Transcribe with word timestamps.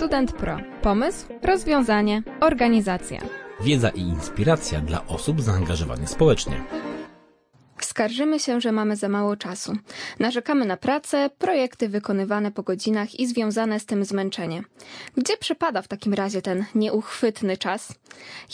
Student 0.00 0.32
Pro. 0.32 0.58
Pomysł, 0.82 1.26
rozwiązanie, 1.42 2.22
organizacja. 2.40 3.20
Wiedza 3.60 3.88
i 3.88 4.00
inspiracja 4.00 4.80
dla 4.80 5.06
osób 5.06 5.40
zaangażowanych 5.40 6.10
społecznie. 6.10 6.64
Skarżymy 7.80 8.40
się, 8.40 8.60
że 8.60 8.72
mamy 8.72 8.96
za 8.96 9.08
mało 9.08 9.36
czasu. 9.36 9.76
Narzekamy 10.18 10.64
na 10.64 10.76
pracę, 10.76 11.30
projekty 11.38 11.88
wykonywane 11.88 12.52
po 12.52 12.62
godzinach 12.62 13.20
i 13.20 13.26
związane 13.26 13.80
z 13.80 13.86
tym 13.86 14.04
zmęczenie. 14.04 14.62
Gdzie 15.16 15.36
przypada 15.36 15.82
w 15.82 15.88
takim 15.88 16.14
razie 16.14 16.42
ten 16.42 16.64
nieuchwytny 16.74 17.56
czas? 17.56 17.94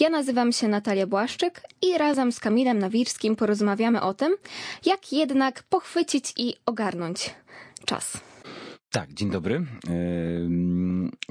Ja 0.00 0.10
nazywam 0.10 0.52
się 0.52 0.68
Natalia 0.68 1.06
Błaszczyk 1.06 1.62
i 1.82 1.98
razem 1.98 2.32
z 2.32 2.40
Kamilem 2.40 2.78
Nawirskim 2.78 3.36
porozmawiamy 3.36 4.02
o 4.02 4.14
tym, 4.14 4.36
jak 4.86 5.12
jednak 5.12 5.62
pochwycić 5.62 6.32
i 6.36 6.54
ogarnąć 6.66 7.34
czas. 7.84 8.20
Tak, 8.90 9.14
dzień 9.14 9.30
dobry. 9.30 9.66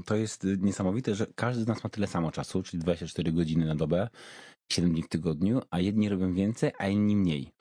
To 0.06 0.16
jest 0.16 0.44
niesamowite, 0.58 1.16
że 1.16 1.28
każdy 1.36 1.64
z 1.64 1.68
nas 1.68 1.84
ma 1.84 1.90
tyle 1.90 2.08
samo 2.08 2.32
czasu, 2.32 2.64
czyli 2.64 2.84
24 2.84 3.32
godziny 3.32 3.66
na 3.66 3.76
dobę, 3.76 4.10
7 4.72 4.92
dni 4.92 5.04
w 5.04 5.08
tygodniu, 5.08 5.62
a 5.70 5.80
jedni 5.80 6.10
robią 6.10 6.34
więcej, 6.34 6.72
a 6.78 6.88
inni 6.88 7.16
mniej. 7.16 7.52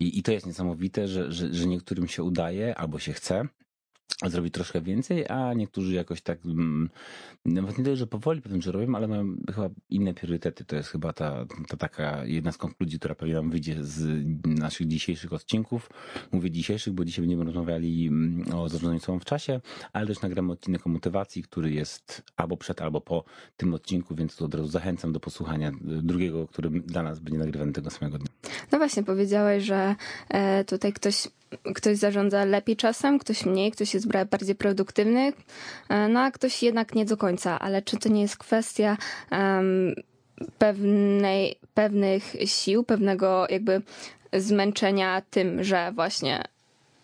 I, 0.00 0.18
i 0.18 0.22
to 0.22 0.32
jest 0.32 0.46
niesamowite, 0.46 1.08
że, 1.08 1.32
że, 1.32 1.54
że 1.54 1.66
niektórym 1.66 2.08
się 2.08 2.22
udaje 2.22 2.74
albo 2.74 2.98
się 2.98 3.12
chce 3.12 3.48
zrobić 4.28 4.54
troszkę 4.54 4.80
więcej, 4.80 5.28
a 5.28 5.54
niektórzy 5.54 5.94
jakoś 5.94 6.22
tak, 6.22 6.38
mm, 6.44 6.90
nawet 7.44 7.78
nie 7.78 7.84
tyle, 7.84 7.96
że 7.96 8.06
powoli 8.06 8.42
pewnie, 8.42 8.62
że 8.62 8.72
robią, 8.72 8.94
ale 8.94 9.08
mają 9.08 9.36
chyba 9.54 9.70
inne 9.90 10.14
priorytety. 10.14 10.64
To 10.64 10.76
jest 10.76 10.88
chyba 10.88 11.12
ta, 11.12 11.46
ta 11.68 11.76
taka 11.76 12.24
jedna 12.24 12.52
z 12.52 12.56
konkluzji, 12.56 12.98
która 12.98 13.14
pewnie 13.14 13.34
nam 13.34 13.50
wyjdzie 13.50 13.84
z 13.84 14.24
naszych 14.44 14.88
dzisiejszych 14.88 15.32
odcinków. 15.32 15.90
Mówię 16.32 16.50
dzisiejszych, 16.50 16.92
bo 16.92 17.04
dzisiaj 17.04 17.22
będziemy 17.22 17.44
rozmawiali 17.44 18.06
mm, 18.08 18.54
o 18.54 18.68
zarządzaniu 18.68 19.00
sobą 19.00 19.18
w 19.18 19.24
czasie, 19.24 19.60
ale 19.92 20.06
też 20.06 20.20
nagramy 20.20 20.52
odcinek 20.52 20.86
o 20.86 20.90
motywacji, 20.90 21.42
który 21.42 21.70
jest 21.70 22.22
albo 22.36 22.56
przed, 22.56 22.82
albo 22.82 23.00
po 23.00 23.24
tym 23.56 23.74
odcinku, 23.74 24.14
więc 24.14 24.36
tu 24.36 24.44
od 24.44 24.54
razu 24.54 24.68
zachęcam 24.68 25.12
do 25.12 25.20
posłuchania 25.20 25.72
drugiego, 25.82 26.48
który 26.48 26.70
dla 26.70 27.02
nas 27.02 27.18
będzie 27.18 27.38
nagrywany 27.38 27.72
tego 27.72 27.90
samego 27.90 28.18
dnia. 28.18 28.28
No 28.72 28.78
właśnie, 28.78 29.02
powiedziałeś, 29.02 29.64
że 29.64 29.94
e, 30.28 30.64
tutaj 30.64 30.92
ktoś, 30.92 31.28
ktoś 31.74 31.96
zarządza 31.96 32.44
lepiej 32.44 32.76
czasem, 32.76 33.18
ktoś 33.18 33.46
mniej, 33.46 33.70
ktoś 33.70 33.94
jest 33.94 34.06
bardziej 34.06 34.54
produktywny, 34.54 35.32
e, 35.88 36.08
no 36.08 36.20
a 36.20 36.30
ktoś 36.30 36.62
jednak 36.62 36.94
nie 36.94 37.04
do 37.04 37.16
końca. 37.16 37.58
Ale 37.58 37.82
czy 37.82 37.96
to 37.96 38.08
nie 38.08 38.22
jest 38.22 38.36
kwestia 38.36 38.96
em, 39.30 39.94
pewnej, 40.58 41.58
pewnych 41.74 42.36
sił, 42.44 42.84
pewnego 42.84 43.46
jakby 43.50 43.82
zmęczenia 44.32 45.22
tym, 45.30 45.64
że 45.64 45.92
właśnie 45.94 46.44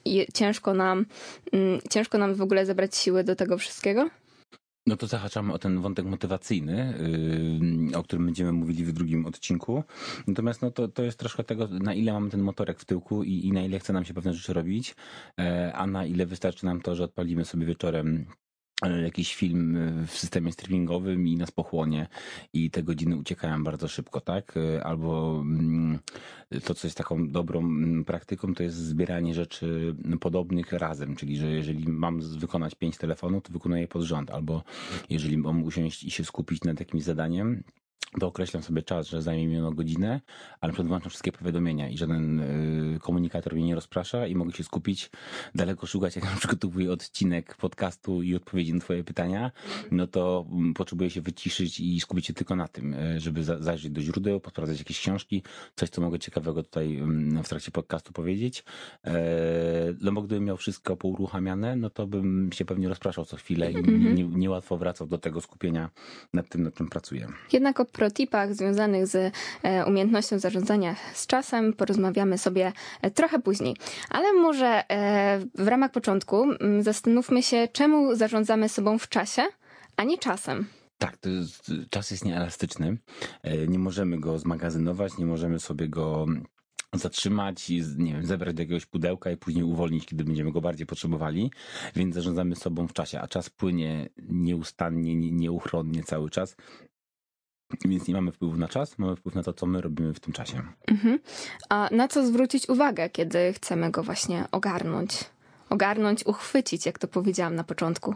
je, 0.04 0.26
ciężko 0.34 0.74
nam, 0.74 1.06
mm, 1.52 1.80
ciężko 1.90 2.18
nam 2.18 2.34
w 2.34 2.42
ogóle 2.42 2.66
zebrać 2.66 2.96
siły 2.96 3.24
do 3.24 3.36
tego 3.36 3.58
wszystkiego? 3.58 4.10
No 4.88 4.96
to 4.96 5.06
zahaczamy 5.06 5.52
o 5.52 5.58
ten 5.58 5.80
wątek 5.80 6.06
motywacyjny, 6.06 6.94
yy, 7.90 7.98
o 7.98 8.02
którym 8.02 8.24
będziemy 8.24 8.52
mówili 8.52 8.84
w 8.84 8.92
drugim 8.92 9.26
odcinku. 9.26 9.84
Natomiast 10.26 10.62
no 10.62 10.70
to, 10.70 10.88
to 10.88 11.02
jest 11.02 11.18
troszkę 11.18 11.44
tego, 11.44 11.68
na 11.68 11.94
ile 11.94 12.12
mamy 12.12 12.30
ten 12.30 12.40
motorek 12.40 12.80
w 12.80 12.84
tyłku 12.84 13.22
i, 13.22 13.46
i 13.46 13.52
na 13.52 13.62
ile 13.62 13.78
chce 13.78 13.92
nam 13.92 14.04
się 14.04 14.14
pewne 14.14 14.34
rzeczy 14.34 14.52
robić, 14.52 14.94
e, 15.38 15.72
a 15.74 15.86
na 15.86 16.06
ile 16.06 16.26
wystarczy 16.26 16.66
nam 16.66 16.80
to, 16.80 16.94
że 16.94 17.04
odpalimy 17.04 17.44
sobie 17.44 17.66
wieczorem 17.66 18.26
jakiś 18.86 19.34
film 19.34 19.76
e, 19.76 20.06
w 20.06 20.10
systemie 20.10 20.52
streamingowym 20.52 21.28
i 21.28 21.36
nas 21.36 21.50
pochłonie 21.50 22.08
i 22.52 22.70
te 22.70 22.82
godziny 22.82 23.16
uciekają 23.16 23.64
bardzo 23.64 23.88
szybko, 23.88 24.20
tak? 24.20 24.54
E, 24.56 24.84
Albo 24.84 25.40
mm, 25.42 25.98
to, 26.64 26.74
co 26.74 26.86
jest 26.86 26.98
taką 26.98 27.28
dobrą 27.28 27.60
mm, 27.60 28.04
praktyką, 28.04 28.54
to 28.54 28.62
jest 28.62 28.76
zbieranie 28.76 29.34
rzeczy 29.34 29.94
podobnych 30.20 30.72
razem, 30.72 31.16
czyli 31.16 31.36
że 31.36 31.50
jeżeli 31.50 31.88
mam 31.88 32.20
wykonać 32.20 32.74
pięć 32.74 32.96
telefonów, 32.96 33.42
to 33.42 33.52
wykonuję 33.52 33.88
pod 33.88 34.02
rząd, 34.02 34.30
albo 34.30 34.62
jeżeli 35.10 35.38
mam 35.38 35.62
usiąść 35.62 36.04
i 36.04 36.10
się 36.10 36.24
skupić 36.24 36.64
nad 36.64 36.80
jakimś 36.80 37.02
zadaniem, 37.02 37.62
to 38.20 38.26
określam 38.26 38.62
sobie 38.62 38.82
czas, 38.82 39.08
że 39.08 39.22
zajmie 39.22 39.46
mi 39.46 39.58
ono 39.58 39.72
godzinę, 39.72 40.20
ale 40.60 40.72
przedłączam 40.72 41.10
wszystkie 41.10 41.32
powiadomienia 41.32 41.88
i 41.88 41.96
żaden 41.98 42.40
y, 42.40 42.98
komunikator 43.00 43.54
mnie 43.54 43.64
nie 43.64 43.74
rozprasza 43.74 44.26
i 44.26 44.34
mogę 44.34 44.52
się 44.52 44.64
skupić, 44.64 45.10
daleko 45.54 45.86
szukać, 45.86 46.16
jak 46.16 46.24
przygotowuję 46.38 46.92
odcinek 46.92 47.56
podcastu 47.56 48.22
i 48.22 48.34
odpowiedzi 48.34 48.74
na 48.74 48.80
twoje 48.80 49.04
pytania, 49.04 49.50
no 49.90 50.06
to 50.06 50.46
mm, 50.52 50.74
potrzebuję 50.74 51.10
się 51.10 51.20
wyciszyć 51.20 51.80
i 51.80 52.00
skupić 52.00 52.26
się 52.26 52.34
tylko 52.34 52.56
na 52.56 52.68
tym, 52.68 52.94
y, 52.94 53.20
żeby 53.20 53.44
za- 53.44 53.58
zajrzeć 53.62 53.90
do 53.92 54.00
źródeł, 54.00 54.40
posprawdzać 54.40 54.78
jakieś 54.78 55.00
książki, 55.00 55.42
coś, 55.76 55.88
co 55.90 56.00
mogę 56.00 56.18
ciekawego 56.18 56.62
tutaj 56.62 56.96
mm, 56.98 57.44
w 57.44 57.48
trakcie 57.48 57.70
podcastu 57.70 58.12
powiedzieć. 58.12 58.64
E, 59.04 59.14
No 60.00 60.12
bo 60.12 60.22
gdybym 60.22 60.44
miał 60.44 60.56
wszystko 60.56 60.96
pouruchamiane, 60.96 61.76
no 61.76 61.90
to 61.90 62.06
bym 62.06 62.50
się 62.52 62.64
pewnie 62.64 62.88
rozpraszał 62.88 63.24
co 63.24 63.36
chwilę 63.36 63.72
i 63.72 63.74
nie- 64.14 64.24
niełatwo 64.24 64.76
wracał 64.76 65.06
do 65.06 65.18
tego 65.18 65.40
skupienia 65.40 65.90
nad 66.34 66.48
tym, 66.48 66.62
nad 66.62 66.74
czym 66.74 66.88
pracuję. 66.88 67.28
Jednak 67.52 67.80
protipach 67.88 68.54
związanych 68.54 69.06
z 69.06 69.32
e, 69.62 69.86
umiejętnością 69.86 70.38
zarządzania 70.38 70.96
z 71.14 71.26
czasem 71.26 71.72
porozmawiamy 71.72 72.38
sobie 72.38 72.72
e, 73.02 73.10
trochę 73.10 73.38
później. 73.38 73.76
Ale 74.10 74.32
może 74.32 74.90
e, 74.90 75.38
w 75.54 75.68
ramach 75.68 75.90
początku 75.90 76.42
mm, 76.42 76.82
zastanówmy 76.82 77.42
się, 77.42 77.68
czemu 77.72 78.14
zarządzamy 78.14 78.68
sobą 78.68 78.98
w 78.98 79.08
czasie, 79.08 79.42
a 79.96 80.04
nie 80.04 80.18
czasem. 80.18 80.66
Tak, 80.98 81.16
to 81.16 81.28
jest, 81.28 81.72
czas 81.90 82.10
jest 82.10 82.24
nieelastyczny. 82.24 82.96
Nie 83.68 83.78
możemy 83.78 84.20
go 84.20 84.38
zmagazynować, 84.38 85.18
nie 85.18 85.26
możemy 85.26 85.60
sobie 85.60 85.88
go 85.88 86.26
zatrzymać 86.92 87.70
i 87.70 87.82
nie 87.96 88.12
wiem, 88.12 88.26
zebrać 88.26 88.54
do 88.54 88.62
jakiegoś 88.62 88.86
pudełka 88.86 89.30
i 89.30 89.36
później 89.36 89.64
uwolnić, 89.64 90.06
kiedy 90.06 90.24
będziemy 90.24 90.52
go 90.52 90.60
bardziej 90.60 90.86
potrzebowali, 90.86 91.50
więc 91.96 92.14
zarządzamy 92.14 92.56
sobą 92.56 92.88
w 92.88 92.92
czasie, 92.92 93.20
a 93.20 93.28
czas 93.28 93.50
płynie 93.50 94.08
nieustannie, 94.28 95.14
nie- 95.14 95.32
nieuchronnie 95.32 96.02
cały 96.02 96.30
czas. 96.30 96.56
Więc 97.84 98.08
nie 98.08 98.14
mamy 98.14 98.32
wpływu 98.32 98.56
na 98.56 98.68
czas, 98.68 98.98
mamy 98.98 99.16
wpływ 99.16 99.34
na 99.34 99.42
to, 99.42 99.52
co 99.52 99.66
my 99.66 99.80
robimy 99.80 100.14
w 100.14 100.20
tym 100.20 100.32
czasie. 100.32 100.62
Mhm. 100.86 101.18
A 101.68 101.88
na 101.92 102.08
co 102.08 102.26
zwrócić 102.26 102.68
uwagę, 102.68 103.10
kiedy 103.10 103.52
chcemy 103.52 103.90
go 103.90 104.02
właśnie 104.02 104.44
ogarnąć? 104.52 105.24
Ogarnąć, 105.70 106.26
uchwycić, 106.26 106.86
jak 106.86 106.98
to 106.98 107.08
powiedziałam 107.08 107.54
na 107.54 107.64
początku. 107.64 108.14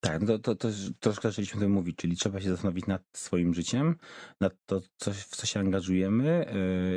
Tak, 0.00 0.22
no 0.22 0.26
to, 0.26 0.38
to, 0.38 0.54
to 0.54 0.68
troszkę 1.00 1.28
zaczęliśmy 1.28 1.58
o 1.58 1.60
tym 1.60 1.72
mówić, 1.72 1.96
czyli 1.96 2.16
trzeba 2.16 2.40
się 2.40 2.48
zastanowić 2.48 2.86
nad 2.86 3.02
swoim 3.12 3.54
życiem, 3.54 3.96
nad 4.40 4.52
to, 4.66 4.80
co, 4.96 5.12
w 5.12 5.26
co 5.26 5.46
się 5.46 5.60
angażujemy, 5.60 6.46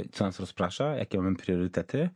yy, 0.03 0.09
co 0.11 0.25
nas 0.25 0.39
rozprasza, 0.39 0.95
jakie 0.95 1.17
mamy 1.17 1.35
priorytety, 1.35 2.09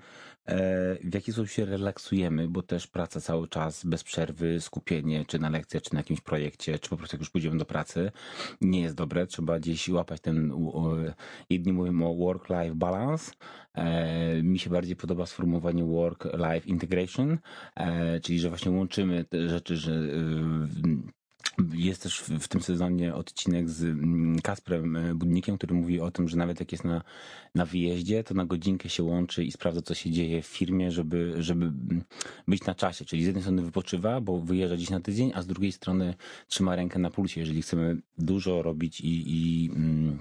w 1.03 1.13
jaki 1.13 1.31
sposób 1.31 1.49
się 1.49 1.65
relaksujemy, 1.65 2.47
bo 2.47 2.61
też 2.61 2.87
praca 2.87 3.21
cały 3.21 3.47
czas, 3.47 3.85
bez 3.85 4.03
przerwy, 4.03 4.61
skupienie, 4.61 5.25
czy 5.25 5.39
na 5.39 5.49
lekcjach, 5.49 5.83
czy 5.83 5.93
na 5.93 5.99
jakimś 5.99 6.21
projekcie, 6.21 6.79
czy 6.79 6.89
po 6.89 6.97
prostu 6.97 7.15
jak 7.15 7.21
już 7.21 7.29
pójdziemy 7.29 7.57
do 7.57 7.65
pracy, 7.65 8.11
nie 8.61 8.81
jest 8.81 8.95
dobre. 8.95 9.27
Trzeba 9.27 9.59
gdzieś 9.59 9.89
łapać 9.89 10.21
ten, 10.21 10.53
jedni 11.49 11.73
mówią 11.73 12.03
o 12.03 12.15
work-life 12.15 12.75
balance, 12.75 13.31
E, 13.73 14.43
mi 14.43 14.59
się 14.59 14.69
bardziej 14.69 14.95
podoba 14.95 15.25
sformułowanie 15.25 15.83
work-life 15.83 16.67
integration, 16.67 17.37
e, 17.75 18.19
czyli 18.19 18.39
że 18.39 18.49
właśnie 18.49 18.71
łączymy 18.71 19.23
te 19.23 19.49
rzeczy, 19.49 19.77
że 19.77 19.91
e, 19.91 19.97
jest 21.73 22.03
też 22.03 22.19
w, 22.19 22.47
tym 22.47 22.61
sezonie 22.61 23.15
odcinek 23.15 23.69
z 23.69 23.83
mm, 23.83 24.39
Kasprem 24.41 24.95
e, 24.95 25.15
Budnikiem, 25.15 25.57
który 25.57 25.73
mówi 25.75 25.99
o 25.99 26.11
tym, 26.11 26.27
że 26.27 26.37
nawet 26.37 26.59
jak 26.59 26.71
jest 26.71 26.83
na, 26.83 27.01
na 27.55 27.65
wyjeździe, 27.65 28.23
to 28.23 28.33
na 28.33 28.45
godzinkę 28.45 28.89
się 28.89 29.03
łączy 29.03 29.43
i 29.43 29.51
sprawdza, 29.51 29.81
co 29.81 29.93
się 29.93 30.11
dzieje 30.11 30.41
w 30.41 30.45
firmie, 30.45 30.91
żeby, 30.91 31.33
żeby 31.39 31.65
mm, 31.65 32.03
być 32.47 32.65
na 32.65 32.75
czasie. 32.75 33.05
Czyli 33.05 33.23
z 33.23 33.25
jednej 33.25 33.43
strony 33.43 33.61
wypoczywa, 33.61 34.21
bo 34.21 34.41
wyjeżdża 34.41 34.77
dziś 34.77 34.89
na 34.89 34.99
tydzień, 34.99 35.31
a 35.35 35.41
z 35.41 35.47
drugiej 35.47 35.71
strony 35.71 36.13
trzyma 36.47 36.75
rękę 36.75 36.99
na 36.99 37.09
pulsie, 37.09 37.39
jeżeli 37.39 37.61
chcemy 37.61 38.01
dużo 38.17 38.61
robić 38.61 39.01
i, 39.01 39.23
i 39.27 39.69
mm, 39.71 40.19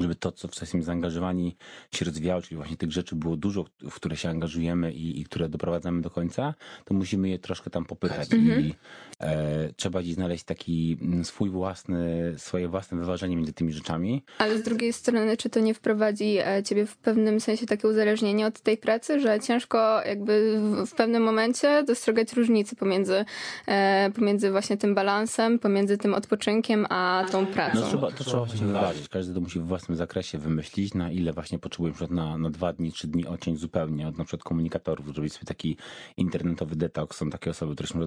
żeby 0.00 0.14
to, 0.14 0.32
co 0.32 0.48
w 0.48 0.50
co 0.50 0.60
jesteśmy 0.62 0.82
zaangażowani, 0.82 1.56
się 1.94 2.04
rozwijało, 2.04 2.42
czyli 2.42 2.56
właśnie 2.56 2.76
tych 2.76 2.92
rzeczy 2.92 3.16
było 3.16 3.36
dużo, 3.36 3.64
w 3.90 3.94
które 3.94 4.16
się 4.16 4.28
angażujemy 4.28 4.92
i, 4.92 5.20
i 5.20 5.24
które 5.24 5.48
doprowadzamy 5.48 6.02
do 6.02 6.10
końca, 6.10 6.54
to 6.84 6.94
musimy 6.94 7.28
je 7.28 7.38
troszkę 7.38 7.70
tam 7.70 7.84
popychać 7.84 8.28
i 8.32 8.74
e, 9.20 9.72
trzeba 9.76 10.02
gdzieś 10.02 10.14
znaleźć 10.14 10.44
taki 10.44 10.98
mm, 11.02 11.24
swój 11.24 11.50
własny, 11.50 12.34
swoje 12.36 12.68
własne 12.68 12.98
wyważenie 12.98 13.36
między 13.36 13.52
tymi 13.52 13.72
rzeczami. 13.72 14.22
Ale 14.38 14.58
z 14.58 14.62
drugiej 14.62 14.92
strony, 14.92 15.36
czy 15.36 15.50
to 15.50 15.60
nie 15.60 15.74
wprowadzi 15.74 16.36
e, 16.38 16.62
ciebie 16.62 16.86
w 16.86 16.96
pewnym 16.96 17.40
sensie 17.40 17.66
takie 17.66 17.88
uzależnienie 17.88 18.46
od 18.46 18.60
tej 18.60 18.76
pracy, 18.78 19.20
że 19.20 19.40
ciężko 19.40 20.00
jakby 20.06 20.60
w- 20.60 20.86
w 20.90 20.94
pewnym 20.94 21.22
momencie 21.22 21.82
dostrzegać 21.84 22.32
różnicy 22.32 22.76
pomiędzy, 22.76 23.24
e, 23.66 24.10
pomiędzy 24.14 24.50
właśnie 24.50 24.76
tym 24.76 24.94
balansem, 24.94 25.58
pomiędzy 25.58 25.98
tym 25.98 26.14
odpoczynkiem, 26.14 26.86
a 26.88 27.24
tą 27.32 27.46
pracą? 27.46 27.80
No 27.80 27.86
trzeba, 27.88 28.10
to 28.10 28.24
trzeba 28.24 28.44
właśnie 28.44 28.66
wyważyć. 28.66 29.08
Każdy 29.08 29.34
to 29.34 29.40
musi 29.40 29.58
we 29.60 29.64
własnym 29.78 29.96
zakresie 29.96 30.38
wymyślić, 30.38 30.94
na 30.94 31.10
ile 31.10 31.32
właśnie 31.32 31.58
potrzebujemy 31.58 31.96
na, 32.00 32.08
na, 32.10 32.38
na 32.38 32.50
dwa 32.50 32.72
dni, 32.72 32.92
trzy 32.92 33.06
dni 33.06 33.26
odciąć 33.26 33.58
zupełnie 33.58 34.08
od 34.08 34.18
na 34.18 34.24
przykład 34.24 34.42
komunikatorów, 34.42 35.14
zrobić 35.14 35.32
sobie 35.32 35.44
taki 35.44 35.76
internetowy 36.16 36.76
detoks. 36.76 37.16
Są 37.16 37.30
takie 37.30 37.50
osoby, 37.50 37.74
które 37.74 37.88
się 37.88 37.98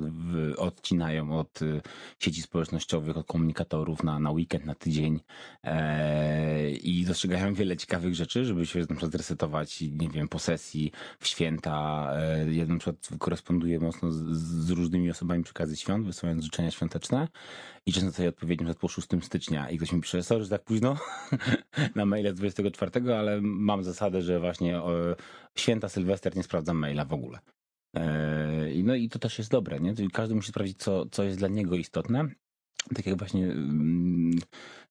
odcinają 0.58 1.40
od 1.40 1.62
y, 1.62 1.82
sieci 2.20 2.42
społecznościowych, 2.42 3.18
od 3.18 3.28
komunikatorów 3.28 4.04
na, 4.04 4.20
na 4.20 4.32
weekend, 4.32 4.66
na 4.66 4.76
tydzień 4.76 5.20
e, 5.64 6.72
i 6.72 7.06
dostrzegają 7.06 7.54
wiele 7.54 7.78
ciekawych 7.78 8.16
rzeczy, 8.16 8.46
żeby 8.46 8.66
się 8.66 8.80
na 8.80 8.86
przykład 8.86 9.12
zresetować, 9.12 9.82
nie 9.82 10.10
wiem, 10.10 10.28
po 10.28 10.40
sesji, 10.40 10.92
w 11.20 11.28
święta. 11.28 12.08
E, 12.16 12.54
ja 12.54 12.66
na 12.66 12.78
przykład 12.78 13.10
koresponduję 13.20 13.80
mocno 13.80 14.12
z, 14.12 14.18
z 14.66 14.70
różnymi 14.70 15.12
osobami 15.12 15.44
przy 15.44 15.54
okazji 15.54 15.78
świąt, 15.78 16.06
wysyłając 16.06 16.44
życzenia 16.44 16.72
świąteczne 16.72 17.28
i 17.86 17.94
często 17.94 18.12
sobie 18.12 18.30
odpowiedzi 18.30 18.64
na 18.64 18.74
po 18.74 18.88
6 18.88 19.08
stycznia 19.22 19.70
i 19.70 19.78
ktoś 19.78 19.92
mi 19.92 20.02
pisze, 20.02 20.24
sorry, 20.24 20.44
że 20.44 20.50
tak 20.50 20.64
późno 20.64 20.98
na 21.96 22.06
maile 22.06 22.32
z 22.32 22.36
24, 22.36 23.16
ale 23.16 23.42
mam 23.42 23.84
zasadę, 23.84 24.22
że 24.22 24.40
właśnie 24.40 24.78
e, 24.78 25.16
święta 25.58 25.90
Sylwester 25.90 26.36
nie 26.36 26.44
sprawdzam 26.44 26.78
maila 26.78 27.06
w 27.06 27.14
ogóle. 27.14 27.40
E, 27.96 28.52
No 28.84 28.96
i 28.96 29.10
to 29.10 29.20
też 29.20 29.38
jest 29.38 29.52
dobre, 29.52 29.80
nie? 29.80 29.94
Każdy 30.14 30.36
musi 30.36 30.50
sprawdzić, 30.50 30.78
co, 30.78 31.06
co 31.06 31.24
jest 31.24 31.38
dla 31.38 31.48
niego 31.48 31.76
istotne. 31.76 32.28
Tak 32.96 33.06
jak 33.06 33.18
właśnie 33.18 33.46
mm, 33.46 34.40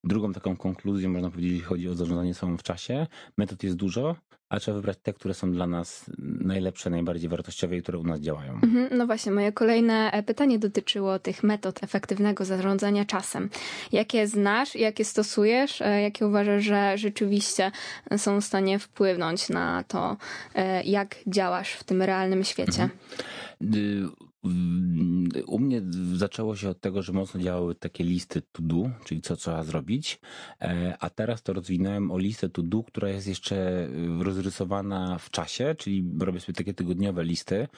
drugą 0.04 0.32
taką 0.32 0.56
konkluzją 0.56 1.10
można 1.10 1.30
powiedzieć, 1.30 1.52
jeśli 1.52 1.66
chodzi 1.66 1.88
o 1.88 1.94
zarządzanie 1.94 2.34
sobą 2.34 2.56
w 2.56 2.62
czasie. 2.62 3.06
Metod 3.36 3.62
jest 3.62 3.76
dużo, 3.76 4.16
a 4.48 4.60
trzeba 4.60 4.74
wybrać 4.76 4.98
te, 5.02 5.12
które 5.12 5.34
są 5.34 5.52
dla 5.52 5.66
nas 5.66 6.10
najlepsze, 6.40 6.90
najbardziej 6.90 7.30
wartościowe 7.30 7.76
i 7.76 7.82
które 7.82 7.98
u 7.98 8.04
nas 8.04 8.20
działają. 8.20 8.52
Mhm, 8.52 8.88
No 8.98 9.06
właśnie, 9.06 9.32
moje 9.32 9.52
kolejne 9.52 10.10
e, 10.12 10.22
pytanie 10.22 10.58
dotyczyło 10.58 11.18
tych 11.18 11.42
metod 11.42 11.84
efektywnego 11.84 12.44
zarządzania 12.44 13.04
czasem. 13.04 13.50
Jakie 13.92 14.26
znasz, 14.26 14.74
jakie 14.74 15.04
stosujesz, 15.04 15.82
e, 15.82 16.02
jakie 16.02 16.26
uważasz, 16.26 16.64
że 16.64 16.98
rzeczywiście 16.98 17.70
są 18.16 18.40
w 18.40 18.44
stanie 18.44 18.78
wpłynąć 18.78 19.48
na 19.48 19.84
to, 19.84 20.16
e, 20.54 20.82
jak 20.82 21.16
działasz 21.26 21.72
w 21.72 21.84
tym 21.84 22.02
realnym 22.02 22.44
świecie? 22.44 22.88
Y, 23.62 23.66
mm, 23.66 24.10
U 25.46 25.58
mnie 25.58 25.82
zaczęło 26.14 26.56
się 26.56 26.68
od 26.68 26.80
tego, 26.80 27.02
że 27.02 27.12
mocno 27.12 27.40
działały 27.40 27.74
takie 27.74 28.04
listy 28.04 28.42
to 28.52 28.62
do, 28.62 28.90
czyli 29.04 29.20
co 29.20 29.36
trzeba 29.36 29.64
zrobić, 29.64 30.20
e, 30.60 30.96
a 31.00 31.10
teraz 31.10 31.42
to 31.42 31.52
rozwinąłem 31.52 32.10
o 32.10 32.18
listę 32.18 32.48
to 32.48 32.62
do, 32.62 32.82
która 32.82 33.08
jest 33.08 33.26
jeszcze 33.26 33.84
y, 33.84 34.24
rozrysowana 34.24 35.18
w 35.18 35.30
czasie, 35.30 35.74
czyli 35.78 36.04
robię 36.20 36.40
sobie 36.40 36.56
takie 36.56 36.74
tygodniowe 36.74 37.24
listy. 37.24 37.68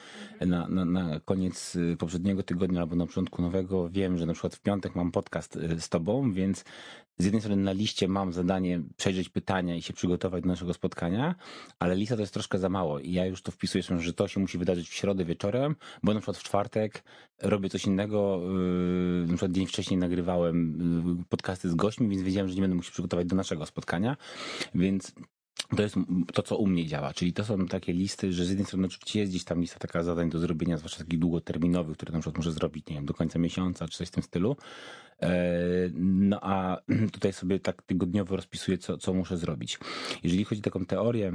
Na, 0.41 0.67
na, 0.67 0.85
na 0.85 1.19
koniec 1.19 1.75
y, 1.75 1.97
poprzedniego 1.99 2.43
tygodnia 2.43 2.81
albo 2.81 2.95
na 2.95 3.05
początku 3.05 3.41
nowego 3.41 3.89
wiem, 3.89 4.17
że 4.17 4.25
na 4.25 4.33
przykład 4.33 4.55
w 4.55 4.61
piątek 4.61 4.95
mam 4.95 5.11
podcast 5.11 5.59
z 5.79 5.89
tobą, 5.89 6.33
więc 6.33 6.63
z 7.17 7.25
jednej 7.25 7.41
strony 7.41 7.63
na 7.63 7.71
liście 7.71 8.07
mam 8.07 8.33
zadanie 8.33 8.81
przejrzeć 8.97 9.29
pytania 9.29 9.75
i 9.75 9.81
się 9.81 9.93
przygotować 9.93 10.43
do 10.43 10.49
naszego 10.49 10.73
spotkania, 10.73 11.35
ale 11.79 11.95
lista 11.95 12.15
to 12.15 12.21
jest 12.21 12.33
troszkę 12.33 12.59
za 12.59 12.69
mało 12.69 12.99
i 12.99 13.11
ja 13.11 13.25
już 13.25 13.41
to 13.41 13.51
wpisuję, 13.51 13.83
że 13.99 14.13
to 14.13 14.27
się 14.27 14.39
musi 14.39 14.57
wydarzyć 14.57 14.89
w 14.89 14.93
środę 14.93 15.25
wieczorem, 15.25 15.75
bo 16.03 16.13
na 16.13 16.19
przykład 16.19 16.37
w 16.37 16.43
czwartek 16.43 17.03
robię 17.41 17.69
coś 17.69 17.85
innego, 17.85 18.41
yy, 18.43 19.21
na 19.21 19.27
przykład 19.27 19.51
dzień 19.51 19.67
wcześniej 19.67 19.99
nagrywałem 19.99 20.77
yy, 21.17 21.25
podcasty 21.29 21.69
z 21.69 21.75
gośćmi, 21.75 22.09
więc 22.09 22.21
wiedziałem, 22.21 22.49
że 22.49 22.55
nie 22.55 22.61
będę 22.61 22.75
musiał 22.75 22.91
przygotować 22.91 23.27
do 23.27 23.35
naszego 23.35 23.65
spotkania, 23.65 24.17
więc 24.75 25.13
to 25.75 25.83
jest 25.83 25.95
to, 26.33 26.43
co 26.43 26.57
u 26.57 26.67
mnie 26.67 26.87
działa, 26.87 27.13
czyli 27.13 27.33
to 27.33 27.45
są 27.45 27.67
takie 27.67 27.93
listy, 27.93 28.33
że 28.33 28.45
z 28.45 28.49
jednej 28.49 28.65
strony 28.65 28.87
oczywiście 28.87 29.19
jest 29.19 29.31
gdzieś 29.31 29.43
tam 29.43 29.61
lista 29.61 29.79
taka 29.79 30.03
zadań 30.03 30.29
do 30.29 30.39
zrobienia, 30.39 30.77
zwłaszcza 30.77 30.99
takich 30.99 31.19
długoterminowych, 31.19 31.97
które 31.97 32.11
na 32.11 32.19
przykład 32.19 32.37
muszę 32.37 32.51
zrobić, 32.51 32.87
nie 32.87 32.95
wiem, 32.95 33.05
do 33.05 33.13
końca 33.13 33.39
miesiąca, 33.39 33.87
czy 33.87 33.97
coś 33.97 34.07
w 34.07 34.11
tym 34.11 34.23
stylu. 34.23 34.55
E, 35.23 35.89
No 35.95 36.39
a 36.41 36.77
tutaj 37.13 37.33
sobie 37.33 37.59
tak 37.59 37.81
tygodniowo 37.81 38.35
rozpisuję, 38.35 38.77
co, 38.77 38.97
co 38.97 39.13
muszę 39.13 39.37
zrobić. 39.37 39.79
Jeżeli 40.23 40.43
chodzi 40.43 40.61
o 40.61 40.63
taką 40.63 40.85
teorię 40.85 41.31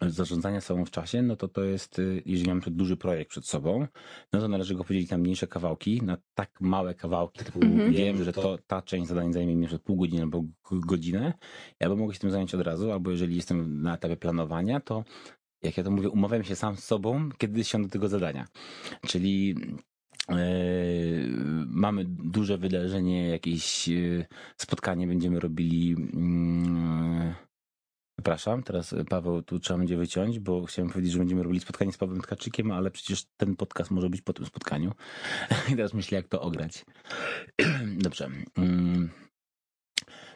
zarządzania 0.00 0.60
sobą 0.60 0.84
w 0.84 0.90
czasie, 0.90 1.22
no 1.22 1.36
to 1.36 1.48
to 1.48 1.64
jest, 1.64 1.98
y, 1.98 2.22
jeżeli 2.26 2.48
mamy 2.48 2.60
duży 2.66 2.96
projekt 2.96 3.30
przed 3.30 3.46
sobą, 3.46 3.86
no 4.32 4.40
to 4.40 4.48
należy 4.48 4.74
go 4.74 4.84
podzielić 4.84 5.10
na 5.10 5.18
mniejsze 5.18 5.46
kawałki, 5.46 6.02
na 6.02 6.16
tak 6.34 6.60
małe 6.60 6.94
kawałki, 6.94 7.44
typu 7.44 7.62
Mhm. 7.62 7.92
wiem, 7.92 8.24
że 8.24 8.32
to, 8.32 8.58
ta 8.66 8.82
część 8.82 9.08
zadań 9.08 9.32
zajmie 9.32 9.56
mi 9.56 9.66
pół 9.84 9.96
godziny 9.96 10.22
albo 10.22 10.44
godzinę, 10.70 11.32
ja 11.80 11.88
bym 11.88 11.98
mógł 11.98 12.12
się 12.12 12.18
tym 12.18 12.30
zająć 12.30 12.54
od 12.54 12.60
razu, 12.60 12.92
albo 12.92 13.10
jeżeli 13.10 13.36
jestem 13.36 13.82
na 13.82 13.94
etapie 13.94 14.16
planowania, 14.16 14.80
to 14.80 15.04
jak 15.62 15.76
ja 15.76 15.84
to 15.84 15.90
mówię, 15.90 16.08
umawiam 16.08 16.44
się 16.44 16.56
sam 16.56 16.76
z 16.76 16.84
sobą, 16.84 17.28
kiedy 17.38 17.64
siądę 17.64 17.88
do 17.88 17.92
tego 17.92 18.08
zadania. 18.08 18.46
Czyli 19.06 19.54
mamy 21.66 22.04
duże 22.08 22.58
wydarzenie, 22.58 23.28
jakieś 23.28 23.88
e, 23.88 24.26
spotkanie 24.56 25.06
będziemy 25.06 25.40
robili. 25.40 25.92
mm, 25.92 27.34
Przepraszam, 28.16 28.62
teraz 28.62 28.92
e, 28.92 29.04
Paweł 29.04 29.42
tu 29.42 29.58
trzeba 29.58 29.78
będzie 29.78 29.96
wyciąć, 29.96 30.38
bo 30.38 30.64
chciałem 30.64 30.90
powiedzieć, 30.90 31.12
że 31.12 31.18
będziemy 31.18 31.42
robili 31.42 31.60
spotkanie 31.60 31.92
z 31.92 31.98
Pawłem 31.98 32.20
Tkaczykiem, 32.20 32.70
ale 32.70 32.90
przecież 32.90 33.24
ten 33.36 33.56
podcast 33.56 33.90
może 33.90 34.10
być 34.10 34.22
po 34.22 34.32
tym 34.32 34.46
spotkaniu. 34.46 34.92
I 35.72 35.76
teraz 35.76 35.94
myślę, 35.94 36.16
jak 36.16 36.28
to 36.28 36.40
ograć. 36.40 36.84
Dobrze. 38.06 38.30
Mm. 38.56 39.10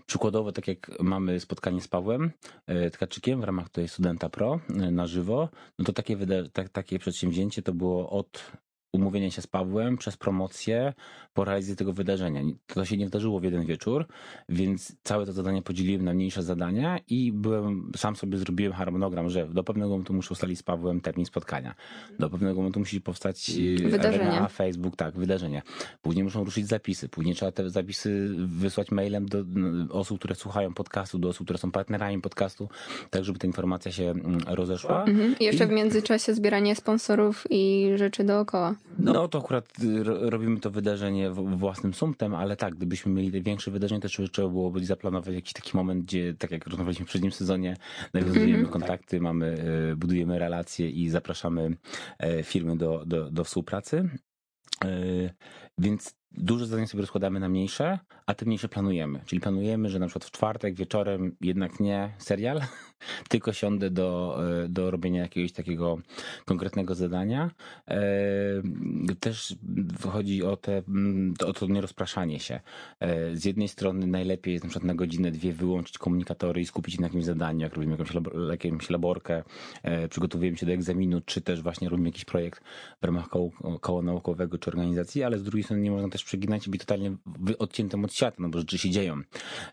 Przykładowo, 0.07 0.53
tak 0.53 0.69
jak 0.69 0.91
mamy 1.01 1.41
spotkanie 1.41 1.81
z 1.81 1.89
Pawłem 1.89 2.31
e, 2.67 2.91
Tkaczykiem 2.91 3.41
w 3.41 3.45
ramach 3.45 3.69
tej 3.69 3.89
Studenta 3.89 4.29
Pro 4.29 4.61
e, 4.69 4.91
na 4.91 5.07
żywo, 5.07 5.49
no 5.79 5.85
to 5.85 5.93
takie, 5.93 6.17
tak, 6.53 6.69
takie 6.69 6.99
przedsięwzięcie 6.99 7.63
to 7.63 7.73
było 7.73 8.11
od 8.11 8.53
umówienia 8.93 9.31
się 9.31 9.43
z 9.43 9.47
Pawłem 9.47 9.97
przez 9.97 10.17
promocję 10.17 10.95
po 11.35 11.45
realizację 11.45 11.77
tego 11.77 11.93
wydarzenia. 11.93 12.41
To 12.67 12.85
się 12.85 12.97
nie 12.97 13.05
wydarzyło 13.05 13.41
w 13.41 13.45
jeden 13.45 13.65
wieczór, 13.67 14.07
więc 14.49 14.97
całe 15.03 15.27
to 15.27 15.33
zadanie 15.33 15.63
podzieliłem 15.63 16.05
na 16.05 16.15
mniejsze 16.15 16.43
zadania 16.43 16.99
i 17.09 17.33
byłem, 17.33 17.93
sam 17.97 18.17
sobie 18.17 18.39
zrobiłem 18.39 18.73
harmonogram, 18.73 19.31
że 19.31 19.49
do 19.49 19.65
pewnego 19.65 19.91
momentu 19.91 20.15
muszę 20.15 20.29
ustalić 20.33 20.59
z 20.59 20.63
Pawłem 20.63 21.01
termin 21.01 21.27
spotkania. 21.27 21.75
Do 22.19 22.31
pewnego 22.31 22.55
momentu 22.57 22.81
musi 22.81 23.01
powstać 23.01 23.51
e, 23.81 23.89
Wydarzenie. 23.89 24.31
arena, 24.31 24.49
Facebook, 24.49 24.97
tak, 24.97 25.19
wydarzenie. 25.19 25.63
Później 26.03 26.25
muszą 26.25 26.45
ruszyć 26.45 26.67
zapisy. 26.69 27.09
Później 27.09 27.35
trzeba 27.35 27.53
te 27.53 27.71
zapisy 27.71 28.29
wysłać 28.47 28.91
mailem 28.91 29.27
do 29.27 29.45
osób, 29.91 30.19
które 30.19 30.35
słuchają 30.35 30.75
podcastu, 30.75 31.19
do 31.19 31.29
osób, 31.29 31.47
które 31.47 31.59
są 31.59 31.71
partnerami 31.71 32.21
podcastu, 32.21 32.69
tak 33.11 33.25
żeby 33.25 33.39
ta 33.39 33.47
informacja 33.47 33.93
się 33.93 34.11
mm, 34.11 34.39
rozeszła. 34.47 35.05
Mhm. 35.05 35.35
I 35.41 35.45
jeszcze 35.45 35.65
I- 35.65 35.67
w 35.67 35.71
międzyczasie 35.71 36.35
zbieranie 36.35 36.77
sponsorów 36.77 37.45
i 37.51 37.91
rzeczy 37.97 38.25
dookoła. 38.25 38.75
No 38.99 39.29
to 39.29 39.39
akurat 39.39 39.69
y, 39.85 40.05
ro- 40.05 40.31
robimy 40.31 40.61
to 40.61 40.71
wydarzenie 40.71 41.31
własnym 41.31 41.95
sumptem, 41.95 42.35
ale 42.35 42.57
tak, 42.57 42.75
gdybyśmy 42.75 43.13
mieli 43.13 43.43
większe 43.43 43.71
wydarzenie, 43.71 44.01
to 44.01 44.09
trzeba- 44.09 44.49
byłoby 44.49 44.85
zaplanować 44.87 45.35
jakiś 45.35 45.53
taki 45.53 45.77
moment, 45.77 46.05
gdzie, 46.05 46.35
tak 46.35 46.51
jak 46.51 46.67
rozmawialiśmy 46.67 47.07
w 47.07 47.09
przednim 47.09 47.33
sezonie, 47.33 47.77
nawiązujemy 48.15 48.55
Mhm. 48.59 48.69
kontakty, 48.73 49.21
mamy, 49.21 49.65
y, 49.93 49.97
budujemy 49.97 50.39
relacje 50.39 50.91
i 50.91 51.09
zapraszamy 51.11 51.77
e, 52.19 52.43
firmy 52.43 52.77
do, 52.77 53.05
do, 53.07 53.31
do 53.31 53.45
współpracy. 53.45 54.09
Więc 55.79 56.19
duże 56.33 56.67
zadania 56.67 56.87
sobie 56.87 57.01
rozkładamy 57.01 57.41
na 57.41 57.49
mniejsze, 57.49 57.99
a 58.27 58.35
te 58.35 58.47
mniejsze 58.47 58.69
planujemy. 58.69 59.21
Czyli 59.27 59.41
planujemy, 59.41 59.91
że 59.91 59.99
na 59.99 60.07
przykład 60.07 60.25
w 60.25 60.31
czwartek 60.31 60.75
wieczorem 60.75 61.37
jednak 61.41 61.81
nie 61.81 62.15
serial, 62.19 62.61
tylko 63.29 63.53
siądę 63.53 63.91
do, 63.91 64.39
e, 64.65 64.69
do 64.69 64.91
robienia 64.91 65.23
jakiegoś 65.23 65.53
takiego 65.53 65.99
konkretnego 66.45 66.95
zadania. 66.95 67.51
E, 67.89 67.99
Też 69.21 69.57
chodzi 70.09 70.43
o, 70.43 70.57
te, 70.57 70.83
mm, 70.89 71.35
o 71.47 71.53
to 71.53 71.67
nierozpraszanie 71.67 72.41
się. 72.41 72.61
E, 73.01 73.37
Z 73.37 73.45
jednej 73.45 73.69
strony 73.69 74.07
najlepiej 74.07 74.53
jest 74.53 74.65
na 74.65 74.71
przykład 74.71 74.87
na 74.87 74.95
godzinę, 74.95 75.31
dwie 75.31 75.53
wyłączyć 75.53 75.99
komunikatory 75.99 76.61
i 76.61 76.67
skupić 76.67 76.95
się 76.95 77.01
na 77.01 77.07
jakimś 77.07 77.25
zadaniu, 77.25 77.61
jak 77.61 77.75
robimy 77.75 77.93
jakąś, 77.93 78.11
jakąś 78.65 78.91
laborkę, 78.91 79.43
przygotowujemy 80.11 80.57
się 80.57 80.67
do 80.67 80.73
egzaminu, 80.73 81.21
czy 81.21 81.41
też 81.41 81.63
właśnie 81.63 81.89
robimy 81.89 82.09
jakiś 82.09 82.25
projekt 82.25 82.65
w 83.03 83.05
ramach 83.05 83.29
koła 83.81 84.03
naukowego 84.03 84.59
czy 84.59 84.71
organizacji, 84.71 85.23
ale 85.23 85.39
z 85.39 85.43
drugiej 85.43 85.65
nie 85.77 85.91
można 85.91 86.09
też 86.09 86.25
przeginać 86.25 86.67
i 86.67 86.71
być 86.71 86.81
totalnie 86.81 87.17
odciętym 87.59 88.05
od 88.05 88.15
świata, 88.15 88.37
no 88.41 88.49
bo 88.49 88.59
rzeczy 88.59 88.79
się 88.79 88.91
dzieją. 88.91 89.21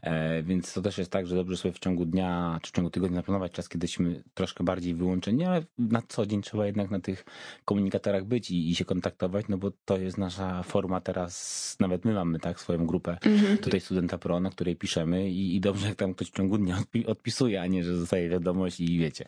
E, 0.02 0.44
Więc 0.44 0.74
to 0.74 0.82
też 0.82 0.98
jest 0.98 1.12
tak, 1.12 1.28
że 1.28 1.36
dobrze 1.36 1.58
sobie 1.58 1.72
w 1.74 1.80
ciągu 1.80 2.06
dnia 2.06 2.60
czy 2.64 2.72
w 2.72 2.75
ciągu 2.75 2.90
tygodnia 2.90 3.16
naplanować 3.18 3.52
czas, 3.52 3.70
kiedyśmy 3.70 4.24
troszkę 4.34 4.64
bardziej 4.64 4.96
wyłączeni, 4.96 5.44
ale 5.46 5.64
na 5.78 6.02
co 6.08 6.25
dzień 6.25 6.42
trzeba 6.42 6.66
jednak 6.66 6.92
na 6.92 7.00
tych 7.00 7.25
komunikatorach 7.66 8.25
być 8.25 8.52
i, 8.52 8.70
i 8.70 8.75
się 8.75 8.86
kontaktować, 8.86 9.46
no 9.50 9.58
bo 9.58 9.72
to 9.86 9.98
jest 9.98 10.18
nasza 10.18 10.64
forma 10.64 11.02
teraz, 11.02 11.75
nawet 11.80 12.06
my 12.06 12.14
mamy 12.14 12.40
tak 12.40 12.60
swoją 12.60 12.86
grupę 12.88 13.18
Mhm. 13.25 13.58
tutaj 13.58 13.80
Studenta 13.82 14.18
Pro, 14.18 14.40
na 14.40 14.50
której 14.50 14.75
piszemy 14.75 15.30
i, 15.32 15.56
i 15.56 15.60
dobrze 15.62 15.88
jak 15.88 15.96
tam 15.96 16.14
ktoś 16.14 16.28
w 16.28 16.36
ciągu 16.36 16.58
dnia 16.58 16.78
odpi- 16.82 17.06
odpisuje, 17.08 17.62
a 17.62 17.68
nie, 17.68 17.84
że 17.84 17.98
zostaje 17.98 18.30
wiadomość 18.30 18.80
i 18.80 19.00
wiecie, 19.00 19.25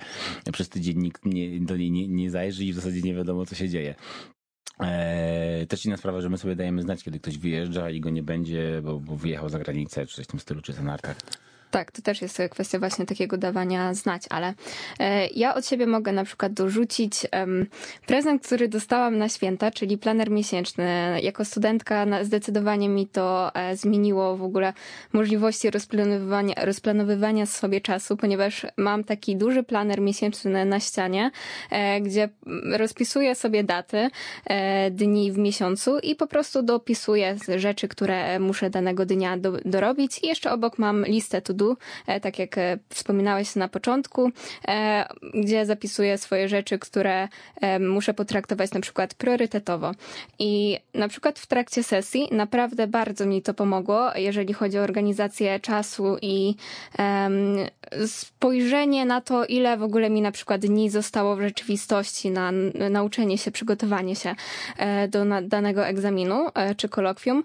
przez 0.53 0.69
tydzień 0.69 0.97
nikt 0.97 1.25
nie, 1.25 1.59
do 1.59 1.77
niej 1.77 1.91
nie, 1.91 2.07
nie 2.07 2.31
zajrzy 2.31 2.65
i 2.65 2.71
w 2.71 2.75
zasadzie 2.75 3.01
nie 3.01 3.13
wiadomo 3.13 3.45
co 3.45 3.55
się 3.55 3.69
dzieje. 3.69 3.95
Eee, 4.79 5.67
też 5.67 5.85
inna 5.85 5.97
sprawa, 5.97 6.21
że 6.21 6.29
my 6.29 6.37
sobie 6.37 6.55
dajemy 6.55 6.81
znać, 6.81 7.03
kiedy 7.03 7.19
ktoś 7.19 7.37
wyjeżdża 7.37 7.89
i 7.89 7.99
go 7.99 8.09
nie 8.09 8.23
będzie, 8.23 8.81
bo, 8.83 8.99
bo 8.99 9.15
wyjechał 9.15 9.49
za 9.49 9.59
granicę, 9.59 10.05
czy 10.05 10.15
coś 10.15 10.25
w 10.25 10.27
tym 10.27 10.39
stylu, 10.39 10.61
czy 10.61 10.73
za 10.73 10.83
nartach. 10.83 11.17
Tak, 11.71 11.91
to 11.91 12.01
też 12.01 12.21
jest 12.21 12.41
kwestia 12.51 12.79
właśnie 12.79 13.05
takiego 13.05 13.37
dawania 13.37 13.93
znać, 13.93 14.23
ale 14.29 14.53
e, 14.99 15.27
ja 15.27 15.55
od 15.55 15.67
siebie 15.67 15.87
mogę 15.87 16.11
na 16.11 16.23
przykład 16.23 16.53
dorzucić 16.53 17.27
prezent, 18.05 18.45
który 18.45 18.67
dostałam 18.67 19.17
na 19.17 19.29
święta, 19.29 19.71
czyli 19.71 19.97
planer 19.97 20.31
miesięczny. 20.31 21.19
Jako 21.23 21.45
studentka 21.45 22.05
zdecydowanie 22.23 22.89
mi 22.89 23.07
to 23.07 23.55
e, 23.55 23.75
zmieniło 23.75 24.37
w 24.37 24.43
ogóle 24.43 24.73
możliwości 25.13 25.69
rozplanowywania, 25.69 26.55
rozplanowywania 26.57 27.45
sobie 27.45 27.81
czasu, 27.81 28.17
ponieważ 28.17 28.65
mam 28.77 29.03
taki 29.03 29.35
duży 29.35 29.63
planer 29.63 30.01
miesięczny 30.01 30.65
na 30.65 30.79
ścianie, 30.79 31.31
e, 31.71 32.01
gdzie 32.01 32.29
rozpisuję 32.77 33.35
sobie 33.35 33.63
daty, 33.63 34.09
dni 34.91 35.31
w 35.31 35.37
miesiącu 35.37 35.99
i 35.99 36.15
po 36.15 36.27
prostu 36.27 36.63
dopisuję 36.63 37.35
rzeczy, 37.57 37.87
które 37.87 38.39
muszę 38.39 38.69
danego 38.69 39.05
dnia 39.05 39.37
do, 39.37 39.51
dorobić 39.65 40.23
i 40.23 40.27
jeszcze 40.27 40.51
obok 40.51 40.79
mam 40.79 41.05
listę 41.05 41.41
to 41.41 41.53
e, 42.07 42.19
tak 42.19 42.39
jak 42.39 42.57
e, 42.57 42.77
wspominałeś 42.89 43.55
na 43.55 43.67
początku, 43.67 44.31
e, 44.67 45.05
gdzie 45.33 45.65
zapisuję 45.65 46.17
swoje 46.17 46.49
rzeczy, 46.49 46.79
które 46.79 47.27
muszę 47.79 48.13
potraktować 48.13 48.71
na 48.71 48.79
przykład 48.79 49.13
priorytetowo. 49.13 49.91
I 50.39 50.77
na 50.93 51.07
przykład 51.07 51.39
w 51.39 51.47
trakcie 51.47 51.83
sesji 51.83 52.27
naprawdę 52.31 52.87
bardzo 52.87 53.25
mi 53.25 53.41
to 53.41 53.53
pomogło, 53.53 54.11
jeżeli 54.15 54.53
chodzi 54.53 54.79
o 54.79 54.81
organizację 54.81 55.59
czasu 55.59 56.17
i 56.21 56.55
spojrzenie 58.07 59.05
na 59.05 59.21
to, 59.21 59.45
ile 59.45 59.77
w 59.77 59.83
ogóle 59.83 60.09
mi 60.09 60.21
na 60.21 60.31
przykład 60.31 60.61
dni 60.61 60.89
zostało 60.89 61.35
w 61.35 61.41
rzeczywistości 61.41 62.31
na 62.31 62.51
nauczenie 62.89 63.37
się, 63.37 63.51
przygotowanie 63.51 64.15
się 64.15 64.35
do 65.09 65.25
danego 65.41 65.87
egzaminu 65.87 66.47
czy 66.77 66.89
kolokwium. 66.89 67.43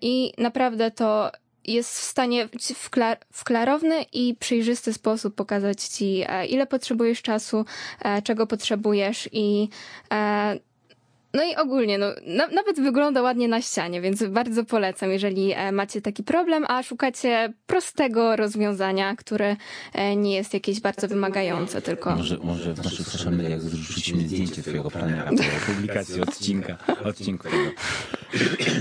I 0.00 0.32
naprawdę 0.38 0.90
to 0.90 1.30
jest 1.64 1.98
w 1.98 2.02
stanie 2.02 2.48
w, 2.76 2.90
klar 2.90 3.18
w 3.32 3.44
klarowny 3.44 4.02
i 4.12 4.34
przejrzysty 4.34 4.92
sposób 4.92 5.34
pokazać 5.34 5.82
ci, 5.82 6.24
e, 6.26 6.46
ile 6.46 6.66
potrzebujesz 6.66 7.22
czasu, 7.22 7.64
e, 8.00 8.22
czego 8.22 8.46
potrzebujesz 8.46 9.28
i 9.32 9.68
e, 10.12 10.58
no 11.34 11.44
i 11.44 11.56
ogólnie, 11.56 11.98
no, 11.98 12.06
na, 12.26 12.46
nawet 12.46 12.80
wygląda 12.80 13.22
ładnie 13.22 13.48
na 13.48 13.62
ścianie, 13.62 14.00
więc 14.00 14.24
bardzo 14.24 14.64
polecam, 14.64 15.10
jeżeli 15.10 15.52
e, 15.52 15.72
macie 15.72 16.02
taki 16.02 16.22
problem, 16.22 16.64
a 16.68 16.82
szukacie 16.82 17.52
prostego 17.66 18.36
rozwiązania, 18.36 19.16
które 19.16 19.56
e, 19.92 20.16
nie 20.16 20.34
jest 20.34 20.54
jakieś 20.54 20.80
bardzo 20.80 21.08
wymagające, 21.08 21.82
tylko... 21.82 22.16
Może, 22.16 22.38
może 22.38 22.74
w 22.74 22.84
naszych 22.84 23.06
social 23.06 23.32
mediach 23.32 23.60
zrzucimy 23.60 24.22
zdjęcie 24.22 24.62
twojego 24.62 24.90
planera 24.90 25.30
po 25.30 25.72
publikacji 25.72 26.20
odcinka, 26.20 26.78
odcinku 27.04 27.48
tego. 27.48 27.70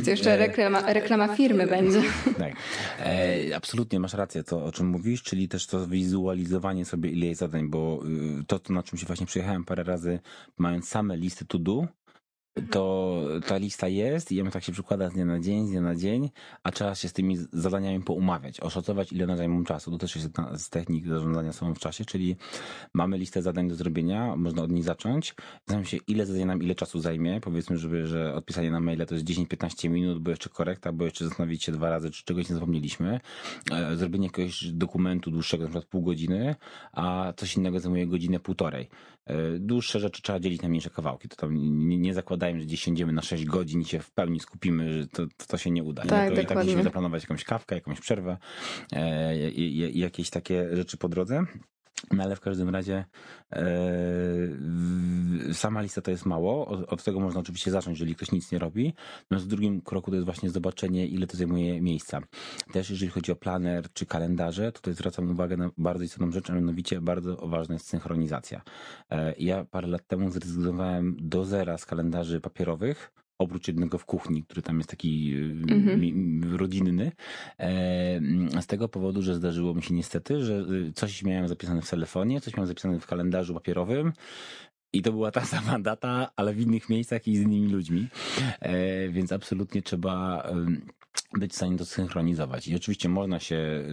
To 0.04 0.10
jeszcze 0.10 0.38
reklama, 0.38 0.94
reklama 0.94 1.36
firmy 1.36 1.68
będzie. 1.68 2.02
Tak. 2.38 2.54
E, 3.00 3.56
absolutnie 3.56 4.00
masz 4.00 4.14
rację, 4.14 4.44
to 4.44 4.66
o 4.66 4.72
czym 4.72 4.88
mówisz, 4.88 5.24
czyli 5.24 5.48
też 5.48 5.68
to 5.68 5.88
wizualizowanie 5.88 6.86
sobie 6.86 7.10
ile 7.10 7.26
jest 7.26 7.40
zadań, 7.40 7.70
bo 7.70 8.00
y, 8.42 8.44
to, 8.48 8.60
to 8.60 8.74
na 8.74 8.84
czym 8.84 8.98
się 8.98 9.06
właśnie 9.06 9.26
przyjechałem 9.26 9.64
parę 9.64 9.84
razy, 9.84 10.20
mając 10.58 10.90
same 10.90 11.18
listy 11.18 11.46
to 11.46 11.60
do, 11.60 11.88
to 12.70 13.22
ta 13.48 13.58
lista 13.58 13.88
jest 13.88 14.32
i 14.32 14.42
ona 14.42 14.52
tak 14.52 14.64
się 14.64 14.72
przykłada 14.72 15.10
z 15.10 15.14
dnia 15.14 15.26
na 15.26 15.40
dzień, 15.40 15.68
z 15.68 15.72
dnia 15.72 15.82
na 15.82 15.96
dzień, 15.96 16.30
a 16.64 16.72
trzeba 16.72 16.96
się 16.96 17.08
z 17.08 17.14
tymi 17.14 17.38
zadaniami 17.52 18.04
poumawiać, 18.04 18.60
oszacować 18.60 19.14
ile 19.14 19.24
one 19.24 19.38
zajmą 19.38 19.64
czasu. 19.64 19.92
To 19.92 19.98
też 19.98 20.16
jest 20.16 20.30
z 20.56 20.70
technik 20.70 21.08
zarządzania 21.08 21.54
sobą 21.54 21.74
w 21.74 21.80
czasie, 21.80 22.06
czyli 22.06 22.36
mamy 22.94 23.18
listę 23.18 23.42
zadań 23.42 23.70
do 23.70 23.76
zrobienia, 23.76 24.36
można 24.36 24.64
od 24.64 24.72
niej 24.72 24.84
zacząć, 24.84 25.36
zastanawiam 25.60 25.86
się 25.86 25.98
ile 26.08 26.26
zadań 26.26 26.46
nam 26.46 26.64
ile 26.64 26.76
czasu 26.76 27.00
zajmie, 27.00 27.42
powiedzmy, 27.42 27.78
żeby, 27.78 28.08
że 28.08 28.34
odpisanie 28.34 28.72
na 28.72 28.80
maile 28.80 29.06
to 29.06 29.16
jest 29.16 29.26
10-15 29.26 29.90
minut, 29.90 30.20
bo 30.20 30.32
jeszcze 30.32 30.50
korekta, 30.50 30.92
bo 30.92 31.06
jeszcze 31.06 31.26
zastanowić 31.26 31.64
się 31.64 31.72
dwa 31.72 31.90
razy, 31.90 32.12
czy 32.12 32.24
czegoś 32.24 32.50
nie 32.50 32.56
zapomnieliśmy, 32.56 33.20
e, 33.72 33.96
zrobienie 33.96 34.26
jakiegoś 34.26 34.64
dokumentu 34.66 35.32
dłuższego, 35.32 35.64
na 35.64 35.70
przykład 35.70 35.86
pół 35.86 36.02
godziny, 36.02 36.56
a 36.92 37.34
coś 37.38 37.58
innego 37.58 37.80
zajmuje 37.80 38.08
godzinę, 38.08 38.40
półtorej. 38.40 38.90
E, 39.26 39.60
dłuższe 39.60 40.00
rzeczy 40.00 40.22
trzeba 40.22 40.40
dzielić 40.40 40.62
na 40.62 40.70
mniejsze 40.70 40.90
kawałki, 40.90 41.30
to 41.30 41.36
tam 41.36 41.56
nie, 41.88 41.98
nie 41.98 42.14
zakładają, 42.14 42.60
że 42.60 42.66
gdzieś 42.66 42.82
siędziemy 42.82 43.14
na 43.14 43.22
6 43.22 43.46
godzin 43.46 43.82
i 43.82 43.86
się 43.86 44.00
w 44.00 44.12
pełni 44.12 44.40
skupimy, 44.40 45.02
że 45.02 45.08
to, 45.08 45.24
to 45.48 45.58
się 45.58 45.72
nie 45.72 45.84
uda. 45.84 46.04
Tak, 46.06 46.30
nie? 46.30 46.36
To 46.36 46.42
i 46.42 46.46
tak 46.46 46.64
musimy 46.64 46.84
zaplanować 46.84 47.24
jakąś 47.24 47.44
kawkę, 47.44 47.76
jakąś 47.76 48.00
przerwę 48.00 48.38
e, 48.92 49.52
jakieś 49.92 50.30
takie 50.30 50.76
rzeczy 50.76 50.98
po 50.98 51.10
drodze. 51.10 51.46
No 52.12 52.24
ale 52.24 52.36
w 52.36 52.40
każdym 52.40 52.70
razie 52.70 53.06
e, 53.52 53.64
sama 55.54 55.82
lista 55.82 56.02
to 56.02 56.12
jest 56.12 56.26
mało. 56.26 56.68
Od, 56.68 56.94
od, 56.94 57.04
tego 57.04 57.20
można 57.20 57.40
oczywiście 57.40 57.72
zacząć, 57.72 58.00
jeżeli 58.00 58.16
ktoś 58.16 58.32
nic 58.32 58.52
nie 58.52 58.60
robi. 58.60 58.94
Natomiast 59.22 59.46
w 59.46 59.50
drugim 59.50 59.82
kroku 59.82 60.12
to 60.12 60.16
jest 60.16 60.26
właśnie 60.26 60.50
zobaczenie, 60.50 61.08
ile 61.08 61.28
to 61.28 61.38
zajmuje 61.38 61.82
miejsca. 61.82 62.22
Też 62.72 62.90
jeżeli 62.90 63.12
chodzi 63.12 63.32
o 63.32 63.36
planer 63.36 63.94
czy 63.94 64.06
kalendarze, 64.06 64.72
to 64.72 64.80
tutaj 64.80 64.94
zwracam 64.94 65.32
uwagę 65.32 65.58
na 65.58 65.70
bardzo 65.78 66.04
istotną 66.04 66.32
rzecz, 66.32 66.50
a 66.50 66.54
mianowicie 66.54 67.02
bardzo 67.02 67.36
ważna 67.36 67.76
jest 67.76 67.88
synchronizacja. 67.88 68.62
E, 69.10 69.34
ja 69.38 69.66
parę 69.66 69.88
lat 69.88 70.08
temu 70.08 70.30
zrezygnowałem 70.30 71.18
do 71.20 71.46
zera 71.46 71.78
z 71.78 71.86
kalendarzy 71.86 72.42
papierowych, 72.42 73.12
oprócz 73.42 73.68
jednego 73.68 73.98
w 73.98 74.06
kuchni, 74.06 74.44
który 74.44 74.62
tam 74.62 74.78
jest 74.78 74.90
taki 74.90 75.34
mhm. 75.70 76.56
rodzinny. 76.56 77.12
E, 77.60 78.62
z 78.62 78.68
tego 78.68 78.88
powodu, 78.90 79.22
że 79.22 79.36
zdarzyło 79.36 79.74
mi 79.74 79.84
się 79.84 79.94
niestety, 79.94 80.44
że 80.44 80.66
y, 80.90 80.94
coś 80.94 81.24
miałem 81.24 81.48
zapisane 81.48 81.82
w 81.82 81.90
telefonie, 81.90 82.42
coś 82.42 82.54
miałem 82.54 82.68
zapisane 82.68 83.00
w 83.00 83.08
kalendarzu 83.08 83.54
papierowym, 83.54 84.14
i 84.94 85.02
to 85.02 85.12
była 85.12 85.32
ta 85.32 85.46
sama 85.56 85.80
data, 85.80 86.32
ale 86.36 86.54
w 86.54 86.60
innych 86.60 86.90
miejscach 86.90 87.28
i 87.28 87.38
z 87.38 87.42
innymi 87.42 87.68
ludźmi. 87.68 88.08
E, 88.60 89.10
więc 89.10 89.32
absolutnie 89.32 89.82
trzeba 89.82 90.44
być 91.34 91.52
w 91.52 91.56
stanie 91.56 91.78
to 91.78 91.86
synchronizować. 91.86 92.68
I 92.68 92.76
oczywiście 92.76 93.10
można 93.10 93.40
się 93.40 93.56
y, 93.56 93.86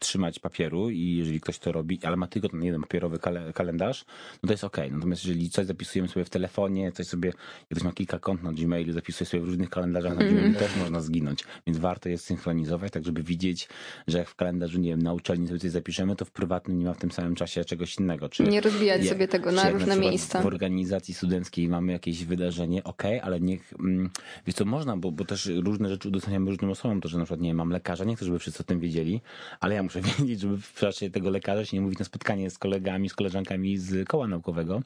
trzymać 0.00 0.38
papieru 0.38 0.90
i 0.90 1.16
jeżeli 1.16 1.40
ktoś 1.40 1.58
to 1.58 1.72
robi, 1.72 1.98
ale 2.02 2.16
ma 2.16 2.26
tylko 2.26 2.48
ten 2.48 2.64
jeden 2.64 2.80
papierowy 2.80 3.18
kale, 3.18 3.52
kalendarz, 3.52 4.04
no 4.42 4.46
to 4.46 4.52
jest 4.52 4.64
ok. 4.64 4.76
Natomiast 4.90 5.24
jeżeli 5.24 5.50
coś 5.50 5.66
zapisujemy 5.66 6.08
sobie 6.08 6.24
w 6.24 6.30
telefonie, 6.30 6.92
coś 6.92 7.06
sobie, 7.06 7.28
jak 7.28 7.36
ktoś 7.70 7.82
ma 7.82 7.92
kilka 7.92 8.18
kont 8.18 8.42
na 8.42 8.52
Gmailu, 8.52 8.92
zapisuje 8.92 9.26
sobie 9.26 9.42
w 9.42 9.46
różnych 9.46 9.70
kalendarzach 9.70 10.16
na 10.16 10.24
Gmailu, 10.24 10.38
mm. 10.38 10.54
też 10.54 10.76
można 10.76 11.00
zginąć. 11.00 11.44
Więc 11.66 11.78
warto 11.78 12.08
jest 12.08 12.24
synchronizować, 12.24 12.92
tak 12.92 13.04
żeby 13.04 13.22
widzieć, 13.22 13.68
że 14.06 14.18
jak 14.18 14.28
w 14.28 14.34
kalendarzu, 14.34 14.80
nie 14.80 14.90
wiem, 14.90 15.02
na 15.02 15.12
uczelni 15.12 15.46
sobie 15.46 15.60
coś 15.60 15.70
zapiszemy, 15.70 16.16
to 16.16 16.24
w 16.24 16.30
prywatnym 16.30 16.78
nie 16.78 16.84
ma 16.84 16.94
w 16.94 16.98
tym 16.98 17.10
samym 17.10 17.34
czasie 17.34 17.64
czegoś 17.64 17.98
innego. 17.98 18.28
Czy 18.28 18.42
nie 18.42 18.60
rozwijać 18.60 19.02
je, 19.02 19.08
sobie 19.08 19.28
tego 19.28 19.52
na 19.52 19.70
różne 19.70 19.86
na 19.86 19.96
miejsca. 19.96 20.42
W 20.42 20.46
organizacji 20.46 21.14
studenckiej 21.14 21.68
mamy 21.68 21.92
jakieś 21.92 22.24
wydarzenie, 22.24 22.84
ok, 22.84 23.02
ale 23.22 23.40
niech, 23.40 23.72
mm, 23.80 24.10
wiesz 24.46 24.56
co, 24.56 24.64
można, 24.64 24.96
bo, 24.96 25.12
bo 25.12 25.24
też 25.24 25.50
różne 25.60 25.88
rzeczy 25.88 26.08
udostępniamy 26.08 26.50
różnym 26.50 26.70
osobom, 26.70 27.00
to 27.00 27.08
że 27.08 27.18
na 27.18 27.24
przykład, 27.24 27.40
nie 27.40 27.54
mam 27.54 27.70
lekarza, 27.70 28.04
nie 28.04 28.16
chcę, 28.16 28.24
żeby 28.24 28.38
wszyscy 28.38 28.60
o 28.62 28.64
tym 28.64 28.80
wiedzieli, 28.80 29.20
ale 29.60 29.74
ja 29.74 29.82
muszę 29.82 30.00
wiedzieć, 30.18 30.40
żeby 30.40 30.58
w 30.58 30.74
czasie 30.74 31.10
tego 31.10 31.30
lekarza 31.30 31.64
się 31.64 31.76
nie 31.76 31.80
mówić 31.80 31.98
na 31.98 32.04
spotkanie 32.04 32.50
z 32.50 32.58
kolegami, 32.58 33.08
z 33.08 33.14
koleżankami 33.14 33.78
z 33.78 34.08
koła 34.08 34.26
naukowego, 34.28 34.82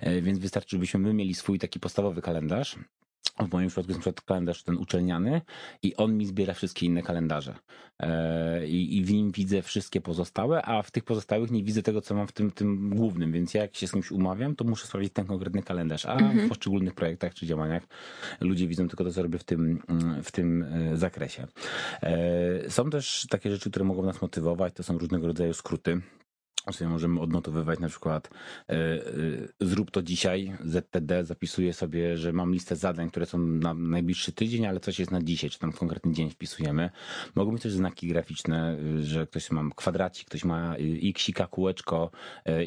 e, 0.00 0.22
więc 0.22 0.38
wystarczy, 0.38 0.76
żebyśmy 0.76 1.00
my 1.00 1.14
mieli 1.14 1.34
swój 1.34 1.58
taki 1.58 1.80
podstawowy 1.80 2.22
kalendarz, 2.22 2.76
w 3.38 3.52
moim 3.52 3.68
przypadku 3.68 3.90
jest 3.90 3.98
na 3.98 4.02
przykład 4.02 4.20
kalendarz 4.20 4.62
ten 4.62 4.76
uczelniany 4.76 5.40
i 5.82 5.96
on 5.96 6.16
mi 6.16 6.26
zbiera 6.26 6.54
wszystkie 6.54 6.86
inne 6.86 7.02
kalendarze. 7.02 7.54
E, 8.00 8.66
I, 8.66 8.96
I, 8.96 9.04
w 9.04 9.12
nim 9.12 9.30
widzę 9.30 9.62
wszystkie 9.62 10.00
pozostałe, 10.00 10.62
a 10.62 10.82
w 10.82 10.90
tych 10.90 11.04
pozostałych 11.04 11.50
nie 11.50 11.62
widzę 11.62 11.82
tego, 11.82 12.00
co 12.00 12.14
mam 12.14 12.26
w 12.26 12.32
tym, 12.32 12.50
tym 12.50 12.90
głównym, 12.90 13.32
więc 13.32 13.54
jak 13.54 13.76
się 13.76 13.86
z 13.86 13.92
kimś 13.92 14.10
umawiam, 14.10 14.56
to 14.56 14.64
muszę 14.64 14.86
sprawdzić 14.86 15.12
ten 15.12 15.26
konkretny 15.26 15.62
kalendarz, 15.62 16.06
a 16.06 16.12
mhm. 16.12 16.46
w 16.46 16.48
poszczególnych 16.48 16.94
projektach 16.94 17.34
czy 17.34 17.46
działaniach 17.46 17.82
ludzie 18.40 18.66
widzą 18.66 18.88
tylko 18.88 19.04
to, 19.04 19.12
co 19.12 19.22
robię 19.22 19.38
w 19.38 19.44
tym, 19.44 19.82
w 20.22 20.32
tym 20.32 20.62
e, 20.62 20.96
zakresie. 20.96 21.46
E, 22.02 22.70
są 22.70 22.90
też 22.90 23.26
takie 23.30 23.50
rzeczy, 23.50 23.70
które 23.70 23.84
mogą 23.84 24.02
nas 24.02 24.22
motywować, 24.22 24.74
to 24.74 24.82
są 24.82 24.98
różnego 24.98 25.26
rodzaju 25.26 25.52
skróty 25.52 26.00
sobie 26.72 26.90
możemy 26.90 27.20
odnotowywać 27.20 27.78
na 27.78 27.88
przykład 27.88 28.30
y, 28.70 28.74
y, 28.74 29.48
zrób 29.60 29.90
to 29.90 30.02
dzisiaj, 30.02 30.52
ZTD 30.64 31.24
zapisuje 31.24 31.72
sobie, 31.72 32.16
że 32.16 32.32
mam 32.32 32.52
listę 32.52 32.76
zadań, 32.76 33.10
które 33.10 33.26
są 33.26 33.38
na 33.38 33.74
najbliższy 33.74 34.32
tydzień, 34.32 34.66
ale 34.66 34.80
coś 34.80 34.98
jest 34.98 35.10
na 35.10 35.22
dzisiaj, 35.22 35.50
czy 35.50 35.58
tam 35.58 35.72
konkretny 35.72 36.12
dzień 36.12 36.30
wpisujemy. 36.30 36.90
Mogą 37.34 37.52
być 37.52 37.62
też 37.62 37.72
znaki 37.72 38.08
graficzne, 38.08 38.78
y, 38.98 39.04
że 39.04 39.26
ktoś 39.26 39.50
ma 39.50 39.62
kwadracik, 39.76 40.28
ktoś 40.28 40.44
ma 40.44 40.74
xika, 41.02 41.46
kółeczko 41.46 42.10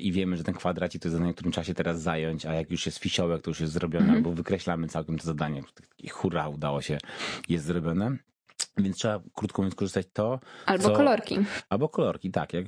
i 0.01 0.11
wiemy, 0.11 0.37
że 0.37 0.43
ten 0.43 0.55
kwadracik 0.55 1.01
to 1.01 1.07
jest 1.07 1.17
zadanie, 1.17 1.33
którym 1.33 1.51
trzeba 1.51 1.65
się 1.65 1.73
teraz 1.73 2.01
zająć, 2.01 2.45
a 2.45 2.53
jak 2.53 2.71
już 2.71 2.85
jest 2.85 2.97
fisiołek, 2.97 3.41
to 3.41 3.51
już 3.51 3.59
jest 3.59 3.73
zrobione, 3.73 4.07
-hmm. 4.07 4.15
albo 4.15 4.33
wykreślamy 4.33 4.87
całkiem 4.87 5.17
to 5.17 5.25
zadanie. 5.25 5.63
Hurra, 6.11 6.47
udało 6.47 6.81
się, 6.81 6.97
jest 7.49 7.65
zrobione. 7.65 8.17
Więc 8.77 8.97
trzeba, 8.97 9.19
krótko 9.35 9.61
mówiąc, 9.61 9.75
korzystać 9.75 10.07
to. 10.13 10.39
Albo 10.65 10.83
co... 10.83 10.95
kolorki. 10.95 11.37
Albo 11.69 11.89
kolorki, 11.89 12.31
tak. 12.31 12.53
Jak, 12.53 12.65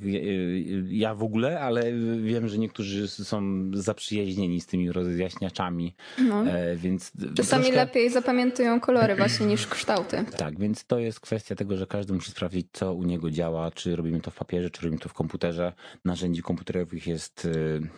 ja 0.88 1.16
w 1.16 1.24
ogóle, 1.24 1.60
ale 1.60 1.94
wiem, 2.22 2.48
że 2.48 2.58
niektórzy 2.58 3.08
są 3.08 3.42
zaprzyjaźnieni 3.74 4.62
z 4.62 4.66
tymi 4.66 4.92
rozjaśniaczami. 4.92 5.96
No. 6.18 6.46
E, 6.46 6.76
więc 6.76 7.12
Czasami 7.36 7.64
troszkę... 7.64 7.86
lepiej 7.86 8.10
zapamiętują 8.10 8.80
kolory 8.80 9.16
właśnie 9.16 9.46
niż 9.46 9.68
kształty. 9.76 10.26
Tak, 10.38 10.60
więc 10.60 10.86
to 10.86 11.00
jest 11.00 11.20
kwestia 11.20 11.56
tego, 11.56 11.78
że 11.78 11.88
każdy 11.88 12.14
musi 12.14 12.32
sprawdzić, 12.32 12.68
co 12.74 12.94
u 12.94 13.04
niego 13.04 13.32
działa, 13.32 13.72
czy 13.72 13.96
robimy 13.96 14.22
to 14.22 14.32
w 14.32 14.36
papierze, 14.36 14.70
czy 14.70 14.82
robimy 14.82 15.02
to 15.02 15.10
w 15.10 15.14
komputerze. 15.14 15.74
Narzędzi 16.06 16.42
komputerowych 16.42 17.08
jest 17.08 17.48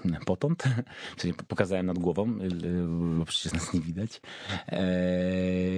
e, 0.06 0.20
potąd, 0.26 0.64
czyli 1.18 1.34
pokazałem 1.34 1.86
nad 1.86 2.00
głową, 2.00 2.40
bo 3.18 3.26
przecież 3.26 3.54
nas 3.54 3.74
nie 3.74 3.82
widać. 3.82 4.22
E, 4.68 4.82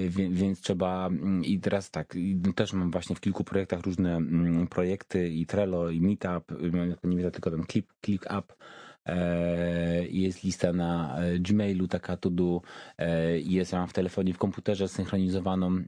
więc, 0.10 0.34
więc 0.40 0.62
trzeba 0.62 1.10
i 1.44 1.60
teraz 1.60 1.92
tak, 1.92 2.15
też 2.56 2.74
mam 2.74 2.92
właśnie 2.92 3.16
w 3.16 3.20
kilku 3.22 3.44
projektach 3.44 3.82
różne 3.82 4.16
mm, 4.16 4.68
projekty 4.68 5.30
i 5.30 5.46
Trello 5.46 5.90
i 5.90 6.02
Meetup, 6.02 6.62
nie 7.04 7.18
wiem, 7.18 7.32
tylko 7.32 7.52
ten 7.52 7.66
Click, 7.66 7.94
click 8.06 8.26
Up, 8.40 8.54
e, 9.06 10.08
jest 10.08 10.44
lista 10.44 10.74
na 10.74 11.18
e, 11.18 11.40
Gmailu, 11.40 11.88
taka 11.88 12.18
to 12.18 12.30
do, 12.30 12.62
jest 13.38 13.72
ja 13.72 13.80
mam 13.80 13.88
w 13.88 13.94
telefonie, 13.94 14.34
w 14.34 14.38
komputerze 14.38 14.88
synchronizowaną. 14.88 15.84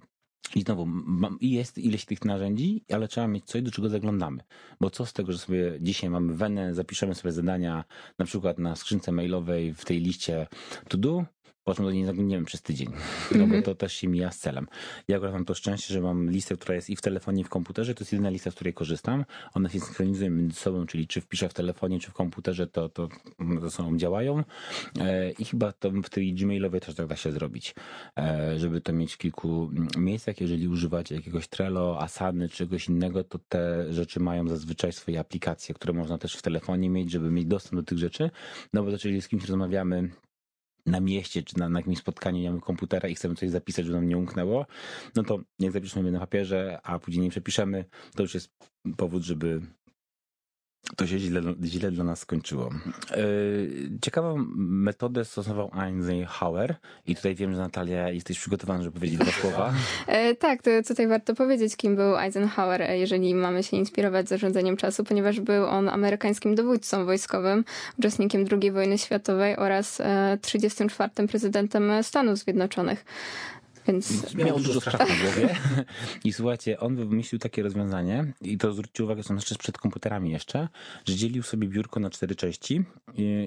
I 0.56 0.62
znowu, 0.62 0.86
mam, 0.86 1.38
jest 1.42 1.78
ileś 1.78 2.06
tych 2.06 2.26
narzędzi, 2.26 2.86
ale 2.92 3.08
trzeba 3.08 3.28
mieć 3.28 3.46
coś, 3.46 3.62
do 3.62 3.72
czego 3.72 3.90
zaglądamy. 3.90 4.44
Bo 4.82 4.90
co 4.90 5.06
z 5.06 5.14
tego, 5.14 5.32
że 5.32 5.38
sobie 5.38 5.78
dzisiaj 5.82 6.10
mamy 6.10 6.34
wenę, 6.34 6.74
zapiszemy 6.76 7.16
sobie 7.16 7.32
zadania 7.32 7.84
na 8.20 8.26
przykład 8.26 8.60
na 8.60 8.76
skrzynce 8.76 9.12
mailowej 9.12 9.74
w 9.74 9.86
tej 9.86 10.00
liście 10.00 10.48
to 10.88 10.98
do, 10.98 11.26
po 11.68 11.76
czym 11.76 11.86
do 11.86 11.92
niej 11.92 12.06
zaglądniemy 12.06 12.46
przez 12.46 12.62
tydzień. 12.62 12.88
No 13.32 13.38
bo 13.38 13.44
mhm. 13.44 13.64
to 13.64 13.76
też 13.76 13.94
się 13.94 14.08
mija 14.08 14.32
z 14.32 14.40
celem. 14.40 14.68
Ja 15.08 15.16
akurat 15.16 15.34
mam 15.34 15.46
to 15.46 15.54
szczęście, 15.54 15.94
że 15.94 16.02
mam 16.02 16.32
listę, 16.32 16.56
która 16.56 16.76
jest 16.76 16.90
i 16.90 16.96
w 16.96 17.02
telefonie, 17.02 17.42
i 17.42 17.44
w 17.44 17.50
komputerze. 17.50 17.96
To 17.96 18.02
jest 18.02 18.12
jedyna 18.12 18.30
lista, 18.30 18.52
z 18.52 18.56
której 18.56 18.74
korzystam. 18.74 19.26
One 19.54 19.70
się 19.70 19.80
synchronizują 19.80 20.32
między 20.32 20.60
sobą, 20.60 20.86
czyli 20.86 21.08
czy 21.08 21.22
wpiszę 21.22 21.50
w 21.50 21.54
telefonie, 21.54 22.00
czy 22.00 22.12
w 22.12 22.14
komputerze, 22.14 22.68
to, 22.68 22.90
to 22.90 23.10
ze 23.62 23.72
sobą 23.72 23.98
działają. 23.98 24.44
E, 25.00 25.32
I 25.32 25.46
chyba 25.46 25.72
to 25.72 25.92
w 25.92 26.10
tej 26.10 26.34
Gmailowej 26.34 26.82
też 26.82 26.96
tak 26.96 27.08
da 27.08 27.16
się 27.16 27.32
zrobić, 27.32 27.76
e, 28.18 28.60
żeby 28.60 28.82
to 28.82 28.94
mieć 28.94 29.14
w 29.14 29.18
kilku 29.18 29.72
miejscach. 29.98 30.42
Jeżeli 30.42 30.68
używacie 30.68 31.16
jakiegoś 31.16 31.48
Trello, 31.48 32.02
Asany, 32.02 32.50
czy 32.50 32.58
czegoś 32.58 32.90
innego, 32.90 33.24
to 33.24 33.40
te 33.50 33.94
rzeczy 33.94 34.20
mają 34.20 34.48
zazwyczaj 34.48 34.94
swoje 34.94 35.20
aplikacje, 35.20 35.76
które 35.76 35.94
można 35.94 36.18
też 36.18 36.36
w 36.36 36.42
telefonie 36.42 36.90
mieć, 36.90 37.12
żeby 37.12 37.32
mieć 37.32 37.46
dostęp 37.46 37.82
do 37.82 37.84
tych 37.84 37.98
rzeczy. 37.98 38.30
No 38.74 38.84
bo 38.84 38.90
to, 38.90 38.94
jeżeli 38.94 39.22
z 39.22 39.28
kimś 39.28 39.46
rozmawiamy, 39.46 40.10
na 40.88 41.00
mieście, 41.00 41.44
czy 41.44 41.60
na, 41.60 41.70
na 41.70 41.80
jakimś 41.80 41.98
spotkaniu 41.98 42.40
nie 42.40 42.50
mamy 42.50 42.62
komputera 42.62 43.10
i 43.10 43.16
chcemy 43.16 43.36
coś 43.36 43.50
zapisać, 43.50 43.86
żeby 43.86 43.98
nam 43.98 44.08
nie 44.08 44.18
umknęło, 44.18 44.66
no 45.16 45.24
to 45.24 45.40
jak 45.60 45.72
zapiszemy 45.72 46.12
na 46.12 46.20
papierze, 46.20 46.80
a 46.84 47.00
później 47.00 47.24
nie 47.24 47.30
przepiszemy, 47.30 47.86
to 48.16 48.24
już 48.24 48.34
jest 48.34 48.52
powód, 48.98 49.24
żeby 49.24 49.62
to 50.96 51.08
się 51.08 51.20
źle, 51.20 51.42
źle 51.64 51.92
dla 51.92 52.04
nas 52.04 52.20
skończyło. 52.20 52.70
E, 53.12 53.18
ciekawą 54.02 54.46
metodę 54.58 55.26
stosował 55.26 55.72
Eisenhower 55.82 56.76
i 57.08 57.16
tutaj 57.16 57.36
wiem, 57.36 57.54
że 57.54 57.62
Natalia 57.62 58.10
jesteś 58.10 58.40
przygotowana, 58.40 58.84
żeby 58.84 58.96
powiedzieć 58.96 59.20
dwa 59.20 59.32
słowa. 59.32 59.74
E, 60.08 60.36
tak, 60.36 60.62
to 60.62 60.72
tutaj 60.88 61.08
warto 61.08 61.36
powiedzieć, 61.36 61.76
kim 61.76 61.96
był 61.96 62.18
Eisenhower, 62.18 62.82
e, 62.82 62.98
jeżeli 62.98 63.36
mamy 63.36 63.64
się 63.64 63.78
inspirować 63.78 64.30
zarządzaniem 64.30 64.78
czasu, 64.78 65.04
ponieważ 65.04 65.40
był 65.40 65.66
on 65.66 65.90
amerykańskim 65.90 66.56
dowódcą 66.56 67.06
wojskowym, 67.06 67.66
uczestnikiem 68.00 68.46
II 68.52 68.72
wojny 68.72 68.98
światowej 68.98 69.58
oraz 69.58 70.02
34. 70.42 71.28
prezydentem 71.28 72.04
Stanów 72.04 72.38
Zjednoczonych. 72.38 73.06
Więc 73.88 74.36
miał 74.36 74.60
dużo 74.60 74.82
spraw 74.82 75.10
w 75.10 75.22
głowie. 75.22 75.56
I 76.26 76.34
słuchajcie, 76.34 76.80
on 76.80 76.96
wymyślił 76.96 77.40
takie 77.40 77.64
rozwiązanie 77.64 78.34
i 78.42 78.58
to 78.58 78.74
zwróćcie 78.74 79.04
uwagę, 79.04 79.24
są 79.24 79.36
jeszcze 79.36 79.56
sprzed 79.56 79.78
komputerami 79.78 80.32
jeszcze, 80.32 80.68
że 81.06 81.16
dzielił 81.16 81.44
sobie 81.44 81.68
biurko 81.68 82.00
na 82.00 82.10
cztery 82.10 82.36
części 82.36 82.84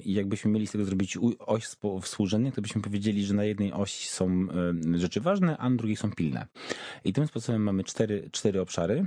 i 0.05 0.15
jakbyśmy 0.15 0.51
mieli 0.51 0.67
z 0.67 0.73
tego 0.73 0.85
zrobić 0.85 1.19
oś 1.39 1.65
współrzędnych, 2.03 2.55
to 2.55 2.63
byśmy 2.63 2.83
powiedzieli, 2.83 3.25
że 3.25 3.35
na 3.35 3.45
jednej 3.45 3.73
osi 3.73 4.09
są 4.09 4.47
rzeczy 4.95 5.21
ważne, 5.21 5.59
a 5.59 5.71
na 5.71 5.77
drugiej 5.77 5.97
są 5.97 6.13
pilne. 6.13 6.47
I 7.05 7.13
tym 7.13 7.27
sposobem 7.27 7.63
mamy 7.63 7.85
cztery, 7.85 8.29
cztery 8.33 8.61
obszary. 8.61 9.07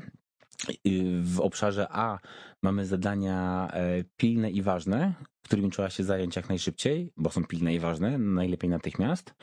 W 1.22 1.39
obszarze 1.39 1.88
A 1.91 2.20
mamy 2.62 2.86
zadania 2.86 3.67
e, 3.74 4.03
pilne 4.17 4.51
i 4.51 4.62
ważne, 4.62 5.13
którymi 5.43 5.72
trzeba 5.72 5.89
się 5.89 6.03
zająć 6.03 6.36
jak 6.36 6.50
najszybciej, 6.50 7.13
bo 7.17 7.29
są 7.29 7.43
pilne 7.43 7.74
i 7.74 7.79
ważne, 7.79 8.17
najlepiej 8.17 8.70
natychmiast. 8.70 9.34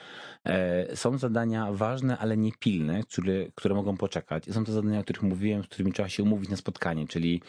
E, 0.44 0.96
są 0.96 1.18
zadania 1.18 1.72
ważne, 1.72 2.18
ale 2.18 2.36
nie 2.36 2.52
pilne, 2.52 3.02
które, 3.02 3.46
które 3.54 3.74
mogą 3.74 3.96
poczekać. 3.96 4.44
Są 4.44 4.64
to 4.64 4.72
zadania, 4.72 5.00
o 5.00 5.02
których 5.02 5.22
mówiłem, 5.22 5.62
z 5.62 5.66
którymi 5.66 5.92
trzeba 5.92 6.08
się 6.08 6.22
umówić 6.22 6.50
na 6.50 6.56
spotkanie, 6.56 7.08
czyli 7.08 7.42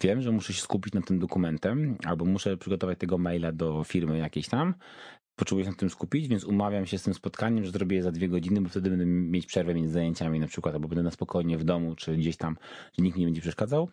wiem, 0.00 0.22
że 0.22 0.32
muszę 0.32 0.52
się 0.52 0.62
skupić 0.62 0.94
nad 0.94 1.06
tym 1.06 1.18
dokumentem, 1.18 1.98
albo 2.04 2.24
muszę 2.24 2.56
przygotować 2.56 2.98
tego 2.98 3.18
maila 3.18 3.52
do 3.52 3.84
firmy 3.84 4.18
jakiejś 4.18 4.48
tam, 4.48 4.74
potrzebuję 5.36 5.64
się 5.64 5.70
na 5.70 5.76
tym 5.76 5.90
skupić, 5.90 6.28
więc 6.28 6.44
umawiam 6.44 6.86
się 6.86 6.98
z 6.98 7.02
tym 7.02 7.14
spotkaniem, 7.14 7.64
że 7.64 7.70
zrobię 7.70 7.96
je 7.96 8.02
za 8.02 8.12
dwie 8.12 8.28
godziny, 8.28 8.60
bo 8.60 8.68
wtedy 8.68 8.90
będę 8.90 9.06
mieć 9.06 9.46
przerwę 9.46 9.74
między 9.74 9.92
zajęciami 9.92 10.40
na 10.40 10.46
przykład, 10.46 10.74
albo 10.74 10.88
będę 10.88 11.02
na 11.02 11.10
spokojnie 11.10 11.58
w 11.58 11.64
domu, 11.64 11.94
czy 11.94 12.16
gdzieś 12.16 12.36
tam, 12.36 12.56
że 12.98 13.04
nikt 13.04 13.16
mi 13.16 13.20
nie 13.20 13.26
będzie 13.26 13.40
przeszkadzał. 13.40 13.88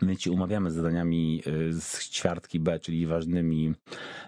My 0.00 0.16
ci 0.16 0.30
umawiamy 0.30 0.70
z 0.70 0.74
zadaniami 0.74 1.42
y, 1.46 1.72
z 1.80 2.10
ćwiartki 2.10 2.60
B, 2.60 2.80
czyli 2.80 3.06
ważnymi, 3.06 3.74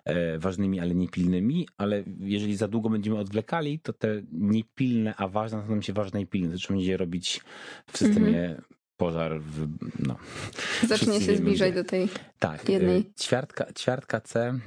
e, 0.05 0.39
ważnymi, 0.39 0.81
ale 0.81 0.95
niepilnymi, 0.95 1.69
ale 1.77 2.05
jeżeli 2.21 2.57
za 2.57 2.69
długo 2.69 2.91
będziemy 2.91 3.19
odwlekali, 3.19 3.81
to 3.81 3.93
te 3.93 4.23
niepilne, 4.33 5.15
a 5.17 5.29
ważne 5.29 5.63
staną 5.65 5.83
się 5.83 5.93
ważne 5.93 6.21
i 6.21 6.27
pilne. 6.27 6.53
To 6.53 6.59
trzeba 6.59 6.75
będzie 6.75 6.97
robić 6.97 7.41
w 7.93 7.99
systemie 7.99 8.45
mm 8.45 8.57
-hmm. 8.57 8.63
pożar. 8.97 9.41
W, 9.41 9.69
no. 9.99 10.17
Zacznie 10.89 11.21
się 11.21 11.37
zbliżać 11.37 11.75
do 11.75 11.85
tej 11.85 12.09
tak, 12.39 12.69
jednej. 12.69 13.01
Y, 13.01 13.05
ćwiartka, 13.21 13.73
ćwiartka 13.73 14.21
C, 14.21 14.61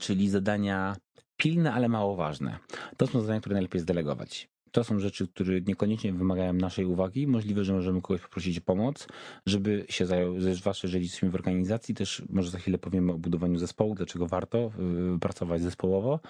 czyli 0.00 0.28
zadania 0.28 0.96
pilne, 1.36 1.72
ale 1.72 1.88
mało 1.88 2.16
ważne. 2.16 2.58
To 2.96 3.06
są 3.06 3.20
zadania, 3.20 3.40
które 3.40 3.54
najlepiej 3.54 3.80
zdelegować 3.80 4.53
to 4.74 4.84
są 4.84 4.98
rzeczy, 4.98 5.28
które 5.28 5.60
niekoniecznie 5.60 6.12
wymagają 6.12 6.52
naszej 6.52 6.84
uwagi. 6.84 7.26
Możliwe, 7.26 7.64
że 7.64 7.72
możemy 7.72 8.02
kogoś 8.02 8.20
poprosić 8.20 8.58
o 8.58 8.60
pomoc, 8.60 9.08
żeby 9.46 9.84
się 9.88 10.06
zajął, 10.06 10.40
zwłaszcza 10.40 10.88
jeżeli 10.88 11.04
jesteśmy 11.04 11.30
w 11.30 11.34
organizacji, 11.34 11.94
też 11.94 12.22
może 12.28 12.50
za 12.50 12.58
chwilę 12.58 12.78
powiemy 12.78 13.12
o 13.12 13.18
budowaniu 13.18 13.58
zespołu, 13.58 13.94
dlaczego 13.94 14.26
warto 14.26 14.72
y, 15.16 15.18
pracować 15.18 15.62
zespołowo, 15.62 16.20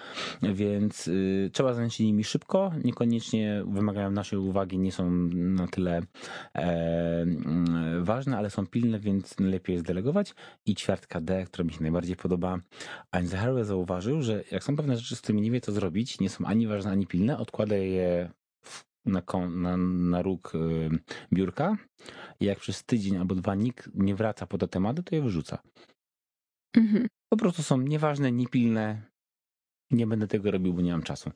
więc 0.42 1.08
y, 1.08 1.50
trzeba 1.52 1.74
zająć 1.74 1.94
się 1.94 2.04
nimi 2.04 2.24
szybko, 2.24 2.72
niekoniecznie 2.84 3.62
wymagają 3.66 4.10
naszej 4.10 4.38
uwagi, 4.38 4.78
nie 4.78 4.92
są 4.92 5.10
na 5.32 5.66
tyle 5.66 6.02
e, 6.54 6.62
mm, 7.22 8.04
ważne, 8.04 8.36
ale 8.36 8.50
są 8.50 8.66
pilne, 8.66 9.00
więc 9.00 9.40
lepiej 9.40 9.74
jest 9.74 9.86
delegować. 9.86 10.34
I 10.66 10.74
ćwiartka 10.74 11.20
D, 11.20 11.44
która 11.44 11.64
mi 11.64 11.72
się 11.72 11.82
najbardziej 11.82 12.16
podoba, 12.16 12.58
Einstein 13.12 13.64
zauważył, 13.64 14.22
że 14.22 14.44
jak 14.50 14.64
są 14.64 14.76
pewne 14.76 14.96
rzeczy, 14.96 15.16
z 15.16 15.20
którymi 15.20 15.42
nie 15.42 15.50
wie 15.50 15.60
co 15.60 15.72
zrobić, 15.72 16.20
nie 16.20 16.28
są 16.28 16.44
ani 16.44 16.66
ważne, 16.66 16.90
ani 16.90 17.06
pilne, 17.06 17.38
odkłada 17.38 17.76
je 17.76 18.33
na, 19.04 19.22
na, 19.50 19.76
na 19.76 20.22
róg 20.22 20.54
y, 20.54 20.90
biurka 21.32 21.76
i 22.40 22.44
jak 22.44 22.58
przez 22.58 22.84
tydzień 22.84 23.16
albo 23.16 23.34
dwa 23.34 23.54
nikt 23.54 23.90
nie 23.94 24.14
wraca 24.14 24.46
po 24.46 24.58
te 24.58 24.68
tematy, 24.68 25.02
to 25.02 25.14
je 25.14 25.22
wyrzuca. 25.22 25.58
Mhm. 26.76 27.06
Po 27.28 27.36
prostu 27.36 27.62
są 27.62 27.80
nieważne, 27.80 28.32
niepilne. 28.32 29.02
Nie 29.90 30.06
będę 30.06 30.26
tego 30.26 30.50
robił, 30.50 30.74
bo 30.74 30.80
nie 30.80 30.92
mam 30.92 31.02
czasu. 31.02 31.30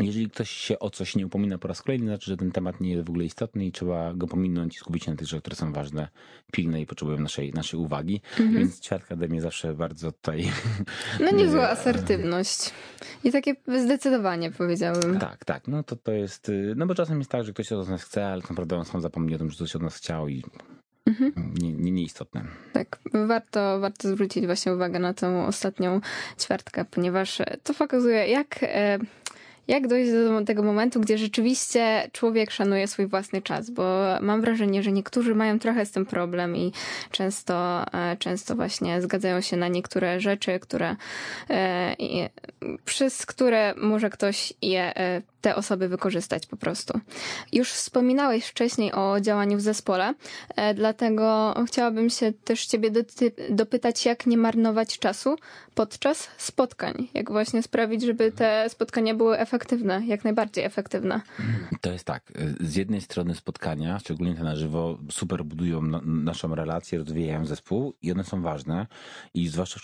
Jeżeli 0.00 0.30
ktoś 0.30 0.50
się 0.50 0.78
o 0.78 0.90
coś 0.90 1.16
nie 1.16 1.26
upomina 1.26 1.58
po 1.58 1.68
raz 1.68 1.82
kolejny, 1.82 2.06
znaczy, 2.06 2.30
że 2.30 2.36
ten 2.36 2.52
temat 2.52 2.80
nie 2.80 2.90
jest 2.90 3.06
w 3.06 3.10
ogóle 3.10 3.24
istotny 3.24 3.66
i 3.66 3.72
trzeba 3.72 4.14
go 4.14 4.26
pominąć 4.26 4.76
i 4.76 4.78
skupić 4.78 5.04
się 5.04 5.10
na 5.10 5.16
tych 5.16 5.26
rzeczach, 5.26 5.42
które 5.42 5.56
są 5.56 5.72
ważne, 5.72 6.08
pilne 6.52 6.80
i 6.80 6.86
potrzebują 6.86 7.18
naszej, 7.18 7.52
naszej 7.52 7.80
uwagi. 7.80 8.20
Mhm. 8.30 8.58
Więc 8.58 8.80
ćwiartka 8.80 9.14
ode 9.14 9.28
mnie 9.28 9.40
zawsze 9.40 9.74
bardzo 9.74 10.12
tutaj... 10.12 10.50
No 11.20 11.30
niezła 11.30 11.70
asertywność. 11.78 12.70
I 13.24 13.32
takie 13.32 13.54
zdecydowanie 13.84 14.50
powiedziałbym. 14.50 15.18
Tak, 15.18 15.44
tak. 15.44 15.68
No 15.68 15.82
to 15.82 15.96
to 15.96 16.12
jest... 16.12 16.48
Y, 16.48 16.74
no 16.76 16.86
bo 16.86 16.94
czasem 16.94 17.18
jest 17.18 17.30
tak, 17.30 17.44
że 17.44 17.52
ktoś 17.52 17.72
od 17.72 17.88
nas 17.88 18.02
chce, 18.02 18.26
ale 18.26 18.40
tak 18.40 18.50
naprawdę 18.50 18.76
on 18.76 18.84
sam 18.84 19.00
zapomni 19.00 19.34
o 19.34 19.38
tym, 19.38 19.50
że 19.50 19.56
coś 19.56 19.76
od 19.76 19.82
nas 19.82 19.96
chciał 19.96 20.28
i 20.28 20.42
Mhm. 21.08 21.54
Nie, 21.60 21.72
nie, 21.72 21.90
nieistotne. 21.90 22.44
Tak, 22.72 22.98
warto, 23.26 23.80
warto 23.80 24.08
zwrócić 24.08 24.46
właśnie 24.46 24.74
uwagę 24.74 24.98
na 24.98 25.14
tą 25.14 25.46
ostatnią 25.46 26.00
ćwiartkę, 26.40 26.84
ponieważ 26.84 27.38
to 27.62 27.74
pokazuje, 27.74 28.28
jak 28.28 28.58
e, 28.62 28.98
jak 29.68 29.88
dojść 29.88 30.12
do 30.12 30.44
tego 30.44 30.62
momentu, 30.62 31.00
gdzie 31.00 31.18
rzeczywiście 31.18 32.10
człowiek 32.12 32.50
szanuje 32.50 32.88
swój 32.88 33.06
własny 33.06 33.42
czas? 33.42 33.70
Bo 33.70 34.04
mam 34.20 34.40
wrażenie, 34.40 34.82
że 34.82 34.92
niektórzy 34.92 35.34
mają 35.34 35.58
trochę 35.58 35.86
z 35.86 35.90
tym 35.90 36.06
problem 36.06 36.56
i 36.56 36.72
często, 37.10 37.84
e, 37.92 38.16
często 38.16 38.54
właśnie 38.54 39.02
zgadzają 39.02 39.40
się 39.40 39.56
na 39.56 39.68
niektóre 39.68 40.20
rzeczy, 40.20 40.58
które, 40.60 40.96
e, 41.50 41.96
przez 42.84 43.26
które 43.26 43.74
może 43.76 44.10
ktoś 44.10 44.52
je 44.62 44.96
e, 44.96 45.22
te 45.40 45.56
osoby 45.56 45.88
wykorzystać 45.88 46.46
po 46.46 46.56
prostu. 46.56 47.00
Już 47.52 47.72
wspominałeś 47.72 48.46
wcześniej 48.46 48.92
o 48.92 49.20
działaniu 49.20 49.58
w 49.58 49.60
zespole, 49.60 50.14
dlatego 50.74 51.54
chciałabym 51.66 52.10
się 52.10 52.32
też 52.32 52.66
ciebie 52.66 52.90
dopytać, 53.50 54.06
jak 54.06 54.26
nie 54.26 54.36
marnować 54.36 54.98
czasu 54.98 55.36
podczas 55.74 56.28
spotkań. 56.38 57.08
Jak 57.14 57.32
właśnie 57.32 57.62
sprawić, 57.62 58.02
żeby 58.02 58.32
te 58.32 58.68
spotkania 58.68 59.14
były 59.14 59.38
efektywne, 59.38 60.02
jak 60.06 60.24
najbardziej 60.24 60.64
efektywne. 60.64 61.20
To 61.80 61.92
jest 61.92 62.04
tak. 62.04 62.32
Z 62.60 62.76
jednej 62.76 63.00
strony 63.00 63.34
spotkania, 63.34 63.98
szczególnie 63.98 64.34
te 64.34 64.42
na 64.42 64.56
żywo, 64.56 64.98
super 65.10 65.44
budują 65.44 65.82
naszą 66.04 66.54
relację, 66.54 66.98
rozwijają 66.98 67.46
zespół 67.46 67.94
i 68.02 68.12
one 68.12 68.24
są 68.24 68.42
ważne. 68.42 68.86
I 69.34 69.48
zwłaszcza 69.48 69.80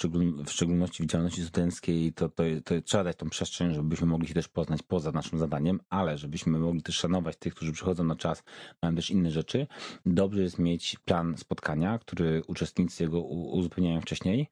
w 0.47 0.51
szczególności 0.51 1.03
w 1.03 1.07
działalności 1.07 1.43
studenckiej, 1.43 2.13
to, 2.13 2.29
to, 2.29 2.43
to 2.65 2.75
trzeba 2.85 3.05
dać 3.05 3.17
tą 3.17 3.31
przestrzeń, 3.31 3.75
żebyśmy 3.75 4.07
mogli 4.07 4.29
się 4.29 4.35
też 4.35 4.49
poznać 4.49 4.83
poza 4.83 5.13
naszym 5.13 5.39
zadaniem, 5.45 5.81
ale 5.91 6.19
żebyśmy 6.19 6.59
mogli 6.59 6.83
też 6.83 6.97
szanować 6.97 7.37
tych, 7.37 7.55
którzy 7.55 7.73
przychodzą 7.73 8.05
na 8.05 8.17
czas, 8.17 8.43
mają 8.83 8.95
też 8.95 9.11
inne 9.11 9.31
rzeczy. 9.31 9.67
Dobrze 10.07 10.43
jest 10.43 10.59
mieć 10.59 10.97
plan 11.05 11.37
spotkania, 11.39 11.99
który 11.99 12.43
uczestnicy 12.47 13.03
jego 13.03 13.21
uzupełniają 13.23 14.01
wcześniej. 14.01 14.49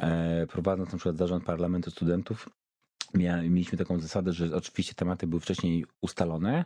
E, 0.00 0.46
prowadzą 0.46 0.82
na 0.82 0.88
przykład 0.88 1.16
zarząd 1.16 1.44
Parlamentu 1.44 1.90
Studentów, 1.90 2.48
mieliśmy 3.48 3.78
taką 3.78 4.00
zasadę, 4.00 4.32
że 4.32 4.56
oczywiście 4.56 4.94
tematy 4.94 5.26
były 5.26 5.40
wcześniej 5.40 5.84
ustalone 6.00 6.64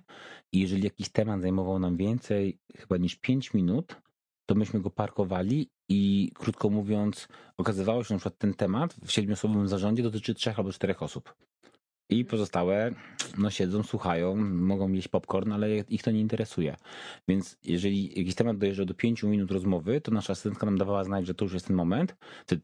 i 0.53 0.61
jeżeli 0.61 0.83
jakiś 0.85 1.09
temat 1.09 1.41
zajmował 1.41 1.79
nam 1.79 1.97
więcej 1.97 2.59
chyba 2.77 2.97
niż 2.97 3.17
5 3.17 3.55
minut, 3.55 3.97
to 4.47 4.55
myśmy 4.55 4.81
go 4.81 4.91
parkowali 4.91 5.71
i 5.89 6.31
krótko 6.35 6.71
mówiąc, 6.71 7.29
okazywało 7.57 8.03
się, 8.03 8.09
że 8.09 8.15
na 8.15 8.19
przykład 8.19 8.39
ten 8.39 8.55
temat 8.55 8.95
w 8.95 9.13
siedmioosobowym 9.13 9.69
zarządzie 9.69 10.03
dotyczy 10.03 10.35
trzech 10.35 10.59
albo 10.59 10.73
czterech 10.73 11.03
osób. 11.03 11.35
I 12.11 12.25
pozostałe 12.25 12.93
no 13.39 13.51
siedzą, 13.51 13.83
słuchają, 13.83 14.37
mogą 14.37 14.93
jeść 14.93 15.09
popcorn, 15.09 15.53
ale 15.53 15.77
ich 15.77 16.03
to 16.03 16.11
nie 16.11 16.21
interesuje. 16.21 16.77
Więc 17.29 17.59
jeżeli 17.65 18.19
jakiś 18.19 18.35
temat 18.35 18.59
dojeżdżał 18.59 18.87
do 18.87 18.95
pięciu 18.95 19.29
minut 19.29 19.51
rozmowy, 19.51 20.01
to 20.01 20.11
nasza 20.11 20.33
asystentka 20.33 20.67
nam 20.67 20.79
dawała 20.79 21.05
znać, 21.05 21.27
że 21.27 21.35
to 21.35 21.45
już 21.45 21.55
jest 21.55 21.67
ten 21.67 21.77
moment. 21.77 22.17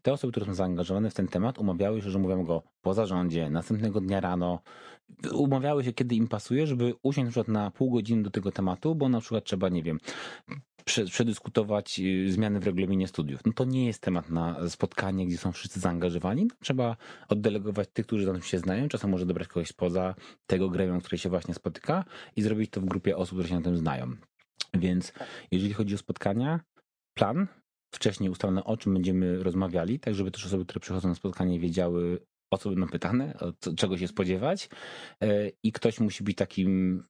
Te 0.03 0.13
osoby, 0.13 0.31
które 0.31 0.47
są 0.47 0.55
zaangażowane 0.55 1.11
w 1.11 1.15
ten 1.15 1.29
temat, 1.29 1.59
umawiały 1.59 2.03
się, 2.03 2.11
że 2.11 2.19
mówią 2.19 2.45
go 2.45 2.63
po 2.83 2.95
zarządzie, 2.95 3.51
następnego 3.51 4.01
dnia 4.01 4.21
rano. 4.21 4.63
Umawiały 5.33 5.85
się, 5.85 5.93
kiedy 5.93 6.15
im 6.15 6.29
pasuje, 6.29 6.67
żeby 6.67 6.95
usiąść 7.03 7.25
na 7.25 7.31
przykład 7.31 7.49
na 7.49 7.71
pół 7.71 7.91
godziny 7.91 8.23
do 8.23 8.31
tego 8.31 8.53
tematu, 8.53 8.95
bo 8.95 9.09
na 9.09 9.21
przykład 9.21 9.45
trzeba, 9.45 9.69
nie 9.69 9.83
wiem, 9.83 9.99
przedyskutować 11.11 12.01
y, 12.01 12.33
zmiany 12.33 12.61
w 12.61 12.65
regulaminie 12.65 13.09
studiów. 13.09 13.41
No 13.47 13.53
to 13.53 13.65
nie 13.65 13.87
jest 13.87 14.03
temat 14.03 14.31
na 14.31 14.69
spotkanie, 14.69 15.27
gdzie 15.27 15.39
są 15.39 15.53
wszyscy 15.53 15.81
zaangażowani. 15.81 16.45
No 16.45 16.57
trzeba 16.63 16.97
oddelegować 17.29 17.89
tych, 17.93 18.07
którzy 18.07 18.27
na 18.27 18.33
tym 18.33 18.43
się 18.43 18.59
znają. 18.59 18.89
Czasem 18.89 19.11
może 19.11 19.27
dobrać 19.27 19.49
kogoś 19.49 19.69
spoza 19.69 20.15
tego 20.47 20.71
gremium, 20.71 21.01
który 21.01 21.19
się 21.19 21.29
właśnie 21.29 21.55
spotyka 21.55 22.05
i 22.37 22.43
zrobić 22.43 22.71
to 22.71 22.81
w 22.81 22.85
grupie 22.85 23.17
osób, 23.17 23.39
które 23.39 23.49
się 23.49 23.55
na 23.55 23.63
tym 23.63 23.77
znają. 23.77 24.17
Więc 24.75 25.13
jeżeli 25.51 25.73
chodzi 25.73 25.95
o 25.95 25.99
spotkania, 25.99 26.61
plan 27.15 27.47
wcześniej 27.95 28.31
ustalony, 28.31 28.65
o 28.65 28.77
czym 28.77 28.95
będziemy 28.95 29.43
rozmawiali, 29.43 30.01
tak 30.01 30.15
żeby 30.15 30.31
też 30.31 30.47
osoby, 30.47 30.65
które 30.65 30.81
przychodzą 30.81 31.09
na 31.09 31.15
spotkanie 31.15 31.61
wiedziały, 31.61 32.27
o 32.51 32.59
co 32.59 32.71
będą 32.71 32.89
pytane, 32.89 33.35
czego 33.77 33.99
się 33.99 34.09
spodziewać. 34.09 34.69
E, 35.23 35.51
i 35.63 35.73
ktoś 35.73 36.01
musi 36.01 36.25
być 36.25 36.37
takim 36.37 37.03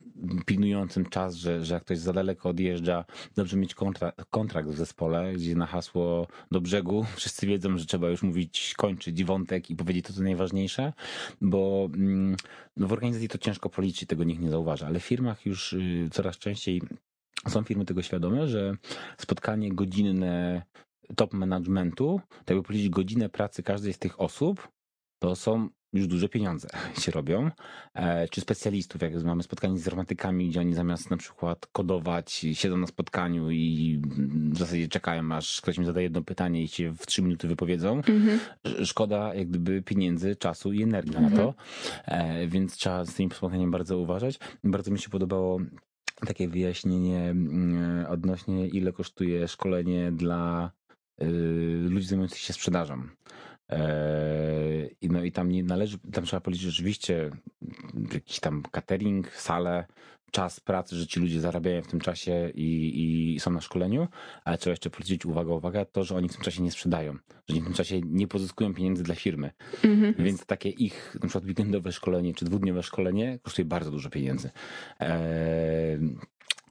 pilnującym 0.47 1.07
czas, 1.07 1.35
że, 1.35 1.65
że 1.65 1.75
jak 1.75 1.85
ktoś 1.85 1.99
za 1.99 2.13
daleko 2.13 2.49
odjeżdża, 2.49 3.05
dobrze 3.37 3.57
mieć 3.57 3.75
kontra, 3.75 4.13
kontrakt 4.31 4.69
w 4.69 4.77
zespole, 4.77 5.33
gdzie 5.33 5.55
na 5.55 5.67
hasło 5.67 6.27
do 6.51 6.61
brzegu 6.61 7.05
wszyscy 7.17 7.47
wiedzą, 7.47 7.79
że 7.79 7.87
trzeba 7.87 8.09
już 8.09 8.23
mówić, 8.23 8.75
kończyć 8.77 9.25
wątek 9.25 9.71
i 9.71 9.77
powiedzieć 9.77 10.07
to, 10.07 10.13
co 10.13 10.23
najważniejsze, 10.23 10.93
bo 11.41 11.89
mm, 11.95 12.37
no 12.77 12.87
w 12.87 12.93
organizacji 12.93 13.29
to 13.29 13.39
ciężko 13.39 13.71
policzyć, 13.71 14.09
tego 14.09 14.25
nikt 14.25 14.43
nie 14.43 14.51
zauważa, 14.51 14.87
ale 14.87 15.01
w 15.01 15.05
firmach 15.05 15.47
już 15.47 15.73
y, 15.73 16.09
coraz 16.13 16.39
częściej 16.39 16.83
są 17.49 17.63
firmy 17.63 17.85
tego 17.85 18.03
świadome, 18.03 18.49
że 18.49 18.77
spotkanie 19.19 19.73
godzinne 19.73 20.63
top 21.17 21.33
managementu, 21.33 22.21
tak 22.45 22.57
by 22.57 22.63
powiedzieć 22.63 22.89
godzinę 22.89 23.29
pracy 23.29 23.63
każdej 23.63 23.93
z 23.93 23.99
tych 23.99 24.21
osób, 24.21 24.69
to 25.19 25.37
są 25.37 25.69
już 25.93 26.07
duże 26.07 26.29
pieniądze 26.29 26.69
się 27.03 27.13
robią. 27.13 27.51
E, 27.95 28.29
czy 28.29 28.41
specjalistów, 28.41 29.03
jak 29.03 29.25
mamy 29.25 29.43
spotkanie 29.43 29.79
z 29.79 29.81
informatykami, 29.81 30.49
gdzie 30.49 30.61
oni 30.61 30.75
zamiast 30.75 31.11
na 31.11 31.17
przykład 31.17 31.67
kodować, 31.67 32.47
siedzą 32.53 32.77
na 32.77 32.87
spotkaniu 32.87 33.51
i 33.51 34.01
w 34.53 34.59
zasadzie 34.59 34.89
czekają, 34.89 35.33
aż 35.33 35.61
ktoś 35.61 35.79
mi 35.79 35.85
zadaje 35.85 36.05
jedno 36.05 36.23
pytanie 36.23 36.63
i 36.63 36.69
się 36.69 36.95
w 36.95 37.07
trzy 37.07 37.23
minuty 37.23 37.49
wypowiedzą. 37.49 37.97
Mhm. 37.97 38.41
Szkoda 38.85 39.35
jak 39.35 39.49
gdyby 39.49 39.83
pieniędzy, 39.83 40.37
czasu 40.37 40.73
i 40.73 40.83
energii 40.83 41.17
mhm. 41.17 41.33
na 41.33 41.39
to, 41.39 41.55
e, 42.05 42.47
więc 42.49 42.77
trzeba 42.77 43.05
z 43.05 43.15
tym 43.15 43.33
spotkaniem 43.33 43.71
bardzo 43.71 43.99
uważać. 43.99 44.39
Bardzo 44.65 44.91
mi 44.91 44.99
się 44.99 45.11
podobało 45.11 45.61
takie 46.27 46.49
wyjaśnienie 46.49 47.21
mm, 47.21 48.07
odnośnie 48.07 48.69
ile 48.69 48.93
kosztuje 48.93 49.49
szkolenie 49.49 50.13
dla 50.13 50.71
y, 51.23 51.27
ludzi 51.89 52.07
zajmujących 52.07 52.39
się 52.39 52.53
sprzedażą. 52.53 53.03
Eee, 53.69 54.97
no 55.03 55.25
i 55.25 55.33
tam 55.33 55.49
nie 55.49 55.63
należy, 55.63 55.99
tam 56.13 56.25
trzeba 56.25 56.41
policzyć 56.41 56.67
rzeczywiście 56.67 57.31
jakiś 58.13 58.41
tam 58.41 58.63
catering, 58.71 59.33
salę, 59.33 59.85
czas 60.31 60.61
pracy, 60.61 60.97
że 60.97 61.07
ci 61.07 61.21
ludzie 61.21 61.41
zarabiają 61.41 61.83
w 61.83 61.87
tym 61.87 62.01
czasie 62.01 62.51
i, 62.55 63.35
i 63.35 63.41
są 63.41 63.51
na 63.51 63.61
szkoleniu, 63.61 64.09
ale 64.45 64.59
trzeba 64.59 64.73
jeszcze 64.73 64.91
policzyć, 64.91 65.27
uwaga, 65.27 65.53
uwaga, 65.53 65.85
to, 65.85 66.05
że 66.05 66.17
oni 66.17 66.29
w 66.29 66.33
tym 66.33 66.41
czasie 66.41 66.63
nie 66.63 66.71
sprzedają, 66.71 67.13
że 67.13 67.55
oni 67.55 67.61
w 67.61 67.65
tym 67.65 67.75
czasie 67.75 68.01
nie 68.01 68.29
pozyskują 68.29 68.75
pieniędzy 68.75 69.03
dla 69.03 69.15
firmy. 69.15 69.51
Mhm. 69.85 70.15
Więc 70.19 70.47
takie 70.47 70.69
ich 70.69 71.17
na 71.23 71.29
przykład 71.29 71.45
weekendowe 71.45 71.93
szkolenie 71.93 72.35
czy 72.35 72.45
dwudniowe 72.45 72.83
szkolenie 72.83 73.39
kosztuje 73.43 73.67
bardzo 73.67 73.91
dużo 73.91 74.11
pieniędzy. 74.11 74.51
Eee, 75.01 76.17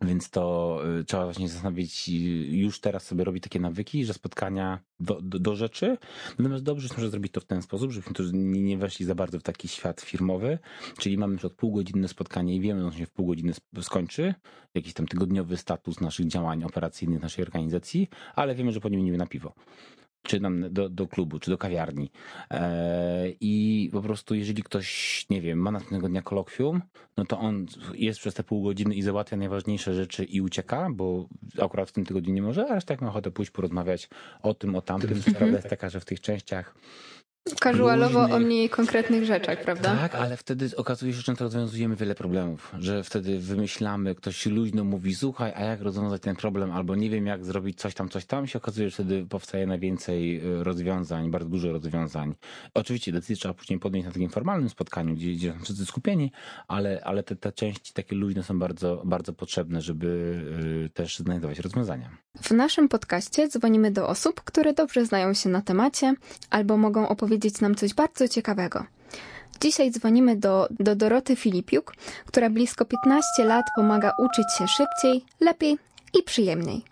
więc 0.02 0.30
to 0.30 0.80
y, 1.00 1.04
trzeba 1.04 1.24
właśnie 1.24 1.50
zastanowić, 1.50 2.10
już 2.48 2.80
teraz 2.80 3.04
sobie 3.04 3.24
robić 3.24 3.44
takie 3.44 3.60
nawyki, 3.60 4.06
że 4.06 4.14
spotkania 4.14 4.80
do, 5.00 5.22
do, 5.22 5.40
do 5.40 5.56
rzeczy. 5.56 5.98
Natomiast 6.40 6.64
dobrze 6.64 6.86
jest 6.86 6.98
może 6.98 7.10
zrobić 7.10 7.32
to 7.32 7.42
w 7.42 7.46
ten 7.46 7.62
sposób, 7.62 7.92
żebyśmy 7.92 8.14
też 8.14 8.28
nie, 8.34 8.78
weszli 8.78 9.06
za 9.06 9.16
bardzo 9.16 9.40
w 9.40 9.44
taki 9.44 9.68
świat 9.68 10.02
firmowy. 10.02 10.60
Czyli 10.98 11.18
mamy 11.18 11.38
przykład 11.38 11.54
półgodzinne 11.60 12.08
spotkanie 12.08 12.56
i 12.56 12.62
wiemy, 12.62 12.82
że 12.82 12.88
on 12.88 12.94
się 12.94 13.06
w 13.06 13.12
pół 13.12 13.28
godziny 13.28 13.54
skończy. 13.82 14.34
Jakiś 14.74 14.94
tam 14.94 15.08
tygodniowy 15.08 15.58
status 15.58 16.02
naszych 16.02 16.28
działań 16.28 16.64
operacyjnych 16.64 17.22
naszej 17.22 17.44
organizacji, 17.46 18.10
ale 18.36 18.56
wiemy, 18.56 18.72
że 18.72 18.80
po 18.80 18.90
nim 18.90 19.06
nie 19.06 19.18
na 19.18 19.28
piwo 19.28 19.54
czy 20.26 20.40
nam 20.40 20.74
do, 20.74 20.90
do 20.90 21.08
klubu, 21.08 21.40
czy 21.40 21.52
do 21.52 21.58
kawiarni. 21.58 22.12
E, 22.52 23.30
I 23.42 23.90
po 23.94 24.02
prostu, 24.02 24.36
jeżeli 24.36 24.64
ktoś, 24.64 25.26
nie 25.30 25.42
wiem, 25.42 25.60
ma 25.60 25.72
następnego 25.72 26.10
dnia 26.10 26.22
kolokwium, 26.22 26.82
no 27.18 27.26
to 27.26 27.40
on 27.40 27.66
jest 27.94 28.20
przez 28.20 28.34
te 28.34 28.44
pół 28.44 28.64
godziny 28.64 28.96
i 28.96 29.02
załatwia 29.02 29.38
najważniejsze 29.38 29.94
rzeczy 29.94 30.24
i 30.24 30.42
ucieka, 30.42 30.88
bo 30.92 31.28
akurat 31.62 31.90
w 31.90 31.92
tym 31.92 32.06
tygodniu 32.06 32.34
nie 32.34 32.42
może, 32.42 32.68
a 32.68 32.76
reszta 32.76 32.94
jak 32.94 33.02
ma 33.02 33.08
ochotę 33.08 33.32
pójść 33.32 33.52
porozmawiać 33.52 34.10
o 34.42 34.54
tym, 34.54 34.76
o 34.76 34.82
tamtym. 34.82 35.22
Prawda 35.38 35.58
jest 35.58 35.70
taka, 35.70 35.90
że 35.90 36.00
w 36.00 36.06
tych 36.06 36.22
częściach 36.22 36.76
Casualowo 37.54 38.20
różnych... 38.20 38.36
o 38.36 38.40
mniej 38.40 38.70
konkretnych 38.70 39.26
rzeczach, 39.26 39.62
prawda? 39.64 39.96
Tak, 39.96 40.16
ale 40.16 40.38
wtedy 40.38 40.70
okazuje 40.78 41.14
się, 41.14 41.18
że 41.18 41.24
często 41.24 41.44
rozwiązujemy 41.44 41.96
wiele 41.96 42.16
problemów, 42.16 42.72
że 42.80 43.04
wtedy 43.04 43.40
wymyślamy, 43.40 44.16
ktoś 44.16 44.46
luźno 44.46 44.84
mówi, 44.84 45.16
słuchaj, 45.16 45.54
a 45.56 45.64
jak 45.64 45.82
rozwiązać 45.82 46.22
ten 46.22 46.36
problem, 46.36 46.72
albo 46.72 46.96
nie 46.96 47.10
wiem 47.10 47.26
jak 47.26 47.46
zrobić 47.46 47.80
coś 47.80 47.94
tam, 47.94 48.10
coś 48.10 48.26
tam, 48.26 48.48
się 48.48 48.60
okazuje, 48.60 48.90
że 48.90 48.94
wtedy 48.94 49.26
powstaje 49.30 49.68
najwięcej 49.68 50.46
y, 50.46 50.64
rozwiązań, 50.64 51.32
bardzo 51.32 51.50
dużo 51.50 51.72
rozwiązań. 51.72 52.36
Oczywiście 52.74 53.12
decyzję 53.12 53.36
trzeba 53.36 53.54
później 53.54 53.80
podjąć 53.80 54.06
na 54.06 54.12
takim 54.12 54.30
formalnym 54.30 54.70
spotkaniu, 54.70 55.16
gdzie, 55.16 55.34
gdzie 55.34 55.54
są 55.54 55.60
wszyscy 55.60 55.86
skupieni, 55.86 56.32
ale, 56.68 57.02
ale 57.04 57.24
te, 57.24 57.36
te 57.36 57.52
części 57.52 57.94
takie 57.94 58.16
luźne 58.16 58.44
są 58.44 58.60
bardzo, 58.60 59.02
bardzo 59.06 59.34
potrzebne, 59.34 59.82
żeby 59.82 60.08
y, 60.86 60.90
też 60.90 61.18
znajdować 61.18 61.60
rozwiązania. 61.60 62.10
W 62.42 62.52
naszym 62.52 62.90
podcaście 62.90 63.48
dzwonimy 63.48 63.92
do 63.92 64.08
osób, 64.08 64.42
które 64.42 64.74
dobrze 64.74 65.06
znają 65.06 65.34
się 65.34 65.50
na 65.50 65.62
temacie 65.62 66.14
albo 66.50 66.78
mogą 66.78 67.08
opowiedzieć 67.08 67.35
opowiedzieć 67.36 67.62
nam 67.62 67.76
coś 67.76 67.94
bardzo 67.94 68.28
ciekawego. 68.28 68.86
Dzisiaj 69.62 69.92
dzwonimy 69.92 70.36
do, 70.36 70.68
do 70.80 70.96
Doroty 70.96 71.36
Filipiuk, 71.36 71.94
która 72.26 72.50
blisko 72.50 72.86
15 72.86 73.26
lat 73.46 73.66
pomaga 73.76 74.14
uczyć 74.18 74.46
się 74.58 74.68
szybciej, 74.68 75.26
lepiej 75.40 75.78
i 76.20 76.24
przyjemniej. 76.24 76.84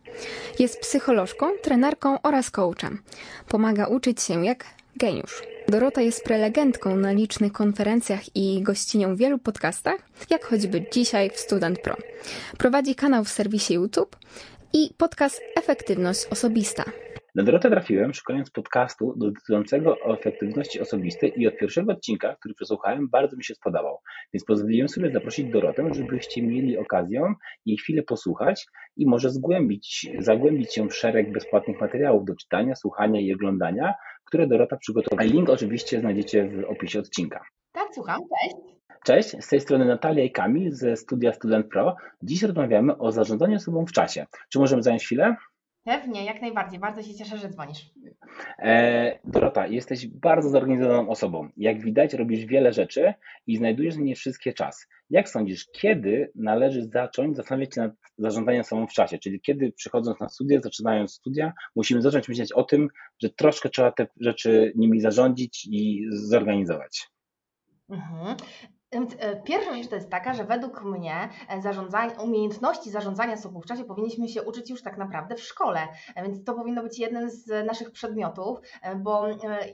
Jest 0.59 0.79
psycholożką, 0.79 1.45
trenerką 1.61 2.21
oraz 2.21 2.51
coachem. 2.51 3.01
Pomaga 3.47 3.85
uczyć 3.87 4.21
się 4.21 4.45
jak 4.45 4.65
geniusz. 4.95 5.43
Dorota 5.67 6.01
jest 6.01 6.23
prelegentką 6.23 6.95
na 6.95 7.11
licznych 7.11 7.53
konferencjach 7.53 8.35
i 8.35 8.61
gościnią 8.63 9.15
w 9.15 9.17
wielu 9.17 9.39
podcastach, 9.39 9.97
jak 10.29 10.45
choćby 10.45 10.85
dzisiaj 10.91 11.29
w 11.29 11.39
Student 11.39 11.79
Pro. 11.79 11.95
Prowadzi 12.57 12.95
kanał 12.95 13.23
w 13.23 13.29
serwisie 13.29 13.73
YouTube 13.73 14.15
i 14.73 14.93
podcast 14.97 15.41
Efektywność 15.55 16.25
Osobista. 16.25 16.83
Na 17.35 17.43
Dorotę 17.43 17.69
trafiłem 17.69 18.13
szukając 18.13 18.49
podcastu 18.49 19.13
dotyczącego 19.17 19.97
efektywności 20.13 20.79
osobistej 20.79 21.41
i 21.41 21.47
od 21.47 21.57
pierwszego 21.57 21.91
odcinka, 21.91 22.35
który 22.35 22.53
przesłuchałem, 22.53 23.09
bardzo 23.09 23.37
mi 23.37 23.43
się 23.43 23.55
spodobał. 23.55 23.99
Więc 24.33 24.45
pozwoliłem 24.45 24.89
sobie 24.89 25.11
zaprosić 25.11 25.51
Dorotę, 25.51 25.89
żebyście 25.91 26.41
mieli 26.41 26.77
okazję 26.77 27.33
jej 27.65 27.77
chwilę 27.77 28.03
posłuchać 28.03 28.65
i 28.97 29.07
może 29.07 29.29
zgłębić, 29.29 30.07
zagłębić 30.19 30.73
się 30.73 30.89
w 30.89 30.95
szereg 30.95 31.31
bezpłatnych 31.31 31.81
materiałów 31.81 32.25
do 32.25 32.35
czytania, 32.35 32.75
słuchania 32.75 33.21
i 33.21 33.33
oglądania, 33.33 33.93
które 34.25 34.47
Dorota 34.47 34.77
przygotowała. 34.77 35.23
Link 35.23 35.49
oczywiście 35.49 35.99
znajdziecie 35.99 36.49
w 36.49 36.65
opisie 36.69 36.99
odcinka. 36.99 37.43
Tak, 37.71 37.87
słucham. 37.93 38.19
Cześć. 38.41 38.55
Cześć, 39.05 39.45
z 39.45 39.47
tej 39.47 39.59
strony 39.59 39.85
Natalia 39.85 40.23
i 40.23 40.31
Kamil 40.31 40.71
ze 40.71 40.95
studia 40.95 41.33
Student 41.33 41.67
Pro. 41.67 41.95
Dziś 42.21 42.43
rozmawiamy 42.43 42.97
o 42.97 43.11
zarządzaniu 43.11 43.59
sobą 43.59 43.85
w 43.85 43.91
czasie. 43.91 44.25
Czy 44.49 44.59
możemy 44.59 44.83
zająć 44.83 45.03
chwilę? 45.03 45.35
Pewnie, 45.83 46.25
jak 46.25 46.41
najbardziej. 46.41 46.79
Bardzo 46.79 47.03
się 47.03 47.13
cieszę, 47.13 47.37
że 47.37 47.49
dzwonisz. 47.49 47.91
E, 48.59 49.19
Dorota, 49.23 49.67
jesteś 49.67 50.07
bardzo 50.07 50.49
zorganizowaną 50.49 51.09
osobą. 51.09 51.49
Jak 51.57 51.81
widać, 51.81 52.13
robisz 52.13 52.45
wiele 52.45 52.73
rzeczy 52.73 53.13
i 53.47 53.57
znajdujesz 53.57 53.97
nie 53.97 54.15
wszystkie 54.15 54.53
czas. 54.53 54.87
Jak 55.09 55.29
sądzisz, 55.29 55.67
kiedy 55.71 56.31
należy 56.35 56.85
zacząć 56.85 57.35
zastanawiać 57.35 57.75
się 57.75 57.81
nad 57.81 57.91
zarządzaniem 58.17 58.63
sobą 58.63 58.87
w 58.87 58.93
czasie? 58.93 59.17
Czyli 59.17 59.41
kiedy 59.41 59.71
przychodząc 59.71 60.19
na 60.19 60.29
studia, 60.29 60.61
zaczynając 60.61 61.13
studia, 61.13 61.53
musimy 61.75 62.01
zacząć 62.01 62.29
myśleć 62.29 62.51
o 62.51 62.63
tym, 62.63 62.87
że 63.21 63.29
troszkę 63.29 63.69
trzeba 63.69 63.91
te 63.91 64.07
rzeczy 64.19 64.73
nimi 64.75 65.01
zarządzić 65.01 65.67
i 65.71 66.05
zorganizować. 66.09 67.07
Mhm. 67.89 68.37
E, 68.93 69.35
pierwsza 69.41 69.75
rzecz 69.75 69.87
to 69.87 69.95
jest 69.95 70.09
taka, 70.09 70.33
że 70.33 70.43
według 70.43 70.83
mnie 70.83 71.29
e, 71.49 71.61
zarządzanie, 71.61 72.13
umiejętności 72.23 72.89
zarządzania 72.89 73.37
sobą 73.37 73.61
w 73.61 73.65
czasie 73.65 73.83
powinniśmy 73.83 74.27
się 74.27 74.43
uczyć 74.43 74.69
już 74.69 74.81
tak 74.81 74.97
naprawdę 74.97 75.35
w 75.35 75.43
szkole, 75.43 75.79
e, 76.15 76.23
więc 76.23 76.43
to 76.43 76.53
powinno 76.53 76.83
być 76.83 76.99
jeden 76.99 77.29
z 77.29 77.65
naszych 77.67 77.91
przedmiotów, 77.91 78.59
bo 78.97 79.27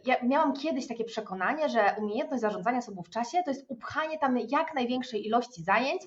ja 0.06 0.16
miałam 0.24 0.54
kiedyś 0.54 0.88
takie 0.88 1.04
przekonanie, 1.04 1.70
że 1.70 1.96
umiejętność 1.98 2.42
zarządzania 2.42 2.82
sobą 2.82 3.04
w 3.04 3.10
czasie 3.10 3.44
to 3.46 3.52
jest 3.52 3.66
upchanie 3.68 4.20
tam 4.20 4.38
jak 4.38 4.76
największej 4.76 5.28
ilości 5.28 5.64
zajęć 5.64 6.02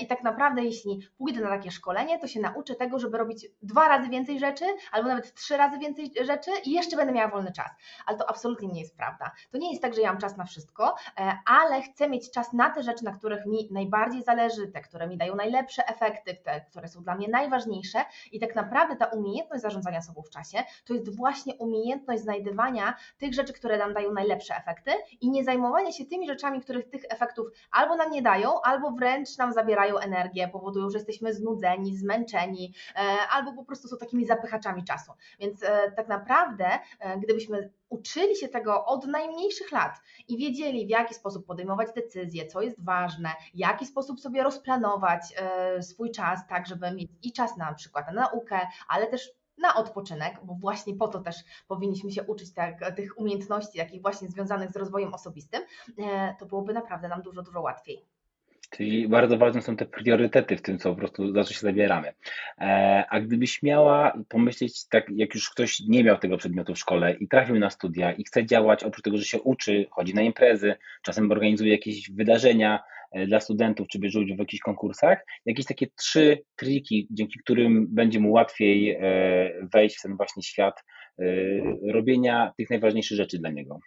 i 0.00 0.06
tak 0.06 0.22
naprawdę 0.22 0.64
jeśli 0.64 1.08
pójdę 1.18 1.40
na 1.40 1.48
takie 1.48 1.70
szkolenie, 1.70 2.18
to 2.18 2.26
się 2.26 2.40
nauczę 2.40 2.74
tego, 2.74 2.98
żeby 2.98 3.18
robić 3.18 3.46
dwa 3.62 3.88
razy 3.88 4.08
więcej 4.08 4.38
rzeczy 4.38 4.64
albo 4.92 5.08
nawet 5.08 5.34
trzy 5.34 5.56
razy 5.56 5.78
więcej 5.78 6.12
rzeczy 6.20 6.50
i 6.64 6.70
jeszcze 6.70 6.96
będę 6.96 7.12
miała 7.12 7.30
wolny 7.30 7.52
czas. 7.52 7.70
Ale 8.06 8.18
to 8.18 8.30
absolutnie 8.30 8.68
nie 8.68 8.80
jest 8.80 8.96
prawda. 8.96 9.30
To 9.50 9.58
nie 9.58 9.70
jest 9.70 9.82
tak, 9.82 9.94
że 9.94 10.00
ja 10.00 10.12
mam 10.12 10.20
czas 10.20 10.36
na 10.36 10.44
wszystko, 10.44 10.94
ale 11.46 11.82
chcę 11.82 12.08
mieć 12.08 12.30
czas 12.30 12.52
na 12.54 12.70
te 12.70 12.82
rzeczy, 12.82 13.04
na 13.04 13.12
których 13.12 13.46
mi 13.46 13.68
najbardziej 13.70 14.22
zależy, 14.22 14.68
te, 14.68 14.80
które 14.80 15.08
mi 15.08 15.16
dają 15.16 15.34
najlepsze 15.34 15.88
efekty, 15.88 16.34
te, 16.44 16.60
które 16.60 16.88
są 16.88 17.02
dla 17.02 17.14
mnie 17.14 17.28
najważniejsze 17.28 17.98
i 18.32 18.40
tak 18.40 18.54
naprawdę 18.54 18.96
ta 18.96 19.06
umiejętność 19.06 19.62
zarządzania 19.62 20.02
sobą 20.02 20.22
w 20.22 20.30
czasie 20.30 20.58
to 20.84 20.94
jest 20.94 21.16
właśnie 21.16 21.54
umiejętność 21.54 22.22
znajdywania 22.22 22.94
tych 23.18 23.34
rzeczy, 23.34 23.52
które 23.52 23.78
nam 23.78 23.94
dają 23.94 24.12
najlepsze 24.12 24.56
efekty 24.56 24.90
i 25.20 25.30
nie 25.30 25.44
zajmowanie 25.44 25.92
się 25.92 26.04
tymi 26.04 26.26
rzeczami, 26.26 26.60
których 26.60 26.90
tych 26.90 27.02
efektów 27.08 27.46
albo 27.70 27.96
nam 27.96 28.10
nie 28.10 28.22
dają, 28.22 28.60
albo 28.62 28.90
wręcz 28.90 29.38
nam 29.38 29.52
zabierają 29.52 29.98
energię, 29.98 30.48
powodują, 30.48 30.90
że 30.90 30.98
jesteśmy 30.98 31.34
znudzeni, 31.34 31.96
zmęczeni, 31.96 32.74
e, 32.96 32.98
albo 33.30 33.52
po 33.52 33.64
prostu 33.64 33.88
są 33.88 33.96
takimi 33.96 34.24
zapychaczami 34.26 34.84
czasu. 34.84 35.12
Więc 35.40 35.62
e, 35.62 35.92
tak 35.96 36.08
naprawdę, 36.08 36.66
e, 37.00 37.18
gdybyśmy 37.18 37.70
uczyli 37.94 38.36
się 38.36 38.48
tego 38.48 38.84
od 38.84 39.06
najmniejszych 39.06 39.72
lat 39.72 40.00
i 40.28 40.38
wiedzieli, 40.38 40.86
w 40.86 40.90
jaki 40.90 41.14
sposób 41.14 41.46
podejmować 41.46 41.88
decyzje, 41.94 42.46
co 42.46 42.62
jest 42.62 42.84
ważne, 42.84 43.28
w 43.54 43.58
jaki 43.58 43.86
sposób 43.86 44.20
sobie 44.20 44.42
rozplanować 44.42 45.20
e, 45.36 45.82
swój 45.82 46.10
czas, 46.10 46.40
tak 46.48 46.66
żeby 46.66 46.90
mieć 46.90 47.10
i 47.22 47.32
czas 47.32 47.56
na 47.56 47.74
przykład 47.74 48.06
na 48.06 48.12
naukę, 48.12 48.60
ale 48.88 49.06
też 49.06 49.30
na 49.58 49.74
odpoczynek, 49.74 50.40
bo 50.44 50.54
właśnie 50.54 50.94
po 50.94 51.08
to 51.08 51.20
też 51.20 51.36
powinniśmy 51.68 52.12
się 52.12 52.22
uczyć 52.22 52.54
tak, 52.54 52.96
tych 52.96 53.18
umiejętności, 53.18 53.78
takich 53.78 54.02
właśnie 54.02 54.28
związanych 54.28 54.70
z 54.70 54.76
rozwojem 54.76 55.14
osobistym, 55.14 55.62
e, 55.98 56.34
to 56.38 56.46
byłoby 56.46 56.72
naprawdę 56.72 57.08
nam 57.08 57.22
dużo, 57.22 57.42
dużo 57.42 57.60
łatwiej. 57.60 58.13
Czyli 58.76 59.08
bardzo 59.08 59.38
ważne 59.38 59.62
są 59.62 59.76
te 59.76 59.86
priorytety 59.86 60.56
w 60.56 60.62
tym, 60.62 60.78
co 60.78 60.90
po 60.90 60.96
prostu 60.96 61.32
za 61.32 61.44
co 61.44 61.54
się 61.54 61.60
zabieramy. 61.60 62.12
E, 62.58 63.04
a 63.10 63.20
gdybyś 63.20 63.62
miała 63.62 64.18
pomyśleć, 64.28 64.88
tak 64.88 65.06
jak 65.16 65.34
już 65.34 65.50
ktoś 65.50 65.80
nie 65.80 66.04
miał 66.04 66.18
tego 66.18 66.36
przedmiotu 66.36 66.74
w 66.74 66.78
szkole 66.78 67.14
i 67.14 67.28
trafił 67.28 67.58
na 67.58 67.70
studia 67.70 68.12
i 68.12 68.24
chce 68.24 68.46
działać, 68.46 68.84
oprócz 68.84 69.02
tego, 69.02 69.18
że 69.18 69.24
się 69.24 69.40
uczy, 69.40 69.86
chodzi 69.90 70.14
na 70.14 70.22
imprezy, 70.22 70.74
czasem 71.02 71.30
organizuje 71.32 71.72
jakieś 71.72 72.10
wydarzenia 72.10 72.80
e, 73.12 73.26
dla 73.26 73.40
studentów, 73.40 73.88
czy 73.88 73.98
bierze 73.98 74.20
udział 74.20 74.36
w 74.36 74.40
jakichś 74.40 74.60
konkursach, 74.60 75.24
jakieś 75.46 75.66
takie 75.66 75.86
trzy 75.96 76.38
triki, 76.56 77.08
dzięki 77.10 77.38
którym 77.38 77.86
będzie 77.90 78.20
mu 78.20 78.32
łatwiej 78.32 78.90
e, 78.90 78.98
wejść 79.72 79.98
w 79.98 80.02
ten 80.02 80.16
właśnie 80.16 80.42
świat 80.42 80.84
robienia 81.92 82.52
tych 82.56 82.70
najważniejszych 82.70 83.16
rzeczy 83.16 83.38
dla 83.38 83.50
niego. 83.50 83.78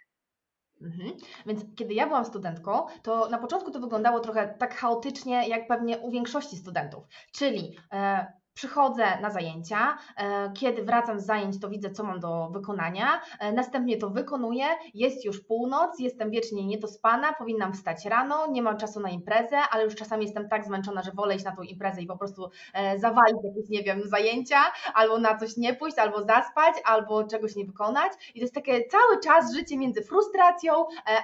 Mhm. 0.82 1.12
Więc 1.46 1.60
kiedy 1.76 1.94
ja 1.94 2.06
byłam 2.06 2.24
studentką, 2.24 2.86
to 3.02 3.28
na 3.28 3.38
początku 3.38 3.70
to 3.70 3.80
wyglądało 3.80 4.20
trochę 4.20 4.54
tak 4.58 4.74
chaotycznie, 4.74 5.48
jak 5.48 5.68
pewnie 5.68 5.98
u 5.98 6.10
większości 6.10 6.56
studentów. 6.56 7.04
Czyli 7.32 7.76
e, 7.92 8.26
przychodzę 8.58 9.20
na 9.20 9.30
zajęcia, 9.30 9.98
e, 10.16 10.52
kiedy 10.54 10.82
wracam 10.82 11.20
z 11.20 11.26
zajęć, 11.26 11.60
to 11.60 11.68
widzę, 11.68 11.90
co 11.90 12.04
mam 12.04 12.20
do 12.20 12.48
wykonania, 12.52 13.20
e, 13.40 13.52
następnie 13.52 13.96
to 13.96 14.10
wykonuję, 14.10 14.64
jest 14.94 15.24
już 15.24 15.40
północ, 15.40 15.98
jestem 15.98 16.30
wiecznie 16.30 16.66
niedospana, 16.66 17.32
powinnam 17.32 17.72
wstać 17.72 18.04
rano, 18.04 18.46
nie 18.46 18.62
mam 18.62 18.76
czasu 18.76 19.00
na 19.00 19.10
imprezę, 19.10 19.58
ale 19.70 19.84
już 19.84 19.94
czasami 19.94 20.24
jestem 20.24 20.48
tak 20.48 20.64
zmęczona, 20.64 21.02
że 21.02 21.12
wolę 21.12 21.34
iść 21.34 21.44
na 21.44 21.56
tą 21.56 21.62
imprezę 21.62 22.02
i 22.02 22.06
po 22.06 22.18
prostu 22.18 22.50
e, 22.74 22.98
zawalić 22.98 23.36
jakieś, 23.44 23.68
nie 23.70 23.82
wiem, 23.82 24.02
zajęcia, 24.04 24.58
albo 24.94 25.18
na 25.18 25.38
coś 25.38 25.56
nie 25.56 25.74
pójść, 25.74 25.98
albo 25.98 26.22
zaspać, 26.22 26.74
albo 26.84 27.24
czegoś 27.24 27.56
nie 27.56 27.64
wykonać. 27.64 28.12
I 28.34 28.38
to 28.38 28.44
jest 28.44 28.54
takie 28.54 28.84
cały 28.84 29.20
czas 29.20 29.54
życie 29.54 29.78
między 29.78 30.02
frustracją, 30.02 30.72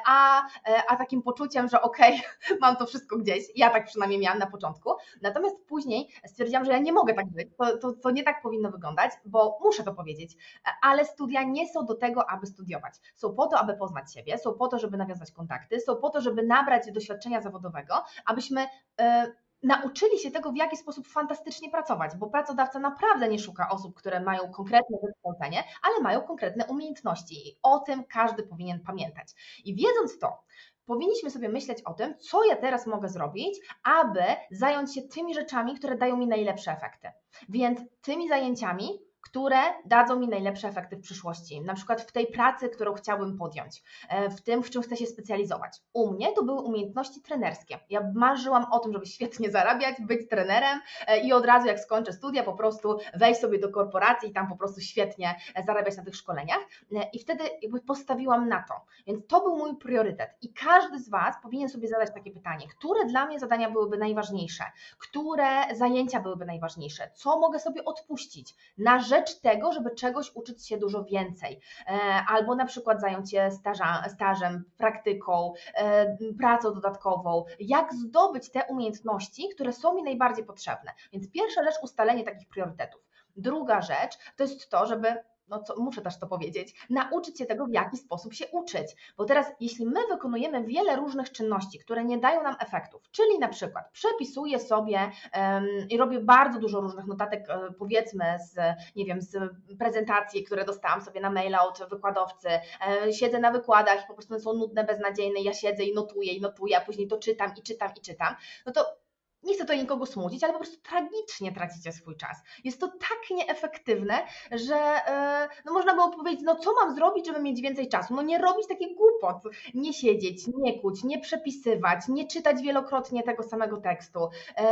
a, 0.07 0.43
a 0.89 0.97
takim 0.97 1.23
poczuciem, 1.23 1.69
że 1.69 1.83
okej, 1.83 2.23
okay, 2.47 2.59
mam 2.63 2.77
to 2.77 2.87
wszystko 2.87 3.19
gdzieś. 3.19 3.45
Ja 3.57 3.71
tak 3.71 3.87
przynajmniej 3.87 4.21
miałam 4.21 4.39
na 4.39 4.47
początku. 4.47 4.91
Natomiast 5.23 5.57
później 5.67 6.09
stwierdziłam, 6.27 6.65
że 6.65 6.73
ja 6.73 6.79
nie 6.79 6.93
mogę 6.93 7.15
tak 7.15 7.24
tak 7.25 7.35
być, 7.35 7.49
to, 7.59 7.79
to, 7.79 7.93
to 7.93 8.11
nie 8.11 8.23
tak 8.23 8.43
powinno 8.43 8.71
wyglądać, 8.71 9.13
bo 9.25 9.59
muszę 9.63 9.85
to 9.85 9.95
powiedzieć, 9.95 10.37
ale 10.83 11.05
studia 11.05 11.43
nie 11.43 11.69
są 11.69 11.87
do 11.87 11.95
tego, 11.95 12.31
aby 12.31 12.47
studiować. 12.47 12.95
Są 13.15 13.35
po 13.35 13.47
to, 13.47 13.59
aby 13.59 13.77
poznać 13.77 14.13
siebie, 14.13 14.39
są 14.39 14.55
po 14.55 14.69
to, 14.69 14.79
żeby 14.79 14.97
nawiązać 14.97 15.33
kontakty, 15.33 15.81
są 15.81 15.97
po 15.97 16.11
to, 16.11 16.21
żeby 16.21 16.43
nabrać 16.43 16.93
doświadczenia 16.93 17.41
zawodowego, 17.41 18.05
abyśmy 18.27 18.67
e, 19.01 19.33
nauczyli 19.65 20.19
się 20.19 20.31
tego, 20.31 20.53
w 20.53 20.57
jaki 20.57 20.77
sposób 20.77 21.07
fantastycznie 21.09 21.71
pracować, 21.71 22.17
bo 22.17 22.27
pracodawca 22.27 22.79
naprawdę 22.79 23.29
nie 23.29 23.39
szuka 23.39 23.69
osób, 23.71 23.95
które 23.95 24.21
mają 24.21 24.53
konkretne 24.53 24.99
wykształcenie, 25.03 25.65
ale 25.83 26.01
mają 26.03 26.21
konkretne 26.21 26.67
umiejętności 26.67 27.49
i 27.49 27.59
o 27.63 27.79
tym 27.79 28.05
każdy 28.05 28.43
powinien 28.43 28.81
pamiętać. 28.81 29.29
I 29.65 29.75
wiedząc 29.75 30.19
to, 30.19 30.43
powinniśmy 30.87 31.31
sobie 31.31 31.49
myśleć 31.49 31.83
o 31.83 31.95
tym, 31.95 32.19
co 32.19 32.45
ja 32.45 32.57
teraz 32.57 32.87
mogę 32.87 33.09
zrobić, 33.09 33.61
aby 33.83 34.25
zająć 34.51 34.95
się 34.95 35.03
tymi 35.03 35.35
rzeczami, 35.35 35.75
które 35.75 35.97
dają 35.97 36.17
mi 36.17 36.27
najlepsze 36.27 36.73
efekty. 36.73 37.09
Więc 37.49 37.81
tymi 38.03 38.29
zajęciami 38.29 38.99
które 39.25 39.59
dadzą 39.85 40.21
mi 40.21 40.29
najlepsze 40.29 40.69
efekty 40.69 40.97
w 40.97 41.01
przyszłości. 41.01 41.61
Na 41.61 41.75
przykład 41.75 42.03
w 42.03 42.13
tej 42.13 42.27
pracy, 42.27 42.69
którą 42.69 42.95
chciałbym 42.95 43.39
podjąć, 43.39 43.83
e, 44.09 44.31
w 44.31 44.43
tym, 44.43 44.63
w 44.63 44.71
czym 44.71 44.83
chcę 44.83 44.97
się 44.97 45.07
specjalizować. 45.07 45.81
U 45.93 46.13
mnie 46.13 46.33
to 46.33 46.43
były 46.43 46.61
umiejętności 46.61 47.23
trenerskie. 47.23 47.79
Ja 47.91 48.01
marzyłam 48.15 48.67
o 48.73 48.79
tym, 48.79 48.93
żeby 48.93 49.07
świetnie 49.07 49.51
zarabiać, 49.51 49.97
być 50.01 50.29
trenerem 50.29 50.81
e, 51.07 51.21
i 51.21 51.33
od 51.33 51.47
razu 51.47 51.67
jak 51.67 51.81
skończę 51.81 52.13
studia, 52.13 52.43
po 52.43 52.53
prostu 52.53 52.99
wejść 53.15 53.41
sobie 53.41 53.59
do 53.59 53.69
korporacji 53.69 54.29
i 54.29 54.33
tam 54.33 54.49
po 54.49 54.57
prostu 54.57 54.81
świetnie 54.81 55.35
zarabiać 55.67 55.97
na 55.97 56.05
tych 56.05 56.17
szkoleniach. 56.17 56.61
E, 56.93 57.11
I 57.13 57.19
wtedy 57.19 57.45
jakby 57.63 57.81
postawiłam 57.81 58.49
na 58.49 58.63
to. 58.63 58.75
Więc 59.07 59.27
to 59.27 59.41
był 59.41 59.57
mój 59.57 59.77
priorytet. 59.77 60.31
I 60.43 60.53
każdy 60.53 60.99
z 60.99 61.09
Was 61.09 61.35
powinien 61.43 61.69
sobie 61.69 61.89
zadać 61.89 62.15
takie 62.15 62.31
pytanie, 62.31 62.69
które 62.69 63.05
dla 63.05 63.27
mnie 63.27 63.41
zadania 63.41 63.71
byłyby 63.71 63.99
najważniejsze, 63.99 64.65
które 64.99 65.75
zajęcia 65.75 66.21
byłyby 66.21 66.45
najważniejsze, 66.45 67.11
co 67.15 67.41
mogę 67.41 67.59
sobie 67.59 67.85
odpuścić 67.85 68.55
na 68.79 68.99
rzecz, 68.99 69.14
rzecz 69.15 69.41
tego, 69.41 69.73
żeby 69.73 69.91
czegoś 69.91 70.31
uczyć 70.35 70.69
się 70.69 70.79
dużo 70.79 71.05
więcej, 71.05 71.61
e, 71.87 71.91
albo 72.29 72.55
na 72.55 72.65
przykład 72.65 73.01
zająć 73.01 73.31
się 73.31 73.51
staża, 73.51 74.05
stażem, 74.09 74.65
praktyką, 74.79 75.53
e, 75.75 76.17
pracą 76.39 76.75
dodatkową, 76.75 77.45
jak 77.61 77.95
zdobyć 77.95 78.51
te 78.51 78.65
umiejętności, 78.65 79.49
które 79.55 79.73
są 79.73 79.95
mi 79.95 80.03
najbardziej 80.03 80.45
potrzebne. 80.45 80.93
Więc 81.13 81.31
pierwsza 81.31 81.65
rzecz, 81.65 81.75
ustalenie 81.83 82.25
takich 82.25 82.49
priorytetów. 82.49 83.01
Druga 83.37 83.83
rzecz 83.83 84.19
to 84.37 84.45
jest 84.45 84.71
to, 84.71 84.87
żeby 84.87 85.15
no 85.49 85.63
co, 85.63 85.81
muszę 85.81 86.03
też 86.03 86.19
to 86.19 86.27
powiedzieć, 86.27 86.75
nauczyć 86.91 87.39
się 87.39 87.47
tego, 87.47 87.67
w 87.67 87.73
jaki 87.73 87.97
sposób 87.97 88.35
się 88.35 88.45
uczyć. 88.53 89.15
Bo 89.17 89.25
teraz, 89.25 89.47
jeśli 89.61 89.87
my 89.87 90.01
wykonujemy 90.11 90.65
wiele 90.65 90.97
różnych 90.97 91.33
czynności, 91.33 91.79
które 91.79 92.05
nie 92.05 92.19
dają 92.19 92.43
nam 92.43 92.57
efektów, 92.61 93.03
czyli 93.11 93.39
na 93.39 93.49
przykład 93.49 93.91
przepisuję 93.93 94.61
sobie 94.61 95.11
um, 95.37 95.67
i 95.91 95.97
robię 95.97 96.21
bardzo 96.21 96.59
dużo 96.59 96.81
różnych 96.81 97.07
notatek, 97.07 97.47
um, 97.49 97.75
powiedzmy, 97.79 98.25
z, 98.53 98.57
nie 98.97 99.05
wiem, 99.05 99.23
z 99.23 99.37
prezentacji, 99.79 100.45
które 100.45 100.65
dostałam 100.65 101.01
sobie 101.01 101.21
na 101.21 101.31
maila 101.31 101.63
od 101.63 101.89
wykładowcy, 101.91 102.49
um, 102.49 103.13
siedzę 103.13 103.39
na 103.39 103.51
wykładach 103.51 104.05
i 104.05 104.07
po 104.07 104.15
prostu 104.15 104.41
są 104.41 104.53
nudne, 104.53 104.85
beznadziejne, 104.85 105.41
ja 105.41 105.53
siedzę 105.53 105.85
i 105.85 105.95
notuję 105.95 106.33
i 106.33 106.41
notuję, 106.41 106.79
a 106.79 106.81
później 106.81 107.09
to 107.09 107.17
czytam 107.17 107.53
i 107.59 107.63
czytam 107.63 107.91
i 107.97 108.01
czytam, 108.01 108.35
no 108.67 108.73
to 108.73 109.04
nie 109.45 109.55
chcę 109.55 109.65
tutaj 109.65 109.79
nikogo 109.79 110.07
smucić, 110.07 110.45
ale 110.45 110.53
po 110.53 110.59
prostu 110.59 110.77
tragicznie 110.83 111.53
tracicie 111.53 111.93
swój 111.93 112.17
czas. 112.17 112.43
Jest 112.65 112.81
to 112.81 112.89
tak 112.89 113.31
nieefektywne, 113.31 114.15
że 114.53 114.77
e, 114.77 115.49
no 115.65 115.73
można 115.73 115.95
było 115.95 116.11
powiedzieć, 116.11 116.41
no 116.45 116.57
co 116.57 116.73
mam 116.73 116.95
zrobić, 116.95 117.27
żeby 117.27 117.41
mieć 117.41 117.61
więcej 117.61 117.89
czasu? 117.89 118.15
No 118.15 118.23
nie 118.23 118.39
robić 118.39 118.69
takich 118.69 118.97
głupot, 118.97 119.55
nie 119.75 119.93
siedzieć, 119.93 120.47
nie 120.57 120.81
kuć, 120.81 121.05
nie 121.05 121.19
przepisywać, 121.19 122.09
nie 122.09 122.27
czytać 122.27 122.63
wielokrotnie 122.63 123.23
tego 123.23 123.43
samego 123.43 123.77
tekstu. 123.77 124.29
E, 124.57 124.65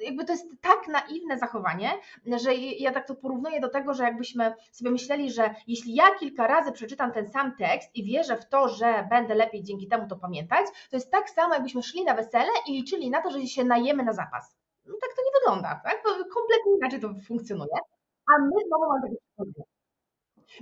jakby 0.00 0.24
to 0.24 0.32
jest 0.32 0.46
tak 0.60 0.88
naiwne 0.88 1.38
zachowanie, 1.38 1.90
że 2.36 2.54
ja 2.54 2.92
tak 2.92 3.06
to 3.06 3.14
porównuję 3.14 3.60
do 3.60 3.68
tego, 3.68 3.94
że 3.94 4.04
jakbyśmy 4.04 4.54
sobie 4.72 4.90
myśleli, 4.90 5.32
że 5.32 5.54
jeśli 5.66 5.94
ja 5.94 6.04
kilka 6.20 6.46
razy 6.46 6.72
przeczytam 6.72 7.12
ten 7.12 7.28
sam 7.28 7.56
tekst 7.56 7.90
i 7.96 8.04
wierzę 8.04 8.36
w 8.36 8.48
to, 8.48 8.68
że 8.68 9.06
będę 9.10 9.34
lepiej 9.34 9.62
dzięki 9.62 9.88
temu 9.88 10.08
to 10.08 10.16
pamiętać, 10.16 10.66
to 10.90 10.96
jest 10.96 11.10
tak 11.10 11.30
samo, 11.30 11.54
jakbyśmy 11.54 11.82
szli 11.82 12.04
na 12.04 12.14
wesele 12.14 12.50
i 12.68 12.72
liczyli 12.72 13.10
na 13.10 13.22
to, 13.22 13.30
że 13.30 13.46
się 13.46 13.64
najemy 13.64 14.02
na 14.02 14.12
zapas. 14.14 14.56
No 14.86 14.94
tak 15.00 15.10
to 15.16 15.22
nie 15.22 15.40
wygląda, 15.40 15.80
tak? 15.84 16.02
To 16.02 16.10
kompletnie 16.10 16.72
inaczej 16.76 17.00
to 17.00 17.14
funkcjonuje, 17.26 17.78
a 18.26 18.42
my 18.42 18.66
znowu 18.66 18.88
mamy 18.88 19.02
takie 19.02 19.16
problemy. 19.36 19.64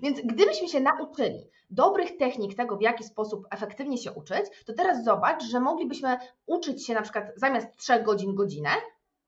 Więc 0.03 0.21
gdybyśmy 0.21 0.69
się 0.69 0.81
nauczyli 0.81 1.51
dobrych 1.71 2.17
technik 2.17 2.57
tego, 2.57 2.77
w 2.77 2.83
jaki 2.83 3.05
sposób 3.05 3.47
efektywnie 3.51 3.99
się 3.99 4.13
uczyć, 4.13 4.65
to 4.67 4.73
teraz 4.73 5.05
zobacz, 5.05 5.43
że 5.43 5.61
moglibyśmy 5.61 6.19
uczyć 6.47 6.87
się 6.87 6.95
na 6.95 7.03
przykład 7.03 7.25
zamiast 7.37 7.77
3 7.77 8.03
godzin 8.03 8.35
godzinę, 8.35 8.71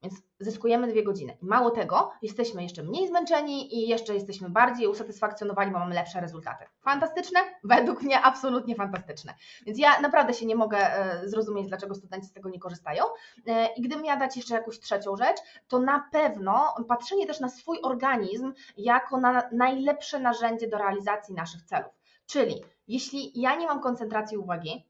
Więc 0.05 0.21
zyskujemy 0.39 0.87
dwie 0.87 1.03
godziny. 1.03 1.37
Mało 1.41 1.71
tego, 1.71 2.11
jesteśmy 2.21 2.63
jeszcze 2.63 2.83
mniej 2.83 3.07
zmęczeni 3.07 3.75
i 3.75 3.87
jeszcze 3.87 4.13
jesteśmy 4.13 4.49
bardziej 4.49 4.87
usatysfakcjonowani, 4.87 5.71
bo 5.71 5.79
mamy 5.79 5.95
lepsze 5.95 6.21
rezultaty. 6.21 6.65
Fantastyczne? 6.81 7.39
Według 7.63 8.01
mnie 8.01 8.21
absolutnie 8.21 8.75
fantastyczne. 8.75 9.33
Więc 9.65 9.79
ja 9.79 10.01
naprawdę 10.01 10.33
się 10.33 10.45
nie 10.45 10.55
mogę 10.55 10.77
e, 10.77 11.29
zrozumieć, 11.29 11.67
dlaczego 11.67 11.95
studenci 11.95 12.27
z 12.27 12.33
tego 12.33 12.49
nie 12.49 12.59
korzystają. 12.59 13.03
E, 13.47 13.67
I 13.73 13.81
gdybym 13.81 14.05
miała 14.05 14.19
dać 14.19 14.37
jeszcze 14.37 14.53
jakąś 14.53 14.79
trzecią 14.79 15.15
rzecz, 15.15 15.37
to 15.67 15.79
na 15.79 16.09
pewno 16.11 16.75
patrzenie 16.87 17.27
też 17.27 17.39
na 17.39 17.49
swój 17.49 17.79
organizm 17.83 18.53
jako 18.77 19.17
na 19.17 19.49
najlepsze 19.51 20.19
narzędzie 20.19 20.67
do 20.67 20.77
realizacji 20.77 21.35
naszych 21.35 21.61
celów. 21.61 21.91
Czyli 22.25 22.63
jeśli 22.87 23.41
ja 23.41 23.55
nie 23.55 23.67
mam 23.67 23.79
koncentracji 23.79 24.37
uwagi, 24.37 24.85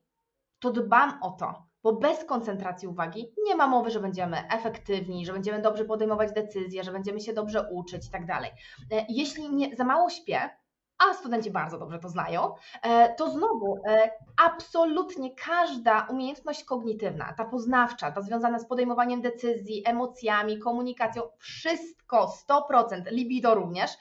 to 0.60 0.72
dbam 0.72 1.18
o 1.22 1.32
to, 1.32 1.64
bo 1.86 1.94
bez 1.94 2.24
koncentracji 2.24 2.88
uwagi 2.88 3.34
nie 3.44 3.56
ma 3.56 3.68
mowy, 3.68 3.90
że 3.90 4.00
będziemy 4.00 4.48
efektywni, 4.50 5.26
że 5.26 5.34
będziemy 5.34 5.62
dobrze 5.62 5.86
podejmować 5.86 6.32
decyzje, 6.32 6.84
że 6.84 6.92
będziemy 6.92 7.20
się 7.20 7.34
dobrze 7.34 7.70
uczyć 7.72 8.08
i 8.08 8.12
tak 8.12 8.26
dalej. 8.26 8.52
E, 8.92 9.06
jeśli 9.10 9.56
nie, 9.56 9.76
za 9.76 9.84
mało 9.84 10.10
śpię, 10.10 10.50
a 10.98 11.14
studenci 11.14 11.52
bardzo 11.52 11.80
dobrze 11.80 12.00
to 12.00 12.10
znają, 12.10 12.54
e, 12.82 13.16
to 13.16 13.30
znowu 13.30 13.78
e, 13.88 14.12
absolutnie 14.46 15.36
każda 15.36 16.08
umiejętność 16.10 16.64
kognitywna, 16.64 17.34
ta 17.38 17.46
poznawcza, 17.46 18.12
ta 18.12 18.22
związana 18.22 18.60
z 18.60 18.68
podejmowaniem 18.68 19.22
decyzji, 19.22 19.84
emocjami, 19.86 20.60
komunikacją, 20.60 21.22
wszystko 21.38 22.34
100%, 22.50 23.12
libido 23.12 23.56
również, 23.56 23.92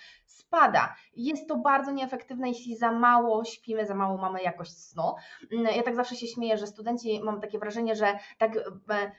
spada. 0.54 0.94
Jest 1.16 1.48
to 1.48 1.56
bardzo 1.56 1.92
nieefektywne, 1.92 2.48
jeśli 2.48 2.76
za 2.76 2.92
mało 2.92 3.44
śpimy, 3.44 3.86
za 3.86 3.94
mało 3.94 4.18
mamy 4.18 4.42
jakość 4.42 4.78
snu. 4.78 5.14
Mm, 5.52 5.76
ja 5.76 5.82
tak 5.82 5.94
zawsze 5.94 6.16
się 6.16 6.26
śmieję, 6.26 6.58
że 6.58 6.66
studenci, 6.66 7.20
mam 7.22 7.40
takie 7.40 7.58
wrażenie, 7.58 7.96
że 7.96 8.18
tak 8.38 8.56
e, 8.56 9.12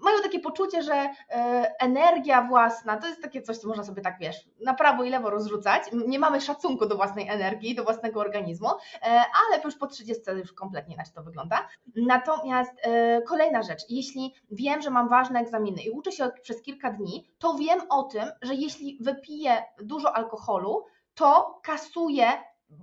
mają 0.00 0.22
takie 0.22 0.40
poczucie, 0.40 0.82
że 0.82 0.94
e, 0.94 1.74
energia 1.80 2.42
własna 2.42 2.96
to 2.96 3.06
jest 3.06 3.22
takie 3.22 3.42
coś, 3.42 3.58
co 3.58 3.68
można 3.68 3.84
sobie 3.84 4.02
tak, 4.02 4.18
wiesz, 4.20 4.36
na 4.64 4.74
prawo 4.74 5.04
i 5.04 5.10
lewo 5.10 5.30
rozrzucać. 5.30 5.82
Nie 6.06 6.18
mamy 6.18 6.40
szacunku 6.40 6.86
do 6.86 6.96
własnej 6.96 7.28
energii, 7.28 7.74
do 7.74 7.84
własnego 7.84 8.20
organizmu, 8.20 8.68
e, 8.68 8.72
ale 9.02 9.62
już 9.64 9.76
po 9.76 9.86
30 9.86 10.22
już 10.30 10.52
kompletnie 10.52 10.94
inaczej 10.94 11.14
to 11.14 11.22
wygląda. 11.22 11.68
Natomiast 11.96 12.72
kolejna 13.26 13.62
rzecz, 13.62 13.82
jeśli 13.88 14.34
wiem, 14.50 14.82
że 14.82 14.90
mam 14.90 15.08
ważne 15.08 15.40
egzaminy 15.40 15.82
i 15.82 15.90
uczę 15.90 16.12
się 16.12 16.30
przez 16.42 16.62
kilka 16.62 16.90
dni, 16.90 17.34
to 17.38 17.54
wiem 17.54 17.80
o 17.88 18.02
tym, 18.02 18.24
że 18.42 18.54
jeśli 18.54 18.98
wypiję 19.00 19.62
dużo 19.82 20.16
alkoholu, 20.16 20.86
to 21.14 21.60
kasuję 21.62 22.32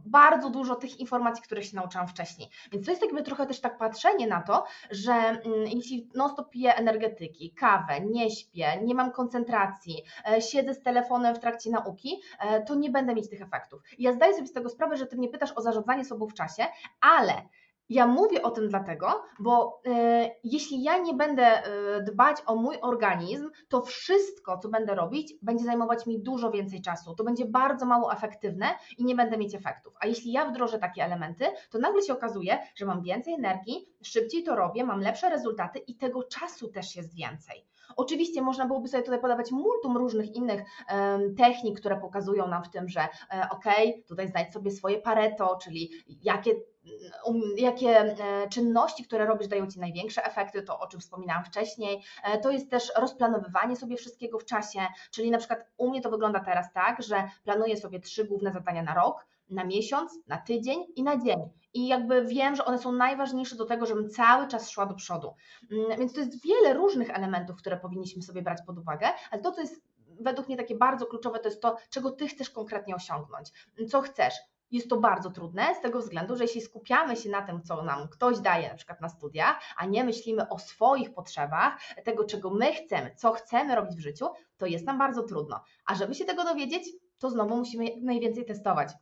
bardzo 0.06 0.50
dużo 0.50 0.76
tych 0.76 1.00
informacji, 1.00 1.44
których 1.44 1.66
się 1.66 1.76
nauczyłam 1.76 2.08
wcześniej. 2.08 2.50
Więc 2.72 2.86
to 2.86 2.92
jest 2.92 3.04
jakby 3.04 3.24
trochę 3.24 3.46
też 3.46 3.60
tak 3.60 3.78
patrzenie 3.78 4.28
na 4.28 4.42
to, 4.42 4.66
że 4.92 5.14
mm, 5.14 5.68
jeśli 5.68 6.10
non-stop 6.16 6.50
piję 6.50 6.76
energetyki, 6.76 7.52
kawę, 7.52 8.02
nie 8.02 8.32
śpię, 8.32 8.82
nie 8.84 8.96
mam 8.96 9.12
koncentracji, 9.12 10.04
e, 10.32 10.42
siedzę 10.42 10.74
z 10.74 10.82
telefonem 10.82 11.36
w 11.36 11.40
trakcie 11.40 11.70
nauki, 11.70 12.22
e, 12.40 12.62
to 12.62 12.76
nie 12.76 12.90
będę 12.90 13.16
mieć 13.16 13.30
tych 13.30 13.42
efektów. 13.42 13.82
Ja 14.00 14.14
zdaję 14.14 14.34
sobie 14.34 14.48
z 14.48 14.54
tego 14.54 14.70
sprawę, 14.70 14.98
że 14.98 15.06
ty 15.06 15.18
mnie 15.18 15.30
pytasz 15.30 15.52
o 15.56 15.62
zarządzanie 15.62 16.06
sobą 16.06 16.28
w 16.28 16.34
czasie, 16.34 16.66
ale 17.02 17.34
ja 17.90 18.08
mówię 18.08 18.42
o 18.42 18.52
tym 18.52 18.70
dlatego, 18.70 19.24
bo 19.40 19.82
e, 19.86 20.30
jeśli 20.44 20.84
ja 20.84 20.98
nie 20.98 21.14
będę 21.14 21.44
e, 21.44 22.04
dbać 22.04 22.38
o 22.46 22.56
mój 22.56 22.78
organizm, 22.82 23.50
to 23.70 23.82
wszystko, 23.82 24.58
co 24.58 24.70
będę 24.70 24.96
robić, 24.96 25.34
będzie 25.42 25.66
zajmować 25.66 26.06
mi 26.06 26.24
dużo 26.24 26.52
więcej 26.52 26.82
czasu. 26.82 27.16
To 27.16 27.24
będzie 27.24 27.46
bardzo 27.46 27.86
mało 27.86 28.14
efektywne 28.14 28.66
i 28.98 29.06
nie 29.06 29.16
będę 29.16 29.38
mieć 29.38 29.56
efektów. 29.56 29.94
A 30.00 30.08
jeśli 30.08 30.32
ja 30.32 30.46
wdrożę 30.46 30.80
takie 30.80 31.04
elementy, 31.04 31.46
to 31.70 31.80
nagle 31.80 32.02
się 32.02 32.14
okazuje, 32.14 32.60
że 32.76 32.86
mam 32.86 33.02
więcej 33.02 33.34
energii, 33.34 33.86
szybciej 34.04 34.44
to 34.44 34.56
robię, 34.56 34.84
mam 34.84 35.00
lepsze 35.00 35.30
rezultaty 35.30 35.80
i 35.80 35.96
tego 35.96 36.24
czasu 36.24 36.68
też 36.68 36.96
jest 36.96 37.16
więcej. 37.16 37.66
Oczywiście 37.96 38.42
można 38.42 38.66
byłoby 38.66 38.88
sobie 38.88 39.04
tutaj 39.04 39.22
podawać 39.22 39.52
multum 39.52 39.98
różnych 39.98 40.36
innych 40.36 40.62
technik, 41.38 41.80
które 41.80 41.98
pokazują 41.98 42.48
nam 42.48 42.64
w 42.64 42.70
tym, 42.70 42.90
że 42.90 43.02
e, 43.02 43.48
ok, 43.52 43.66
tutaj 44.08 44.28
znajdź 44.28 44.54
sobie 44.54 44.72
swoje 44.72 44.98
pareto, 44.98 45.58
czyli 45.64 45.92
jakie 46.24 46.52
um, 47.26 47.42
jakie 47.58 48.00
e, 48.00 48.16
czynności, 48.50 49.04
które 49.04 49.26
robisz, 49.26 49.48
dają 49.48 49.68
Ci 49.68 49.80
największe 49.80 50.26
efekty, 50.26 50.64
to 50.64 50.80
o 50.80 50.88
czym 50.88 51.00
wspominałam 51.00 51.46
wcześniej. 51.46 52.04
E, 52.24 52.38
to 52.38 52.52
jest 52.52 52.70
też 52.70 52.92
rozplanowywanie 52.98 53.76
sobie 53.76 53.98
wszystkiego 53.98 54.40
w 54.40 54.46
czasie, 54.46 54.80
czyli 55.12 55.32
na 55.32 55.38
przykład 55.38 55.60
u 55.78 55.90
mnie 55.90 56.02
to 56.02 56.10
wygląda 56.10 56.40
teraz 56.40 56.74
tak, 56.74 57.04
że 57.04 57.30
planuję 57.44 57.78
sobie 57.78 58.00
trzy 58.00 58.26
główne 58.26 58.52
zadania 58.52 58.84
na 58.84 58.94
rok, 58.94 59.26
na 59.50 59.64
miesiąc, 59.64 60.20
na 60.28 60.38
tydzień 60.38 60.86
i 60.96 61.04
na 61.04 61.18
dzień. 61.18 61.50
I 61.74 61.88
jakby 61.88 62.26
wiem, 62.26 62.56
że 62.56 62.66
one 62.66 62.78
są 62.78 62.92
najważniejsze 62.92 63.56
do 63.56 63.66
tego, 63.66 63.86
żebym 63.86 64.10
cały 64.10 64.48
czas 64.48 64.70
szła 64.70 64.86
do 64.86 64.94
przodu. 64.94 65.36
Mm, 65.72 66.00
więc 66.00 66.14
to 66.14 66.20
jest 66.20 66.44
wiele 66.44 66.74
różnych 66.74 67.10
elementów, 67.10 67.58
które 67.58 67.78
powinniśmy 67.78 68.22
sobie 68.22 68.42
brać 68.42 68.60
pod 68.68 68.78
uwagę, 68.78 69.08
ale 69.32 69.42
to, 69.42 69.52
co 69.52 69.62
jest 69.62 69.90
według 70.20 70.48
mnie 70.48 70.58
takie 70.58 70.76
bardzo 70.76 71.06
kluczowe, 71.06 71.40
to 71.40 71.50
jest 71.50 71.62
to, 71.62 71.78
czego 71.90 72.12
ty 72.12 72.28
chcesz 72.28 72.50
konkretnie 72.50 72.96
osiągnąć. 72.96 73.52
Co 73.90 74.02
chcesz? 74.02 74.34
Jest 74.72 74.90
to 74.90 74.98
bardzo 74.98 75.30
trudne 75.30 75.76
z 75.76 75.82
tego 75.82 76.00
względu, 76.00 76.36
że 76.36 76.44
jeśli 76.44 76.62
skupiamy 76.62 77.16
się 77.16 77.30
na 77.30 77.42
tym, 77.42 77.62
co 77.62 77.84
nam 77.84 78.08
ktoś 78.08 78.40
daje, 78.40 78.70
na 78.70 78.76
przykład 78.76 79.02
na 79.02 79.10
studiach, 79.10 79.60
a 79.78 79.86
nie 79.86 80.04
myślimy 80.04 80.50
o 80.50 80.60
swoich 80.60 81.14
potrzebach, 81.14 81.80
tego, 82.04 82.26
czego 82.26 82.50
my 82.50 82.74
chcemy, 82.74 83.16
co 83.16 83.32
chcemy 83.32 83.76
robić 83.76 83.96
w 83.96 84.00
życiu, 84.00 84.26
to 84.58 84.66
jest 84.66 84.86
nam 84.86 84.98
bardzo 84.98 85.24
trudno. 85.24 85.64
A 85.86 85.96
żeby 85.96 86.16
się 86.16 86.26
tego 86.26 86.44
dowiedzieć, 86.44 86.90
to 87.20 87.30
znowu 87.30 87.58
musimy 87.58 87.86
najwięcej 88.02 88.46
testować 88.46 88.94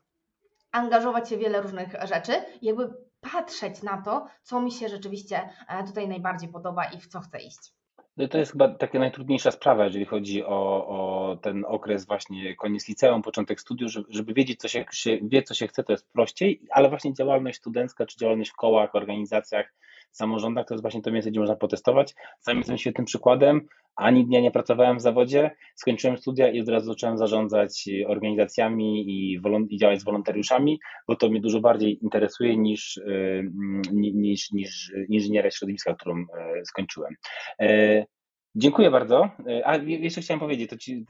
angażować 0.72 1.30
się 1.30 1.38
w 1.38 1.40
wiele 1.40 1.62
różnych 1.62 1.96
rzeczy 2.04 2.32
jakby 2.62 2.94
patrzeć 3.22 3.84
na 3.84 4.02
to, 4.02 4.28
co 4.44 4.62
mi 4.62 4.72
się 4.72 4.90
rzeczywiście 4.90 5.50
e, 5.68 5.84
tutaj 5.84 6.08
najbardziej 6.08 6.50
podoba 6.50 6.86
i 6.86 7.02
w 7.02 7.08
co 7.08 7.20
chcę 7.20 7.40
iść. 7.40 7.74
No 8.18 8.28
to 8.28 8.38
jest 8.38 8.52
chyba 8.52 8.70
taka 8.70 9.00
najtrudniejsza 9.00 9.52
sprawa, 9.52 9.84
jeżeli 9.84 10.06
chodzi 10.06 10.44
o, 10.44 10.88
o 10.88 11.36
ten 11.42 11.66
okres 11.68 12.06
właśnie 12.06 12.56
koniec 12.56 12.88
liceum, 12.88 13.22
początek 13.22 13.62
studiów, 13.62 13.92
żeby, 13.92 14.06
żeby 14.10 14.34
wiedzieć, 14.34 14.60
co 14.60 14.68
się, 14.68 14.86
się, 14.92 15.18
wie, 15.22 15.44
co 15.44 15.54
się 15.54 15.68
chce, 15.68 15.84
to 15.84 15.94
jest 15.94 16.12
prościej, 16.14 16.62
ale 16.72 16.90
właśnie 16.90 17.14
działalność 17.14 17.58
studencka, 17.58 18.06
czy 18.06 18.18
działalność 18.18 18.52
w 18.52 18.56
kołach, 18.56 18.96
organizacjach, 18.96 19.74
samorządach, 20.12 20.68
to 20.68 20.74
jest 20.74 20.82
właśnie 20.82 21.02
to 21.02 21.12
miejsce, 21.12 21.32
gdzie 21.32 21.40
można 21.40 21.56
potestować. 21.56 22.16
Sam 22.40 22.58
jestem 22.58 22.78
świetnym 22.78 23.06
przykładem. 23.06 23.68
Ani 23.98 24.26
dnia 24.26 24.42
nie 24.42 24.52
pracowałem 24.52 24.98
w 24.98 25.02
zawodzie, 25.02 25.52
skończyłem 25.76 26.18
studia 26.18 26.52
i 26.52 26.62
od 26.62 26.70
razu 26.70 26.86
zacząłem 26.86 27.18
zarządzać 27.18 27.90
organizacjami 28.08 29.02
i, 29.02 29.40
i 29.70 29.78
działać 29.78 30.02
z 30.02 30.04
wolontariuszami, 30.04 30.80
bo 31.08 31.16
to 31.16 31.30
mnie 31.30 31.42
dużo 31.42 31.60
bardziej 31.60 32.04
interesuje 32.04 32.58
niż, 32.58 32.98
y, 32.98 33.52
niż, 33.94 34.52
niż 34.52 34.94
inżynieria 35.10 35.52
środowiska, 35.52 35.94
którą 35.94 36.16
e, 36.16 36.66
skończyłem. 36.66 37.14
E, 37.62 38.06
Dziękuję 38.60 38.92
bardzo. 38.92 39.30
A 39.66 39.76
jeszcze 39.78 40.22
chciałem 40.22 40.40
powiedzieć, 40.40 40.70
to 40.70 40.78
ci, 40.78 41.06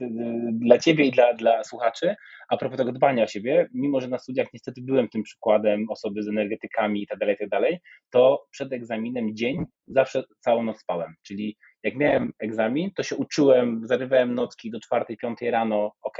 dla 0.52 0.78
Ciebie 0.78 1.04
i 1.04 1.10
dla, 1.10 1.34
dla 1.34 1.64
słuchaczy, 1.64 2.14
a 2.48 2.56
propos 2.56 2.78
tego 2.78 2.92
dbania 2.92 3.24
o 3.24 3.26
siebie, 3.26 3.68
mimo 3.74 4.00
że 4.00 4.08
na 4.08 4.18
studiach 4.18 4.46
niestety 4.52 4.82
byłem 4.82 5.08
tym 5.08 5.22
przykładem 5.22 5.86
osoby 5.90 6.22
z 6.22 6.28
energetykami 6.28 7.02
i 7.02 7.06
tak 7.06 7.18
dalej, 7.18 7.36
tak 7.38 7.48
dalej, 7.48 7.80
to 8.10 8.46
przed 8.50 8.72
egzaminem 8.72 9.36
dzień 9.36 9.64
zawsze 9.86 10.22
całą 10.40 10.62
noc 10.62 10.80
spałem. 10.80 11.14
Czyli 11.22 11.56
jak 11.82 11.96
miałem 11.96 12.32
egzamin, 12.38 12.90
to 12.94 13.02
się 13.02 13.16
uczyłem, 13.16 13.86
zarywałem 13.86 14.34
nocki 14.34 14.70
do 14.70 14.80
czwartej, 14.80 15.16
piątej 15.16 15.50
rano, 15.50 15.92
ok, 16.02 16.18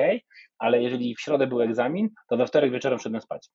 ale 0.58 0.82
jeżeli 0.82 1.14
w 1.14 1.20
środę 1.20 1.46
był 1.46 1.62
egzamin, 1.62 2.08
to 2.28 2.36
we 2.36 2.46
wtorek 2.46 2.72
wieczorem 2.72 2.98
szedłem 2.98 3.22
spać. 3.22 3.48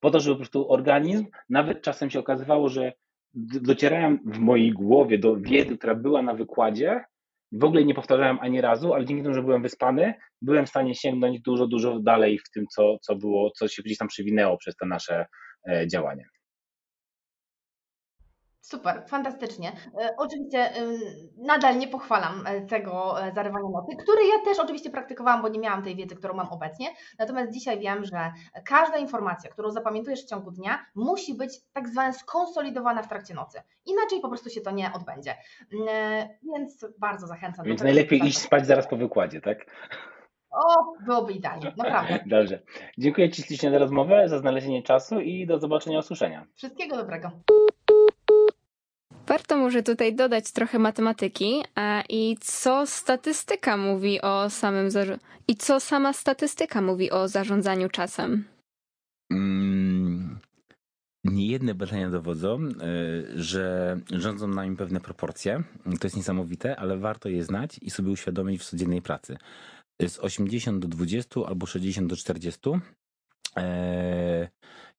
Po 0.00 0.10
to, 0.10 0.20
żeby 0.20 0.34
po 0.34 0.40
prostu 0.40 0.72
organizm, 0.72 1.26
nawet 1.48 1.82
czasem 1.82 2.10
się 2.10 2.18
okazywało, 2.18 2.68
że 2.68 2.92
docierałem 3.34 4.18
w 4.24 4.38
mojej 4.38 4.72
głowie 4.72 5.18
do 5.18 5.36
wiedzy, 5.36 5.78
która 5.78 5.94
była 5.94 6.22
na 6.22 6.34
wykładzie, 6.34 7.04
w 7.52 7.64
ogóle 7.64 7.84
nie 7.84 7.94
powtarzałem 7.94 8.38
ani 8.40 8.60
razu, 8.60 8.94
ale 8.94 9.04
dzięki 9.04 9.22
temu, 9.22 9.34
że 9.34 9.42
byłem 9.42 9.62
wyspany, 9.62 10.14
byłem 10.42 10.66
w 10.66 10.68
stanie 10.68 10.94
sięgnąć 10.94 11.40
dużo, 11.40 11.66
dużo 11.66 12.00
dalej 12.00 12.38
w 12.38 12.50
tym, 12.50 12.66
co, 12.66 12.98
co 12.98 13.16
było, 13.16 13.50
co 13.50 13.68
się 13.68 13.82
gdzieś 13.82 13.98
tam 13.98 14.08
przewinęło 14.08 14.56
przez 14.56 14.76
te 14.76 14.86
nasze 14.86 15.26
e, 15.68 15.88
działania. 15.88 16.24
Super, 18.66 19.02
fantastycznie. 19.08 19.72
E, 19.98 20.14
oczywiście 20.16 20.70
nadal 21.36 21.78
nie 21.78 21.88
pochwalam 21.88 22.46
e, 22.46 22.60
tego 22.60 23.22
e, 23.22 23.32
zarywania 23.34 23.68
noty, 23.72 23.96
które 23.96 24.26
ja 24.26 24.44
też 24.44 24.58
oczywiście 24.58 24.90
praktykowałam, 24.90 25.42
bo 25.42 25.48
nie 25.48 25.58
miałam 25.58 25.82
tej 25.82 25.96
wiedzy, 25.96 26.16
którą 26.16 26.34
mam 26.34 26.48
obecnie. 26.48 26.86
Natomiast 27.18 27.52
dzisiaj 27.52 27.78
wiem, 27.78 28.04
że 28.04 28.32
każda 28.64 28.96
informacja, 28.96 29.50
którą 29.50 29.70
zapamiętujesz 29.70 30.24
w 30.24 30.28
ciągu 30.28 30.50
dnia, 30.50 30.86
musi 30.94 31.34
być 31.34 31.52
tak 31.72 31.88
zwana 31.88 32.12
skonsolidowana 32.12 33.02
w 33.02 33.08
trakcie 33.08 33.34
nocy. 33.34 33.62
Inaczej 33.84 34.20
po 34.20 34.28
prostu 34.28 34.50
się 34.50 34.60
to 34.60 34.70
nie 34.70 34.92
odbędzie. 34.92 35.34
Więc 36.54 36.86
bardzo 36.98 37.26
zachęcam. 37.26 37.66
Więc 37.66 37.82
najlepiej 37.82 38.26
iść 38.26 38.38
spać 38.38 38.66
zaraz 38.66 38.88
po 38.88 38.96
wykładzie, 38.96 39.40
tak? 39.40 39.58
O, 40.50 40.92
byłoby 41.06 41.32
idealnie, 41.32 41.72
naprawdę. 41.76 42.18
Dobrze. 42.26 42.62
Dziękuję 42.98 43.30
Ci 43.30 43.42
ślicznie 43.42 43.70
za 43.70 43.78
rozmowę, 43.78 44.28
za 44.28 44.38
znalezienie 44.38 44.82
czasu 44.82 45.20
i 45.20 45.46
do 45.46 45.58
zobaczenia, 45.58 45.98
usłyszenia. 45.98 46.46
Wszystkiego 46.54 46.96
dobrego. 46.96 47.30
Warto 49.36 49.56
może 49.56 49.82
tutaj 49.82 50.14
dodać 50.14 50.52
trochę 50.52 50.78
matematyki 50.78 51.62
i 52.08 52.36
co 52.40 52.86
statystyka 52.86 53.76
mówi 53.76 54.20
o 54.22 54.50
samym 54.50 54.88
i 55.48 55.56
co 55.56 55.80
sama 55.80 56.12
statystyka 56.12 56.82
mówi 56.82 57.10
o 57.10 57.28
zarządzaniu 57.28 57.88
czasem. 57.88 58.44
Mm, 59.30 60.38
niejedne 61.24 61.74
badania 61.74 62.10
dowodzą, 62.10 62.58
e, 62.60 62.72
że 63.34 63.96
rządzą 64.12 64.48
nami 64.48 64.76
pewne 64.76 65.00
proporcje. 65.00 65.62
To 66.00 66.06
jest 66.06 66.16
niesamowite, 66.16 66.76
ale 66.76 66.98
warto 66.98 67.28
je 67.28 67.44
znać 67.44 67.78
i 67.82 67.90
sobie 67.90 68.10
uświadomić 68.10 68.62
w 68.62 68.64
codziennej 68.64 69.02
pracy. 69.02 69.36
Z 70.06 70.18
80 70.18 70.78
do 70.78 70.88
20 70.88 71.40
albo 71.46 71.66
60 71.66 72.08
do 72.08 72.16
40 72.16 72.70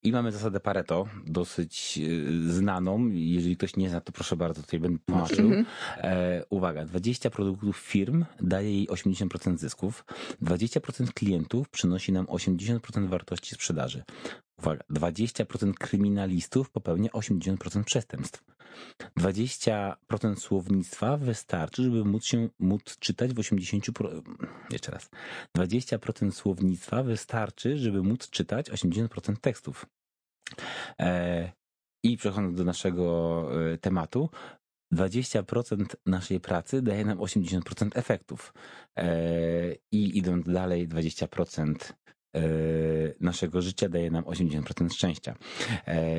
i 0.04 0.12
mamy 0.12 0.32
zasadę 0.32 0.60
Pareto, 0.60 1.08
dosyć 1.26 2.00
e, 2.00 2.52
znaną. 2.52 3.08
Jeżeli 3.12 3.58
ktoś 3.58 3.76
nie 3.76 3.90
zna, 3.90 4.02
to 4.02 4.12
proszę 4.12 4.36
bardzo, 4.36 4.62
tutaj 4.62 4.80
będę 4.80 5.00
tłumaczył. 5.06 5.46
Mhm. 5.46 5.66
E, 5.98 6.44
uwaga, 6.50 6.86
20 6.86 7.30
produktów 7.30 7.78
firm 7.78 8.26
daje 8.42 8.74
jej 8.74 8.88
80% 8.88 9.58
zysków, 9.58 10.06
20% 10.42 11.14
klientów 11.14 11.70
przynosi 11.70 12.12
nam 12.12 12.26
80% 12.26 13.08
wartości 13.08 13.56
sprzedaży. 13.56 14.04
Uwaga, 14.60 14.84
20% 14.90 15.74
kryminalistów 15.74 16.70
popełnia 16.70 17.10
80% 17.10 17.84
przestępstw. 17.84 18.44
20% 19.20 20.36
słownictwa 20.36 21.18
wystarczy, 21.18 21.84
żeby 21.84 22.06
móc 22.06 22.26
się 22.26 22.50
móc 22.60 22.98
czytać 23.00 23.34
w 23.34 23.36
80%. 23.36 24.22
Jeszcze 24.72 24.92
raz. 24.92 25.10
20% 25.58 26.32
słownictwa 26.32 27.04
wystarczy, 27.04 27.78
żeby 27.78 28.04
móc 28.04 28.30
czytać 28.30 28.72
80% 28.72 29.38
tekstów. 29.42 29.86
E, 31.00 31.52
I 32.04 32.18
przechodząc 32.18 32.58
do 32.58 32.64
naszego 32.64 33.50
e, 33.74 33.78
tematu, 33.78 34.30
20% 34.94 35.86
naszej 36.06 36.40
pracy 36.40 36.82
daje 36.82 37.06
nam 37.06 37.18
80% 37.18 37.90
efektów. 37.96 38.54
E, 38.98 39.76
I 39.92 40.18
idąc 40.18 40.46
dalej, 40.46 40.88
20% 40.88 41.94
naszego 43.20 43.62
życia 43.62 43.90
daje 43.90 44.12
nam 44.12 44.24
80% 44.24 44.94
szczęścia. 44.94 45.36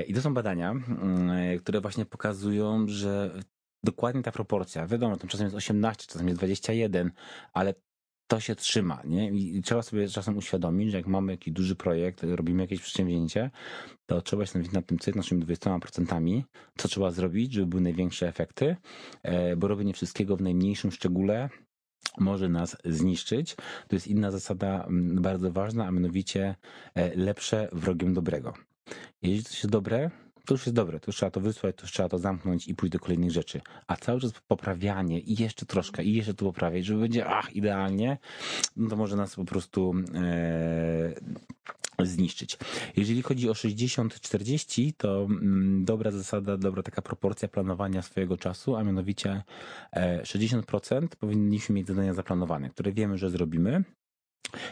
I 0.06 0.14
to 0.14 0.22
są 0.22 0.34
badania, 0.34 0.70
mm, 0.70 1.58
które 1.58 1.80
właśnie 1.80 2.04
pokazują, 2.04 2.88
że 2.88 3.40
dokładnie 3.84 4.22
ta 4.22 4.32
proporcja, 4.32 4.86
wiadomo, 4.86 5.16
to 5.16 5.26
czasem 5.26 5.46
jest 5.46 5.56
18, 5.56 6.06
czasem 6.06 6.28
jest 6.28 6.40
21, 6.40 7.10
ale 7.52 7.74
to 8.28 8.40
się 8.40 8.54
trzyma, 8.54 9.02
nie? 9.04 9.30
I 9.30 9.62
trzeba 9.62 9.82
sobie 9.82 10.08
czasem 10.08 10.36
uświadomić, 10.36 10.90
że 10.90 10.96
jak 10.96 11.06
mamy 11.06 11.32
jakiś 11.32 11.54
duży 11.54 11.76
projekt, 11.76 12.22
robimy 12.22 12.62
jakieś 12.62 12.80
przedsięwzięcie, 12.80 13.50
to 14.06 14.22
trzeba 14.22 14.42
się 14.42 14.46
zastanowić 14.46 14.72
nad 14.72 14.86
tym, 14.86 14.98
co 14.98 15.10
naszymi 15.14 15.44
20%, 15.44 16.42
co 16.78 16.88
trzeba 16.88 17.10
zrobić, 17.10 17.52
żeby 17.52 17.66
były 17.66 17.82
największe 17.82 18.28
efekty, 18.28 18.76
e, 19.22 19.56
bo 19.56 19.68
robienie 19.68 19.92
wszystkiego 19.92 20.36
w 20.36 20.42
najmniejszym 20.42 20.92
szczególe 20.92 21.48
może 22.20 22.48
nas 22.48 22.76
zniszczyć. 22.84 23.54
To 23.88 23.96
jest 23.96 24.06
inna 24.06 24.30
zasada 24.30 24.86
bardzo 25.14 25.52
ważna, 25.52 25.86
a 25.86 25.90
mianowicie 25.90 26.54
e, 26.94 27.16
lepsze 27.16 27.68
wrogiem 27.72 28.14
dobrego. 28.14 28.54
Jeśli 29.22 29.44
coś 29.44 29.54
jest 29.54 29.70
dobre, 29.70 30.10
to 30.48 30.54
już 30.54 30.66
jest 30.66 30.76
dobre, 30.76 31.00
to 31.00 31.04
już 31.08 31.16
trzeba 31.16 31.30
to 31.30 31.40
wysłać, 31.40 31.76
to 31.76 31.82
już 31.82 31.92
trzeba 31.92 32.08
to 32.08 32.18
zamknąć 32.18 32.68
i 32.68 32.74
pójść 32.74 32.92
do 32.92 32.98
kolejnych 32.98 33.30
rzeczy. 33.30 33.60
A 33.86 33.96
cały 33.96 34.20
czas 34.20 34.32
poprawianie 34.48 35.20
i 35.20 35.42
jeszcze 35.42 35.66
troszkę, 35.66 36.04
i 36.04 36.14
jeszcze 36.14 36.34
tu 36.34 36.44
poprawiać, 36.44 36.84
żeby 36.84 37.00
będzie 37.00 37.26
ach, 37.26 37.56
idealnie, 37.56 38.18
no 38.76 38.88
to 38.88 38.96
może 38.96 39.16
nas 39.16 39.36
po 39.36 39.44
prostu 39.44 39.94
e, 40.14 41.12
zniszczyć. 42.06 42.58
Jeżeli 42.96 43.22
chodzi 43.22 43.50
o 43.50 43.52
60-40, 43.52 44.92
to 44.96 45.26
mm, 45.30 45.84
dobra 45.84 46.10
zasada, 46.10 46.56
dobra 46.56 46.82
taka 46.82 47.02
proporcja 47.02 47.48
planowania 47.48 48.02
swojego 48.02 48.36
czasu, 48.36 48.76
a 48.76 48.84
mianowicie 48.84 49.42
60% 50.22 51.04
e, 51.04 51.08
powinniśmy 51.08 51.74
mieć 51.74 51.86
zadania 51.86 52.14
zaplanowane, 52.14 52.70
które 52.70 52.92
wiemy, 52.92 53.18
że 53.18 53.30
zrobimy, 53.30 53.84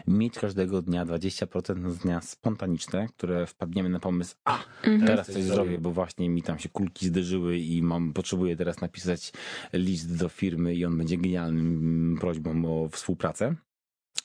mieć 0.07 0.39
każdego 0.39 0.83
dnia 0.83 1.07
20% 1.07 1.93
dnia 1.93 2.21
spontaniczne, 2.21 3.09
które 3.09 3.47
wpadniemy 3.47 3.89
na 3.89 4.01
pomysł, 4.01 4.35
a 4.45 4.59
mhm. 4.85 5.07
teraz 5.07 5.27
coś 5.27 5.43
zrobię, 5.43 5.79
bo 5.79 5.91
właśnie 5.91 6.29
mi 6.29 6.43
tam 6.43 6.59
się 6.59 6.69
kulki 6.69 7.07
zderzyły 7.07 7.59
i 7.59 7.83
mam, 7.83 8.13
potrzebuję 8.13 8.57
teraz 8.57 8.81
napisać 8.81 9.33
list 9.73 10.19
do 10.19 10.29
firmy 10.29 10.75
i 10.75 10.85
on 10.85 10.99
będzie 10.99 11.17
genialnym 11.17 12.17
prośbą 12.21 12.65
o 12.65 12.89
współpracę 12.89 13.55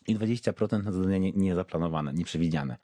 i 0.08 0.16
20% 0.16 0.84
na 0.84 0.92
zadania 0.92 1.32
niezaplanowane, 1.36 2.14
nieprzewidziane. 2.14 2.78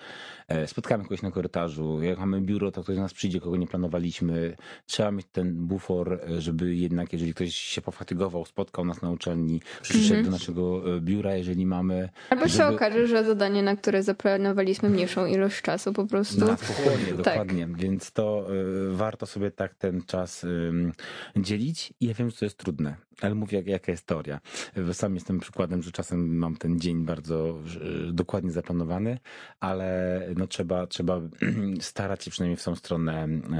E, 0.47 0.67
spotkamy 0.67 1.03
kogoś 1.03 1.21
na 1.21 1.31
korytarzu, 1.31 2.03
jak 2.03 2.19
mamy 2.19 2.41
biuro, 2.41 2.71
to 2.71 2.83
ktoś 2.83 2.95
z 2.95 2.99
nas 2.99 3.13
przyjdzie, 3.13 3.39
kogo 3.39 3.57
nie 3.57 3.67
planowaliśmy. 3.67 4.55
Trzeba 4.85 5.11
mieć 5.11 5.27
ten 5.31 5.67
bufor, 5.67 6.13
e, 6.13 6.41
żeby 6.41 6.75
jednak, 6.75 7.13
jeżeli 7.13 7.33
ktoś 7.33 7.55
się 7.55 7.81
pofatygował, 7.81 8.45
spotkał 8.45 8.85
nas 8.85 9.01
na 9.01 9.11
uczelni, 9.11 9.61
przyszedł 9.81 10.13
mm 10.13 10.21
-hmm. 10.21 10.25
do 10.25 10.31
naszego 10.31 10.95
e, 10.95 11.01
biura, 11.01 11.35
jeżeli 11.35 11.65
mamy... 11.65 12.09
Albo 12.29 12.47
żeby... 12.47 12.57
się 12.57 12.67
okaże, 12.75 13.07
że 13.07 13.23
zadanie, 13.23 13.63
na 13.63 13.75
które 13.75 14.03
zaplanowaliśmy 14.03 14.89
mniejszą 14.89 15.25
ilość 15.25 15.61
czasu 15.61 15.93
po 15.93 16.05
prostu. 16.05 16.45
Na 16.45 16.57
spokojnie, 16.57 17.05
tak. 17.05 17.17
dokładnie. 17.17 17.67
Więc 17.75 18.11
to 18.11 18.47
warto 18.91 19.25
sobie 19.25 19.51
tak 19.51 19.75
ten 19.75 20.01
czas 20.01 20.45
dzielić 21.35 21.93
i 21.99 22.05
ja 22.05 22.13
wiem, 22.13 22.29
że 22.29 22.37
to 22.37 22.45
jest 22.45 22.57
trudne, 22.57 22.95
ale 23.21 23.35
mówię, 23.35 23.57
jak, 23.57 23.67
jaka 23.67 23.91
jest 23.91 24.05
teoria. 24.05 24.39
Sam 24.93 25.15
jestem 25.15 25.39
przykładem, 25.39 25.81
że 25.81 25.91
czasem 25.91 26.37
mam 26.37 26.55
ten 26.55 26.79
dzień 26.79 27.05
bardzo 27.05 27.57
dokładnie 28.11 28.51
zaplanowany, 28.51 29.19
ale 29.59 30.21
no 30.35 30.47
trzeba, 30.47 30.87
trzeba 30.87 31.21
starać 31.79 32.23
się 32.23 32.31
przynajmniej 32.31 32.57
w 32.57 32.63
tą 32.63 32.75
stronę 32.75 33.13
e, 33.13 33.57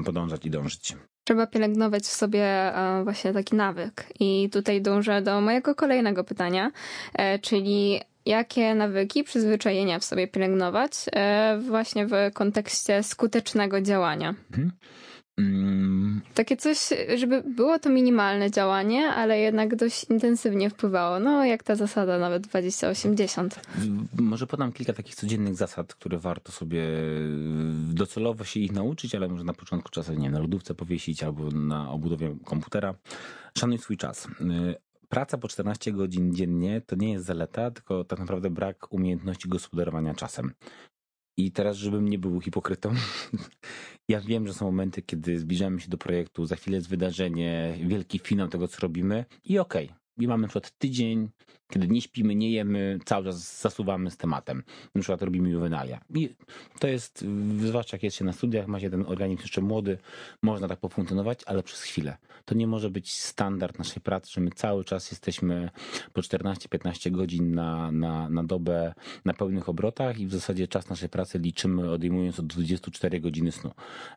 e, 0.00 0.04
podążać 0.04 0.46
i 0.46 0.50
dążyć. 0.50 0.96
Trzeba 1.24 1.46
pielęgnować 1.46 2.02
w 2.02 2.12
sobie 2.12 2.44
e, 2.44 3.04
właśnie 3.04 3.32
taki 3.32 3.56
nawyk. 3.56 4.06
I 4.20 4.50
tutaj 4.52 4.82
dążę 4.82 5.22
do 5.22 5.40
mojego 5.40 5.74
kolejnego 5.74 6.24
pytania, 6.24 6.70
czyli 7.42 8.00
jakie 8.26 8.74
nawyki, 8.74 9.24
przyzwyczajenia 9.24 9.98
w 9.98 10.04
sobie 10.04 10.28
pielęgnować 10.28 10.92
właśnie 11.68 12.06
w 12.06 12.12
kontekście 12.34 13.02
skutecznego 13.02 13.80
działania. 13.80 14.34
Mhm. 14.50 14.72
Mm. 15.38 16.20
Takie 16.34 16.56
coś, 16.56 16.78
żeby 17.16 17.42
było 17.42 17.78
to 17.78 17.90
minimalne 17.90 18.50
działanie, 18.50 19.08
ale 19.08 19.38
jednak 19.38 19.76
dość 19.76 20.04
intensywnie 20.04 20.70
wpływało. 20.70 21.20
No, 21.20 21.44
jak 21.44 21.62
ta 21.62 21.74
zasada 21.74 22.18
nawet 22.18 22.42
2080. 22.42 23.60
Może 24.18 24.46
podam 24.46 24.72
kilka 24.72 24.92
takich 24.92 25.14
codziennych 25.14 25.54
zasad, 25.54 25.94
które 25.94 26.18
warto 26.18 26.52
sobie 26.52 26.82
docelowo 27.88 28.44
się 28.44 28.60
ich 28.60 28.72
nauczyć, 28.72 29.14
ale 29.14 29.28
może 29.28 29.44
na 29.44 29.52
początku 29.52 29.90
czasem, 29.90 30.18
nie 30.18 30.30
na 30.30 30.38
lodówce 30.38 30.74
powiesić 30.74 31.22
albo 31.22 31.50
na 31.50 31.90
obudowie 31.90 32.36
komputera. 32.44 32.94
Szanuj 33.58 33.78
swój 33.78 33.96
czas. 33.96 34.28
Praca 35.08 35.38
po 35.38 35.48
14 35.48 35.92
godzin 35.92 36.34
dziennie 36.34 36.80
to 36.86 36.96
nie 36.96 37.12
jest 37.12 37.26
zaleta, 37.26 37.70
tylko 37.70 38.04
tak 38.04 38.18
naprawdę 38.18 38.50
brak 38.50 38.92
umiejętności 38.92 39.48
gospodarowania 39.48 40.14
czasem. 40.14 40.52
I 41.36 41.52
teraz, 41.52 41.76
żebym 41.76 42.08
nie 42.08 42.18
był 42.18 42.40
hipokrytą, 42.40 42.94
ja 44.08 44.20
wiem, 44.20 44.46
że 44.46 44.54
są 44.54 44.64
momenty, 44.64 45.02
kiedy 45.02 45.38
zbliżamy 45.38 45.80
się 45.80 45.88
do 45.88 45.98
projektu, 45.98 46.46
za 46.46 46.56
chwilę 46.56 46.76
jest 46.76 46.88
wydarzenie, 46.88 47.78
wielki 47.86 48.18
finał 48.18 48.48
tego, 48.48 48.68
co 48.68 48.80
robimy 48.80 49.24
i 49.44 49.58
okej, 49.58 49.86
okay, 49.86 50.05
i 50.18 50.28
mamy 50.28 50.42
na 50.42 50.48
przykład 50.48 50.78
tydzień, 50.78 51.28
kiedy 51.70 51.88
nie 51.88 52.02
śpimy, 52.02 52.34
nie 52.34 52.50
jemy, 52.50 52.98
cały 53.04 53.24
czas 53.24 53.60
zasuwamy 53.60 54.10
z 54.10 54.16
tematem. 54.16 54.62
Na 54.94 55.00
przykład 55.00 55.22
robimy 55.22 55.50
juwenalia. 55.50 56.00
I 56.14 56.34
to 56.80 56.88
jest, 56.88 57.24
zwłaszcza 57.58 57.96
jak 57.96 58.02
jest 58.02 58.16
się 58.16 58.24
na 58.24 58.32
studiach, 58.32 58.66
ma 58.66 58.80
się 58.80 58.90
ten 58.90 59.04
organizm 59.06 59.42
jeszcze 59.42 59.60
młody, 59.60 59.98
można 60.42 60.68
tak 60.68 60.80
pofunkcjonować, 60.80 61.40
ale 61.46 61.62
przez 61.62 61.82
chwilę. 61.82 62.16
To 62.44 62.54
nie 62.54 62.66
może 62.66 62.90
być 62.90 63.20
standard 63.20 63.78
naszej 63.78 64.02
pracy, 64.02 64.30
że 64.32 64.40
my 64.40 64.50
cały 64.50 64.84
czas 64.84 65.10
jesteśmy 65.10 65.70
po 66.12 66.20
14-15 66.20 67.10
godzin 67.10 67.54
na, 67.54 67.92
na, 67.92 68.28
na 68.28 68.44
dobę 68.44 68.94
na 69.24 69.34
pełnych 69.34 69.68
obrotach 69.68 70.18
i 70.18 70.26
w 70.26 70.32
zasadzie 70.32 70.68
czas 70.68 70.88
naszej 70.88 71.08
pracy 71.08 71.38
liczymy 71.38 71.90
odejmując 71.90 72.40
od 72.40 72.46
24 72.46 73.20
godziny 73.20 73.52
snu. 73.52 73.70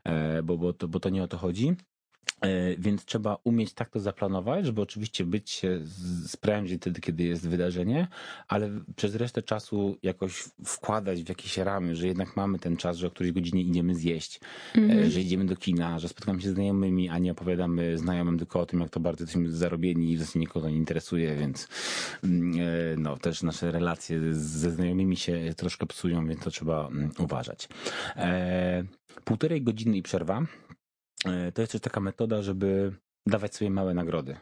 E, 0.04 0.44
bo, 0.44 0.58
bo, 0.58 0.74
to, 0.74 0.88
bo 0.88 1.00
to 1.00 1.10
nie 1.10 1.24
o 1.24 1.28
to 1.28 1.38
chodzi. 1.38 1.76
E, 2.42 2.76
więc 2.78 3.06
trzeba 3.06 3.38
umieć 3.44 3.74
tak 3.74 3.90
to 3.90 4.00
zaplanować, 4.00 4.66
żeby 4.66 4.82
oczywiście 4.82 5.26
być 5.26 5.62
sprężyć 6.28 6.82
wtedy, 6.82 7.02
kiedy 7.02 7.24
jest 7.24 7.48
wydarzenie, 7.48 8.08
ale 8.48 8.70
przez 8.96 9.16
resztę 9.16 9.44
czasu 9.44 9.98
jakoś 10.04 10.44
wkładać 10.66 11.24
w 11.24 11.30
jakieś 11.30 11.58
ramy, 11.58 11.96
że 11.96 12.08
jednak 12.08 12.36
mamy 12.36 12.60
ten 12.60 12.78
czas, 12.78 12.98
że 12.98 13.08
o 13.08 13.12
której 13.12 13.34
godzinie 13.34 13.62
idziemy 13.62 13.96
zjeść, 13.96 14.40
mm-hmm. 14.76 15.10
że 15.10 15.22
idziemy 15.22 15.46
do 15.46 15.56
kina, 15.56 16.00
że 16.00 16.10
spotykamy 16.10 16.42
się 16.42 16.50
z 16.50 16.54
znajomymi, 16.54 17.10
a 17.10 17.18
nie 17.18 17.32
opowiadamy 17.32 17.98
znajomym 17.98 18.38
tylko 18.38 18.60
o 18.60 18.66
tym, 18.66 18.80
jak 18.80 18.90
to 18.90 19.00
bardzo 19.00 19.24
jesteśmy 19.24 19.52
zarobieni 19.52 20.12
i 20.12 20.18
w 20.18 20.20
zasadzie 20.20 20.40
nikogo 20.40 20.66
to 20.66 20.70
nie 20.70 20.78
interesuje, 20.78 21.36
więc 21.36 21.68
mm, 22.24 22.60
e, 22.60 22.98
no, 22.98 23.18
też 23.18 23.44
nasze 23.44 23.72
relacje 23.72 24.34
ze 24.34 24.72
znajomymi 24.72 25.18
się 25.18 25.54
troszkę 25.58 25.86
psują, 25.86 26.28
więc 26.28 26.42
to 26.44 26.52
trzeba 26.52 26.88
mm, 26.88 27.12
uważać. 27.20 27.70
Półtorej 29.24 29.62
godziny 29.62 29.98
i 29.98 30.02
przerwa 30.02 30.46
E, 30.69 30.69
to 31.54 31.62
jest 31.62 31.72
też 31.72 31.82
taka 31.82 32.00
metoda, 32.00 32.42
żeby 32.42 32.94
dawać 33.28 33.56
sobie 33.56 33.72
małe 33.72 33.94
nagrody. 33.94 34.38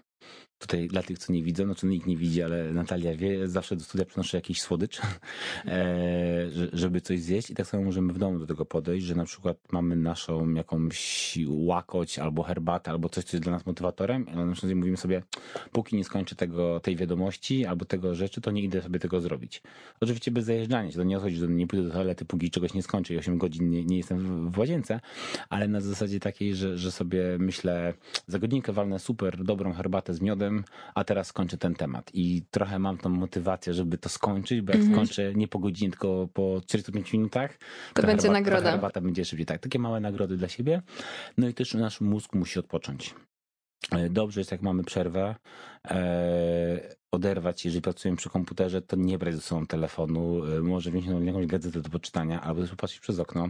Tutaj 0.60 0.88
dla 0.88 1.04
tych, 1.04 1.20
co 1.20 1.34
nie 1.34 1.44
widzą, 1.44 1.66
znaczy 1.66 1.86
nikt 1.86 2.08
nie 2.08 2.18
widzi, 2.18 2.44
ale 2.44 2.74
Natalia 2.74 3.16
wie, 3.16 3.48
zawsze 3.48 3.76
do 3.76 3.84
studia 3.84 4.06
przynoszę 4.06 4.38
jakiś 4.38 4.62
słodycz, 4.62 5.02
e, 5.66 6.50
żeby 6.74 7.02
coś 7.02 7.20
zjeść 7.20 7.50
i 7.50 7.56
tak 7.56 7.68
samo 7.68 7.84
możemy 7.84 8.14
w 8.14 8.18
domu 8.18 8.40
do 8.40 8.48
tego 8.48 8.66
podejść, 8.66 9.06
że 9.06 9.16
na 9.16 9.26
przykład 9.26 9.58
mamy 9.72 9.96
naszą 9.96 10.54
jakąś 10.54 11.38
łakoć 11.48 12.20
albo 12.20 12.44
herbatę, 12.44 12.92
albo 12.92 13.10
coś, 13.10 13.24
co 13.24 13.38
jest 13.38 13.44
dla 13.44 13.54
nas 13.54 13.66
motywatorem, 13.66 14.26
ale 14.34 14.46
na 14.46 14.54
przykład 14.54 14.74
mówimy 14.74 14.98
sobie, 14.98 15.24
póki 15.72 15.96
nie 15.96 16.04
skończę 16.04 16.36
tego, 16.36 16.80
tej 16.80 16.96
wiadomości 16.96 17.66
albo 17.66 17.86
tego 17.86 18.16
rzeczy, 18.16 18.42
to 18.42 18.52
nie 18.52 18.62
idę 18.62 18.82
sobie 18.82 19.00
tego 19.00 19.22
zrobić. 19.22 19.62
Oczywiście 20.00 20.32
bez 20.32 20.46
zajeżdżania 20.46 20.92
się, 20.92 20.98
to 20.98 21.04
nie 21.04 21.18
chodzi, 21.18 21.36
że 21.36 21.48
nie 21.48 21.68
pójdę 21.68 21.88
do 21.88 21.94
toalety, 21.94 22.26
póki 22.26 22.52
czegoś 22.52 22.74
nie 22.74 22.84
skończę 22.84 23.14
i 23.14 23.18
8 23.18 23.38
godzin 23.38 23.70
nie, 23.70 23.86
nie 23.86 23.98
jestem 23.98 24.52
w 24.52 24.58
łazience, 24.58 25.00
ale 25.50 25.68
na 25.68 25.82
zasadzie 25.82 26.20
takiej, 26.20 26.56
że, 26.56 26.78
że 26.78 26.92
sobie 26.92 27.38
myślę, 27.40 27.94
za 28.28 28.40
godzinkę 28.40 28.74
walnę 28.74 29.00
super 29.00 29.44
dobrą 29.44 29.74
herbatę 29.74 30.14
z 30.14 30.22
miodem, 30.22 30.47
a 30.96 31.04
teraz 31.04 31.28
skończę 31.28 31.58
ten 31.58 31.76
temat. 31.76 32.12
I 32.14 32.44
trochę 32.52 32.80
mam 32.80 32.98
tą 32.98 33.10
motywację, 33.10 33.74
żeby 33.74 33.98
to 33.98 34.10
skończyć, 34.10 34.62
bo 34.62 34.72
jak 34.72 34.82
mm 34.82 34.92
-hmm. 34.92 34.96
skończę 34.96 35.34
nie 35.34 35.48
po 35.48 35.60
godzinie, 35.60 35.92
tylko 35.92 36.28
po 36.34 36.62
45 36.66 37.14
minutach, 37.14 37.58
to, 37.94 38.02
będzie 38.02 38.22
herbata, 38.22 38.34
nagroda. 38.34 38.72
Herbata 38.72 39.02
będzie 39.02 39.26
szybciej. 39.26 39.46
Tak, 39.46 39.62
takie 39.62 39.80
małe 39.80 40.00
nagrody 40.00 40.38
dla 40.38 40.48
siebie. 40.48 40.82
No 41.38 41.48
i 41.48 41.54
też 41.54 41.74
nasz 41.74 42.02
mózg 42.02 42.34
musi 42.34 42.60
odpocząć. 42.60 43.16
E, 43.92 44.10
dobrze 44.10 44.42
jest, 44.42 44.52
jak 44.52 44.62
mamy 44.62 44.84
przerwę, 44.84 45.36
e, 45.88 46.96
oderwać, 47.12 47.66
jeżeli 47.66 47.82
pracujemy 47.82 48.18
przy 48.18 48.30
komputerze, 48.30 48.82
to 48.82 48.96
nie 48.96 49.18
brać 49.18 49.36
ze 49.36 49.42
sobą 49.42 49.68
telefonu, 49.68 50.46
e, 50.46 50.62
może 50.62 50.92
wziąć 50.92 51.26
jakąś 51.26 51.48
gazetę 51.48 51.82
do 51.82 51.90
poczytania, 51.90 52.42
albo 52.42 52.68
popatrzeć 52.68 53.00
przez 53.00 53.20
okno. 53.20 53.50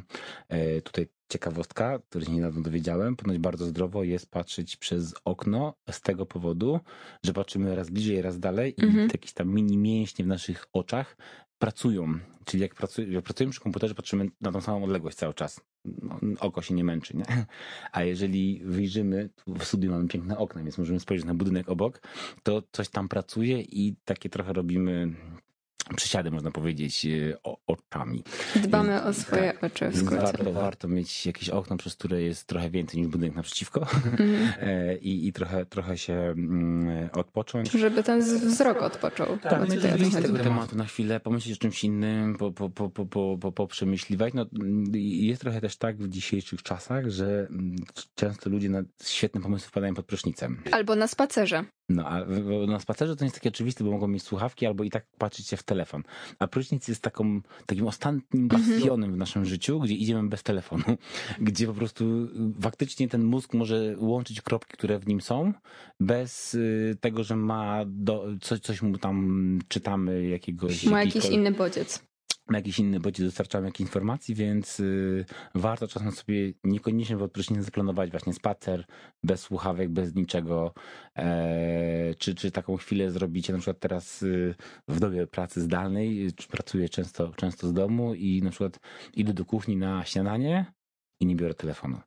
E, 0.50 0.82
tutaj 0.82 1.08
ciekawostka, 1.30 2.00
której 2.10 2.26
się 2.26 2.34
niedawno 2.34 2.62
dowiedziałem, 2.62 3.16
ponoć 3.16 3.38
bardzo 3.38 3.66
zdrowo 3.66 4.04
jest 4.04 4.32
patrzeć 4.32 4.78
przez 4.78 5.16
okno 5.26 5.74
z 5.92 6.02
tego 6.02 6.26
powodu, 6.26 6.80
że 7.26 7.34
patrzymy 7.34 7.76
raz 7.76 7.90
bliżej, 7.90 8.22
raz 8.22 8.40
dalej 8.40 8.76
mhm. 8.82 9.08
i 9.08 9.12
jakieś 9.12 9.34
tam 9.34 9.54
mini 9.54 9.78
mięśnie 9.78 10.26
w 10.26 10.28
naszych 10.28 10.66
oczach 10.74 11.18
pracują. 11.60 12.20
Czyli 12.46 12.62
jak, 12.64 12.76
pracuj, 12.76 13.12
jak 13.12 13.24
pracujemy 13.24 13.52
przy 13.52 13.62
komputerze, 13.62 13.96
patrzymy 13.96 14.30
na 14.42 14.52
tą 14.52 14.62
samą 14.62 14.84
odległość 14.84 15.18
cały 15.18 15.34
czas. 15.34 15.62
No, 15.86 16.20
oko 16.40 16.62
się 16.62 16.74
nie 16.74 16.84
męczy, 16.84 17.18
nie? 17.18 17.26
A 17.92 18.04
jeżeli 18.04 18.62
wyjrzymy, 18.66 19.30
w 19.48 19.64
studiu 19.64 19.92
mamy 19.92 20.08
piękne 20.08 20.38
okna, 20.38 20.64
więc 20.64 20.78
możemy 20.78 21.00
spojrzeć 21.00 21.28
na 21.28 21.34
budynek 21.34 21.70
obok, 21.70 22.02
to 22.44 22.64
coś 22.72 22.90
tam 22.90 23.08
pracuje 23.08 23.62
i 23.62 23.96
takie 24.06 24.30
trochę 24.30 24.54
robimy 24.54 25.14
przysiady, 25.96 26.32
można 26.32 26.52
powiedzieć, 26.52 27.06
e, 27.06 27.38
o, 27.44 27.58
oczami. 27.68 28.24
Dbamy 28.56 28.94
więc, 28.94 29.06
o 29.06 29.14
swoje 29.14 29.54
tak, 29.54 29.64
oczy 29.64 29.90
w 29.90 29.98
skrócie. 29.98 30.24
Warto, 30.24 30.54
warto 30.54 30.88
mieć 30.88 31.26
jakieś 31.26 31.50
okno, 31.50 31.78
przez 31.78 31.96
które 31.96 32.22
jest 32.22 32.48
trochę 32.48 32.70
więcej 32.70 33.02
niż 33.02 33.10
budynek 33.10 33.36
naprzeciwko 33.36 33.88
mm. 34.20 34.50
I, 35.02 35.28
i 35.28 35.34
trochę, 35.34 35.66
trochę 35.66 35.98
się 35.98 36.14
mm, 36.14 37.10
odpocząć. 37.14 37.72
Żeby 37.72 38.04
ten 38.04 38.22
wzrok 38.22 38.82
odpoczął. 38.82 39.38
Tak, 39.38 39.60
no 39.60 39.98
wyjść 39.98 40.12
z 40.12 40.22
tego 40.22 40.40
tematu 40.40 40.76
na 40.76 40.86
chwilę, 40.86 41.20
pomyśleć 41.20 41.58
o 41.58 41.62
czymś 41.62 41.84
innym, 41.84 42.38
po, 42.38 42.52
po, 42.52 42.70
po, 42.70 42.90
po, 42.90 43.06
po, 43.06 43.38
po, 43.38 43.52
poprzemyśliwać. 43.52 44.34
No, 44.34 44.46
jest 44.94 45.42
trochę 45.42 45.62
też 45.62 45.78
tak 45.78 45.98
w 45.98 46.10
dzisiejszych 46.10 46.64
czasach, 46.64 47.10
że 47.10 47.48
mm, 47.50 47.76
często 48.16 48.50
ludzie 48.50 48.70
na 48.70 48.82
świetne 49.04 49.42
pomysły 49.42 49.70
wpadają 49.70 49.94
pod 49.94 50.06
prysznicem. 50.06 50.64
Albo 50.72 50.96
na 50.96 51.08
spacerze. 51.08 51.66
No, 51.90 52.06
a 52.08 52.26
na 52.68 52.80
spacerze 52.80 53.16
to 53.16 53.24
nie 53.24 53.28
jest 53.28 53.36
takie 53.36 53.50
oczywiste, 53.50 53.84
bo 53.84 53.92
mogą 53.92 54.08
mieć 54.08 54.24
słuchawki 54.24 54.66
albo 54.66 54.84
i 54.84 54.90
tak 54.90 55.06
patrzeć 55.18 55.48
się 55.48 55.58
w 55.58 55.64
telefon. 55.64 56.04
A 56.40 56.48
prysznic 56.48 56.88
jest 56.88 57.02
taką, 57.02 57.42
takim 57.66 57.88
ostatnim 57.88 58.44
mhm. 58.44 58.48
bastionem 58.48 59.14
w 59.14 59.18
naszym 59.18 59.46
życiu, 59.46 59.80
gdzie 59.80 59.94
idziemy 59.94 60.30
bez 60.30 60.44
telefonu, 60.44 60.84
gdzie 61.40 61.68
po 61.68 61.74
prostu 61.74 62.06
y, 62.06 62.62
faktycznie 62.62 63.08
ten 63.08 63.24
mózg 63.24 63.54
może 63.54 63.96
łączyć 63.98 64.42
kropki, 64.42 64.74
które 64.74 65.00
w 65.00 65.08
nim 65.08 65.22
są, 65.22 65.54
bez 66.00 66.54
y, 66.54 66.98
tego, 67.02 67.24
że 67.24 67.36
ma 67.36 67.84
do, 67.86 68.26
coś, 68.42 68.60
coś 68.60 68.82
mu 68.82 68.98
tam 68.98 69.60
czytamy 69.68 70.28
jakiegoś... 70.28 70.84
Ma 70.84 71.04
jakiś 71.04 71.26
inny 71.26 71.52
bodziec 71.52 72.08
jakiś 72.56 72.80
inny 72.80 73.00
bodziec 73.00 73.26
dostarczamy 73.26 73.66
jakichś 73.66 73.82
informacji, 73.82 74.36
więc 74.36 74.80
y, 74.80 75.26
warto 75.56 75.88
czasem 75.88 76.12
sobie 76.12 76.54
niekoniecznie 76.64 77.18
w 77.18 77.24
odprysznicy 77.24 77.64
zaplanować 77.64 78.12
właśnie 78.12 78.34
spacer 78.34 78.86
bez 79.24 79.42
słuchawek, 79.42 79.90
bez 79.90 80.16
niczego, 80.16 80.74
e, 81.16 82.16
czy, 82.16 82.36
czy 82.36 82.52
taką 82.52 82.78
chwilę 82.78 83.12
zrobicie, 83.12 83.54
na 83.54 83.60
przykład 83.60 83.80
teraz 83.80 84.24
y, 84.24 84.56
w 84.88 85.00
dobie 85.00 85.28
pracy 85.28 85.62
zdalnej, 85.62 86.34
czy 86.36 86.48
pracuję 86.48 86.90
często, 86.90 87.32
często 87.36 87.68
z 87.68 87.74
domu 87.74 88.14
i 88.14 88.42
na 88.44 88.50
przykład 88.50 88.80
idę 89.14 89.34
do 89.34 89.46
kuchni 89.46 89.78
na 89.78 90.06
śniadanie 90.06 90.66
i 91.20 91.26
nie 91.26 91.36
biorę 91.36 91.54
telefonu 91.54 92.00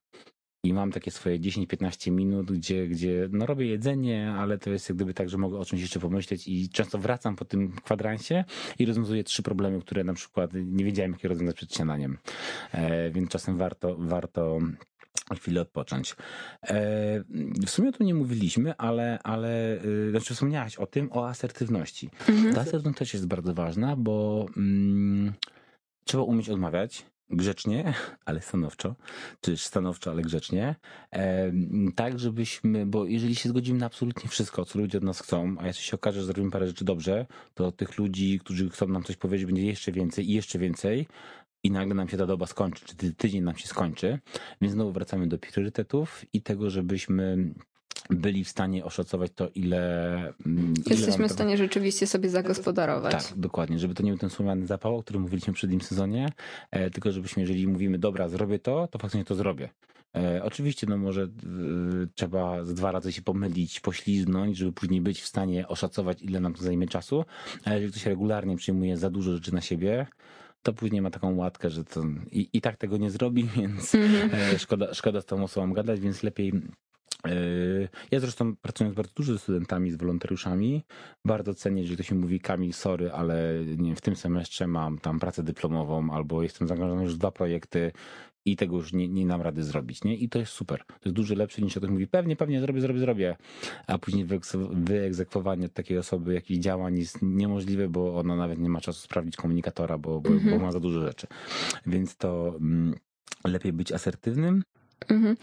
i 0.65 0.73
mam 0.73 0.93
takie 0.93 1.11
swoje 1.11 1.41
10-15 1.41 2.11
minut, 2.11 2.53
gdzie, 2.53 2.87
gdzie 2.87 3.29
no 3.33 3.47
robię 3.47 3.67
jedzenie, 3.67 4.31
ale 4.31 4.59
to 4.59 4.71
jest 4.71 4.89
jak 4.89 4.97
gdyby 4.97 5.15
tak, 5.15 5.31
że 5.31 5.39
mogę 5.39 5.59
o 5.59 5.65
czymś 5.65 5.83
jeszcze 5.83 6.01
pomyśleć 6.01 6.49
i 6.49 6.69
często 6.69 6.99
wracam 6.99 7.37
po 7.37 7.45
tym 7.45 7.73
kwadransie 7.73 8.45
i 8.79 8.87
rozwiązuję 8.87 9.25
trzy 9.25 9.43
problemy, 9.43 9.81
które 9.81 10.05
na 10.05 10.15
przykład 10.15 10.51
nie 10.55 10.85
wiedziałem, 10.85 11.13
jak 11.13 11.23
je 11.23 11.29
rozwiązać 11.29 11.57
przed 11.57 11.75
śniadaniem. 11.75 12.19
E, 12.73 13.11
więc 13.11 13.31
czasem 13.31 13.57
warto, 13.57 13.97
warto 13.99 14.59
chwilę 15.37 15.61
odpocząć. 15.61 16.17
E, 16.69 17.25
w 17.67 17.71
sumie 17.71 17.93
tu 17.93 18.05
nie 18.05 18.15
mówiliśmy, 18.15 18.77
ale, 18.77 19.19
ale 19.23 19.83
y, 19.85 20.11
znaczy 20.11 20.35
wspomniałaś 20.35 20.77
o 20.77 20.87
tym, 20.87 21.13
o 21.13 21.29
asertywności. 21.29 22.11
Mhm. 22.29 22.55
Ta 22.55 22.61
asertywność 22.61 22.99
też 22.99 23.15
jest 23.15 23.27
bardzo 23.27 23.55
ważna, 23.55 23.97
bo 23.97 24.47
mm, 24.57 25.33
trzeba 26.05 26.23
umieć 26.23 26.49
odmawiać, 26.49 27.07
grzecznie, 27.31 27.95
ale 28.25 28.41
stanowczo, 28.41 28.95
czy 29.41 29.57
stanowczo, 29.57 30.11
ale 30.11 30.23
grzecznie, 30.23 30.75
e, 31.13 31.53
tak 31.95 32.19
żebyśmy, 32.19 32.87
bo 32.87 33.07
jeżeli 33.07 33.35
się 33.35 33.49
zgodzimy 33.49 33.79
na 33.79 33.87
absolutnie 33.87 34.31
wszystko, 34.31 34.65
co 34.65 34.79
ludzie 34.79 34.99
od 34.99 35.05
nas 35.05 35.21
chcą, 35.21 35.57
a 35.59 35.67
jeśli 35.67 35.85
się 35.85 35.95
okaże, 35.95 36.21
że 36.21 36.27
zrobimy 36.27 36.51
parę 36.51 36.67
rzeczy 36.67 36.85
dobrze, 36.85 37.27
to 37.55 37.73
tych 37.73 37.99
ludzi, 37.99 38.39
którzy 38.41 38.71
chcą 38.71 38.89
nam 38.89 39.03
coś 39.03 39.17
powiedzieć, 39.17 39.47
będzie 39.47 39.67
jeszcze 39.67 39.93
więcej 39.93 40.31
i 40.31 40.33
jeszcze 40.35 40.59
więcej, 40.59 41.07
i 41.63 41.71
nagle 41.71 41.95
nam 41.95 42.09
się 42.09 42.17
ta 42.17 42.27
doba 42.27 42.47
skończy, 42.47 42.85
czy 42.85 43.15
tydzień 43.15 43.43
nam 43.43 43.57
się 43.57 43.69
skończy, 43.69 44.19
więc 44.61 44.75
znowu 44.75 44.93
wracamy 44.93 45.27
do 45.27 45.39
priorytetów 45.39 46.25
i 46.33 46.43
tego, 46.43 46.71
żebyśmy 46.71 47.55
byli 48.11 48.45
w 48.45 48.49
stanie 48.49 48.85
oszacować 48.85 49.31
to, 49.35 49.49
ile. 49.55 50.19
Mm, 50.47 50.75
Jesteśmy 50.87 51.29
w 51.29 51.33
stanie 51.33 51.57
rzeczywiście 51.57 52.07
sobie 52.07 52.29
zagospodarować. 52.29 53.13
Tak, 53.13 53.39
dokładnie, 53.39 53.79
żeby 53.79 53.95
to 53.95 54.03
nie 54.03 54.11
był 54.11 54.19
ten 54.19 54.31
słomiany 54.31 54.67
zapał, 54.67 54.97
o 54.97 55.03
którym 55.03 55.23
mówiliśmy 55.23 55.53
przed 55.53 55.71
tym 55.71 55.81
sezonie, 55.81 56.29
e, 56.71 56.91
tylko 56.91 57.13
żebyśmy, 57.13 57.43
jeżeli 57.43 57.67
mówimy, 57.67 57.99
dobra, 57.99 58.29
zrobię 58.29 58.59
to, 58.59 58.89
to 58.89 58.99
faktycznie 58.99 59.25
to 59.25 59.35
zrobię. 59.35 59.69
E, 60.17 60.45
oczywiście, 60.45 60.87
no 60.87 60.97
może 60.97 61.23
e, 61.23 61.29
trzeba 62.15 62.65
z 62.65 62.75
dwa 62.75 62.93
razy 62.93 63.13
się 63.13 63.23
pomylić, 63.23 63.81
pośliznąć, 63.81 64.57
żeby 64.57 64.73
później 64.73 65.01
być 65.01 65.21
w 65.21 65.27
stanie 65.27 65.69
oszacować, 65.69 66.23
ile 66.23 66.41
nam 66.41 66.55
to 66.55 66.63
zajmie 66.63 66.87
czasu, 66.87 67.25
ale 67.65 67.75
jeżeli 67.75 67.93
ktoś 67.93 68.07
regularnie 68.07 68.57
przyjmuje 68.57 68.97
za 68.97 69.11
dużo 69.11 69.33
rzeczy 69.33 69.55
na 69.55 69.61
siebie, 69.61 70.07
to 70.63 70.73
później 70.73 71.03
ma 71.03 71.11
taką 71.11 71.37
łatkę, 71.37 71.71
że 71.71 71.85
to 71.85 72.03
i, 72.33 72.49
i 72.53 72.61
tak 72.61 72.77
tego 72.77 72.97
nie 72.97 73.11
zrobi, 73.11 73.45
więc 73.57 73.95
mm 73.95 74.09
-hmm. 74.13 74.59
szkoda, 74.59 74.95
szkoda 74.95 75.21
z 75.21 75.25
tą 75.25 75.45
osobą 75.45 75.73
gadać, 75.73 76.01
więc 76.01 76.23
lepiej 76.23 76.53
ja 78.11 78.21
zresztą 78.21 78.57
pracując 78.57 78.97
bardzo 78.97 79.13
dużo 79.17 79.33
ze 79.33 79.39
studentami, 79.39 79.91
z 79.91 79.97
wolontariuszami, 79.97 80.85
bardzo 81.25 81.55
cenię, 81.55 81.83
jeżeli 81.83 81.97
ktoś 81.97 82.11
mi 82.11 82.19
mówi 82.19 82.41
Kamil, 82.41 82.73
sorry, 82.73 83.13
ale 83.13 83.55
nie, 83.77 83.97
w 83.97 84.01
tym 84.01 84.17
semestrze 84.17 84.67
mam 84.67 84.99
tam 84.99 85.21
pracę 85.21 85.43
dyplomową 85.43 86.13
albo 86.13 86.43
jestem 86.43 86.69
zaangażowany 86.69 87.05
już 87.05 87.15
w 87.15 87.19
dwa 87.19 87.31
projekty 87.31 87.93
i 88.45 88.57
tego 88.57 88.77
już 88.77 88.93
nie, 88.93 89.09
nie 89.09 89.27
nam 89.27 89.43
rady 89.43 89.65
zrobić, 89.65 90.05
nie? 90.05 90.17
I 90.17 90.29
to 90.29 90.39
jest 90.39 90.53
super. 90.53 90.85
To 90.87 90.95
jest 91.05 91.17
dużo 91.17 91.35
lepsze 91.35 91.63
niż 91.63 91.77
ktoś 91.77 91.91
mówi, 91.91 92.07
pewnie, 92.07 92.37
pewnie, 92.37 92.61
zrobię, 92.61 92.81
zrobię, 92.81 93.01
zrobię, 93.01 93.37
a 93.87 93.99
później 93.99 94.27
wyegzekwowanie 94.73 95.69
takiej 95.69 95.99
osoby 95.99 96.35
jakichś 96.35 96.61
działań 96.61 96.99
jest 96.99 97.19
niemożliwe, 97.23 97.89
bo 97.89 98.19
ona 98.19 98.37
nawet 98.37 98.59
nie 98.59 98.71
ma 98.71 98.81
czasu 98.81 99.01
sprawdzić 99.01 99.37
komunikatora, 99.37 99.99
bo, 99.99 100.21
bo, 100.21 100.29
mm 100.29 100.41
-hmm. 100.41 100.45
bo 100.45 100.51
mhm. 100.51 100.63
ma 100.63 100.73
za 100.73 100.81
dużo 100.81 101.01
rzeczy. 101.07 101.27
Więc 101.87 102.17
to 102.17 102.57
mm, 102.61 102.95
lepiej 103.45 103.73
być 103.73 103.93
asertywnym, 103.93 104.63
Mhm. 105.09 105.37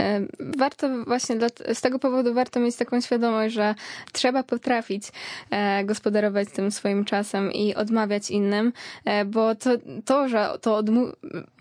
E, 0.00 0.20
warto 0.40 1.04
właśnie 1.04 1.36
z 1.74 1.80
tego 1.80 1.98
powodu 1.98 2.34
warto 2.34 2.60
mieć 2.60 2.76
taką 2.76 3.00
świadomość, 3.00 3.54
że 3.54 3.74
trzeba 4.12 4.42
potrafić 4.42 5.04
e, 5.50 5.84
gospodarować 5.84 6.48
tym 6.48 6.70
swoim 6.70 7.04
czasem 7.04 7.52
i 7.52 7.74
odmawiać 7.74 8.30
innym, 8.30 8.72
e, 9.04 9.24
bo 9.24 9.54
to, 9.54 9.70
to 10.04 10.28
że 10.28 10.48
to 10.60 10.82
odmu- 10.82 11.12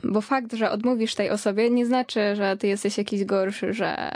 bo 0.03 0.21
fakt, 0.21 0.53
że 0.53 0.71
odmówisz 0.71 1.15
tej 1.15 1.29
osobie 1.29 1.69
nie 1.69 1.85
znaczy, 1.85 2.35
że 2.35 2.57
ty 2.57 2.67
jesteś 2.67 2.97
jakiś 2.97 3.25
gorszy, 3.25 3.73
że, 3.73 4.11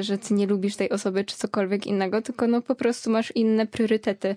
że 0.00 0.18
ty 0.18 0.34
nie 0.34 0.46
lubisz 0.46 0.76
tej 0.76 0.90
osoby 0.90 1.24
czy 1.24 1.36
cokolwiek 1.36 1.86
innego, 1.86 2.22
tylko 2.22 2.46
no 2.46 2.62
po 2.62 2.74
prostu 2.74 3.10
masz 3.10 3.32
inne 3.34 3.66
priorytety 3.66 4.34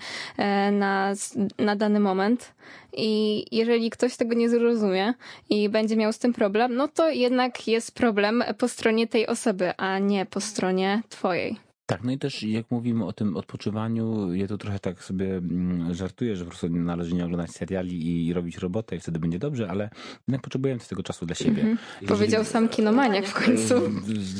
na, 0.72 1.14
na 1.58 1.76
dany 1.76 2.00
moment 2.00 2.52
i 2.94 3.46
jeżeli 3.52 3.90
ktoś 3.90 4.16
tego 4.16 4.36
nie 4.36 4.50
zrozumie 4.50 5.14
i 5.50 5.70
będzie 5.70 5.96
miał 5.96 6.14
z 6.14 6.20
tym 6.20 6.34
problem, 6.34 6.76
no 6.76 6.88
to 6.88 7.10
jednak 7.10 7.68
jest 7.68 7.96
problem 7.96 8.44
po 8.58 8.68
stronie 8.68 9.08
tej 9.08 9.28
osoby, 9.28 9.78
a 9.78 10.00
nie 10.00 10.26
po 10.26 10.42
stronie 10.42 11.02
twojej. 11.10 11.69
Tak, 11.90 12.04
no 12.04 12.12
i 12.12 12.18
też 12.18 12.44
jak 12.44 12.72
mówimy 12.72 13.06
o 13.06 13.14
tym 13.14 13.38
odpoczywaniu, 13.38 14.34
ja 14.34 14.48
tu 14.48 14.58
trochę 14.58 14.80
tak 14.80 15.04
sobie 15.04 15.38
mm, 15.38 15.94
żartuję, 15.94 16.36
że 16.36 16.44
po 16.44 16.50
prostu 16.50 16.70
należy 16.70 17.16
nie 17.16 17.26
oglądać 17.26 17.52
seriali 17.52 18.28
i 18.28 18.34
robić 18.34 18.58
robotę 18.58 18.96
i 18.96 19.00
wtedy 19.00 19.20
będzie 19.20 19.40
dobrze, 19.40 19.70
ale 19.70 19.90
jednak 20.28 20.42
potrzebujemy 20.42 20.80
tego 20.80 21.04
czasu 21.04 21.26
dla 21.26 21.36
siebie. 21.36 21.62
Mhm. 21.62 21.78
Powiedział 22.08 22.46
sam 22.46 22.70
kinomaniak 22.70 23.28
w 23.28 23.46
końcu. 23.46 23.74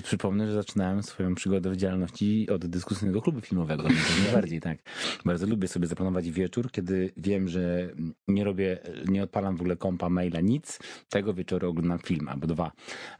Przypomnę, 0.04 0.48
że 0.48 0.54
zaczynałem 0.54 1.04
swoją 1.04 1.36
przygodę 1.36 1.70
w 1.70 1.78
działalności 1.78 2.48
od 2.50 2.66
dyskusyjnego 2.66 3.22
klubu 3.22 3.42
filmowego. 3.42 3.84
To 3.84 3.90
najbardziej, 4.24 4.60
tak. 4.60 4.78
Bardzo 5.26 5.48
lubię 5.48 5.68
sobie 5.68 5.88
zaplanować 5.88 6.32
wieczór, 6.32 6.72
kiedy 6.72 7.12
wiem, 7.18 7.48
że 7.48 7.90
nie 8.28 8.44
robię, 8.44 8.80
nie 9.08 9.24
odpalam 9.24 9.58
w 9.58 9.62
ogóle 9.62 9.76
kompa, 9.76 10.10
maila, 10.10 10.42
nic. 10.42 10.80
Tego 11.10 11.34
wieczoru 11.34 11.70
oglądam 11.70 12.00
film 12.00 12.28
albo 12.28 12.48
dwa 12.48 12.72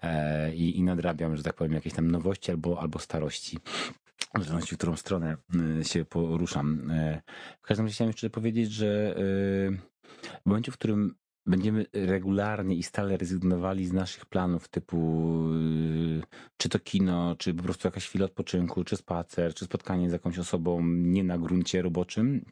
e, 0.04 0.56
i, 0.56 0.78
i 0.78 0.84
nadrabiam, 0.84 1.38
że 1.38 1.44
tak 1.44 1.56
powiem, 1.56 1.74
jakieś 1.74 1.94
tam 1.94 2.12
nowości 2.12 2.52
albo, 2.52 2.82
albo 2.82 3.00
starości 3.00 3.58
w 4.36 4.44
zależności 4.44 4.76
w 4.76 4.78
którą 4.78 4.96
stronę 4.96 5.38
y, 5.80 5.84
się 5.84 6.06
poruszam. 6.06 6.92
Y, 6.92 7.22
w 7.62 7.66
każdym 7.68 7.86
razie 7.86 7.96
chciałem 7.96 8.10
jeszcze 8.10 8.30
powiedzieć, 8.30 8.72
że 8.72 9.18
y, 9.18 9.78
w 10.44 10.46
momencie, 10.46 10.72
w 10.72 10.78
którym 10.78 11.16
będziemy 11.46 11.86
regularnie 11.94 12.76
i 12.76 12.84
stale 12.84 13.18
rezygnowali 13.18 13.88
z 13.88 13.94
naszych 13.94 14.26
planów 14.26 14.68
typu 14.68 15.30
czy 16.58 16.70
to 16.70 16.80
kino, 16.80 17.36
czy 17.36 17.54
po 17.54 17.64
prostu 17.64 17.88
jakaś 17.88 18.08
chwila 18.08 18.26
odpoczynku, 18.26 18.84
czy 18.84 18.98
spacer, 18.98 19.54
czy 19.54 19.66
spotkanie 19.66 20.10
z 20.10 20.14
jakąś 20.14 20.40
osobą 20.40 20.82
nie 20.86 21.24
na 21.24 21.38
gruncie 21.38 21.82
roboczym, 21.82 22.46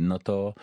no 0.00 0.18
to 0.18 0.54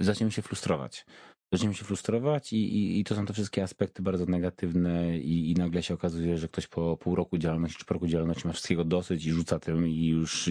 zaczniemy 0.00 0.32
się 0.32 0.42
frustrować 0.42 1.06
zaczniemy 1.52 1.74
się 1.74 1.84
frustrować 1.84 2.52
i, 2.52 2.56
i, 2.56 3.00
i, 3.00 3.04
to 3.04 3.14
są 3.14 3.26
te 3.26 3.32
wszystkie 3.32 3.62
aspekty 3.62 4.02
bardzo 4.02 4.26
negatywne 4.26 5.18
i, 5.18 5.50
i 5.50 5.54
nagle 5.54 5.82
się 5.82 5.94
okazuje, 5.94 6.38
że 6.38 6.48
ktoś 6.48 6.66
po 6.66 6.96
pół 6.96 7.14
roku 7.14 7.38
działalności 7.38 7.78
czy 7.78 7.84
po 7.84 7.94
roku 7.94 8.06
działalności 8.06 8.46
ma 8.46 8.52
wszystkiego 8.52 8.84
dosyć 8.84 9.26
i 9.26 9.32
rzuca 9.32 9.58
tym 9.58 9.88
i 9.88 10.06
już 10.06 10.50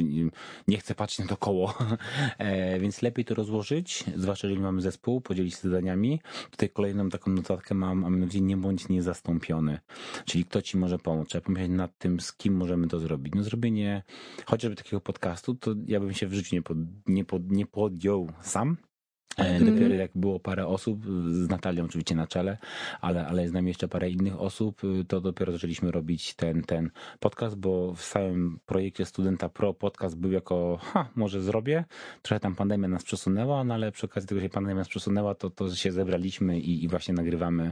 nie 0.68 0.78
chce 0.78 0.96
patrzeć 0.96 1.20
na 1.20 1.28
to 1.28 1.38
koło. 1.38 1.74
E, 2.38 2.80
więc 2.80 3.02
lepiej 3.02 3.26
to 3.26 3.36
rozłożyć, 3.36 4.04
zwłaszcza 4.16 4.48
jeżeli 4.48 4.64
mamy 4.64 4.82
zespół, 4.82 5.22
podzielić 5.22 5.54
się 5.54 5.60
zadaniami. 5.62 6.22
Tutaj 6.52 6.70
kolejną 6.70 7.10
taką 7.10 7.32
notatkę 7.32 7.76
mam, 7.76 8.06
a 8.06 8.10
mianowicie 8.10 8.42
nie 8.42 8.58
bądź 8.58 8.90
niezastąpiony. 8.90 9.80
Czyli 10.26 10.46
kto 10.46 10.62
ci 10.62 10.78
może 10.78 11.00
pomóc. 11.00 11.28
Trzeba 11.30 11.46
pomyśleć 11.46 11.72
nad 11.72 11.98
tym, 11.98 12.20
z 12.20 12.34
kim 12.34 12.56
możemy 12.56 12.88
to 12.88 13.00
zrobić. 13.00 13.34
No 13.36 13.44
zrobienie 13.44 14.04
chociażby 14.46 14.76
takiego 14.76 15.02
podcastu, 15.02 15.56
to 15.56 15.76
ja 15.88 16.00
bym 16.00 16.14
się 16.14 16.28
w 16.28 16.34
życiu 16.34 16.56
nie, 16.56 16.62
pod, 16.62 16.78
nie, 17.08 17.26
pod, 17.26 17.52
nie 17.52 17.66
podjął 17.66 18.32
sam, 18.42 18.78
Mm. 19.38 19.66
Dopiero 19.66 19.96
jak 19.96 20.12
było 20.16 20.40
parę 20.40 20.68
osób, 20.68 21.06
z 21.32 21.50
Natalią 21.50 21.86
oczywiście 21.86 22.16
na 22.16 22.28
czele, 22.28 22.58
ale, 23.02 23.28
ale 23.28 23.48
z 23.48 23.54
nami 23.54 23.68
jeszcze 23.68 23.88
parę 23.88 24.10
innych 24.10 24.42
osób, 24.42 24.84
y, 24.84 25.06
to 25.06 25.22
dopiero 25.22 25.52
zaczęliśmy 25.52 25.92
robić 25.92 26.34
ten, 26.34 26.62
ten 26.64 26.90
podcast, 27.20 27.56
bo 27.56 27.94
w 27.96 28.10
całym 28.10 28.60
projekcie 28.66 29.06
Studenta 29.06 29.50
Pro 29.50 29.74
podcast 29.74 30.18
był 30.18 30.32
jako, 30.32 30.80
ha, 30.82 31.10
może 31.16 31.42
zrobię. 31.42 31.86
Trochę 32.22 32.40
tam 32.40 32.56
pandemia 32.56 32.88
nas 32.88 33.04
przesunęła, 33.04 33.64
no 33.64 33.74
ale 33.74 33.92
przy 33.92 34.06
okazji 34.06 34.28
tego, 34.30 34.42
że 34.42 34.50
pandemia 34.50 34.76
nas 34.76 34.88
przesunęła, 34.88 35.36
to, 35.36 35.50
to 35.50 35.76
się 35.76 35.92
zebraliśmy 35.92 36.60
i, 36.60 36.84
i 36.84 36.88
właśnie 36.88 37.14
nagrywamy. 37.14 37.72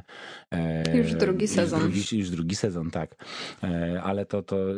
E, 0.51 0.97
już 0.97 1.13
drugi 1.13 1.47
sezon. 1.47 1.79
Już 1.81 1.89
drugi, 1.89 2.19
już 2.19 2.29
drugi 2.29 2.55
sezon, 2.55 2.91
tak. 2.91 3.25
E, 3.63 4.01
ale 4.03 4.25
to, 4.25 4.43
to 4.43 4.55
e, 4.71 4.75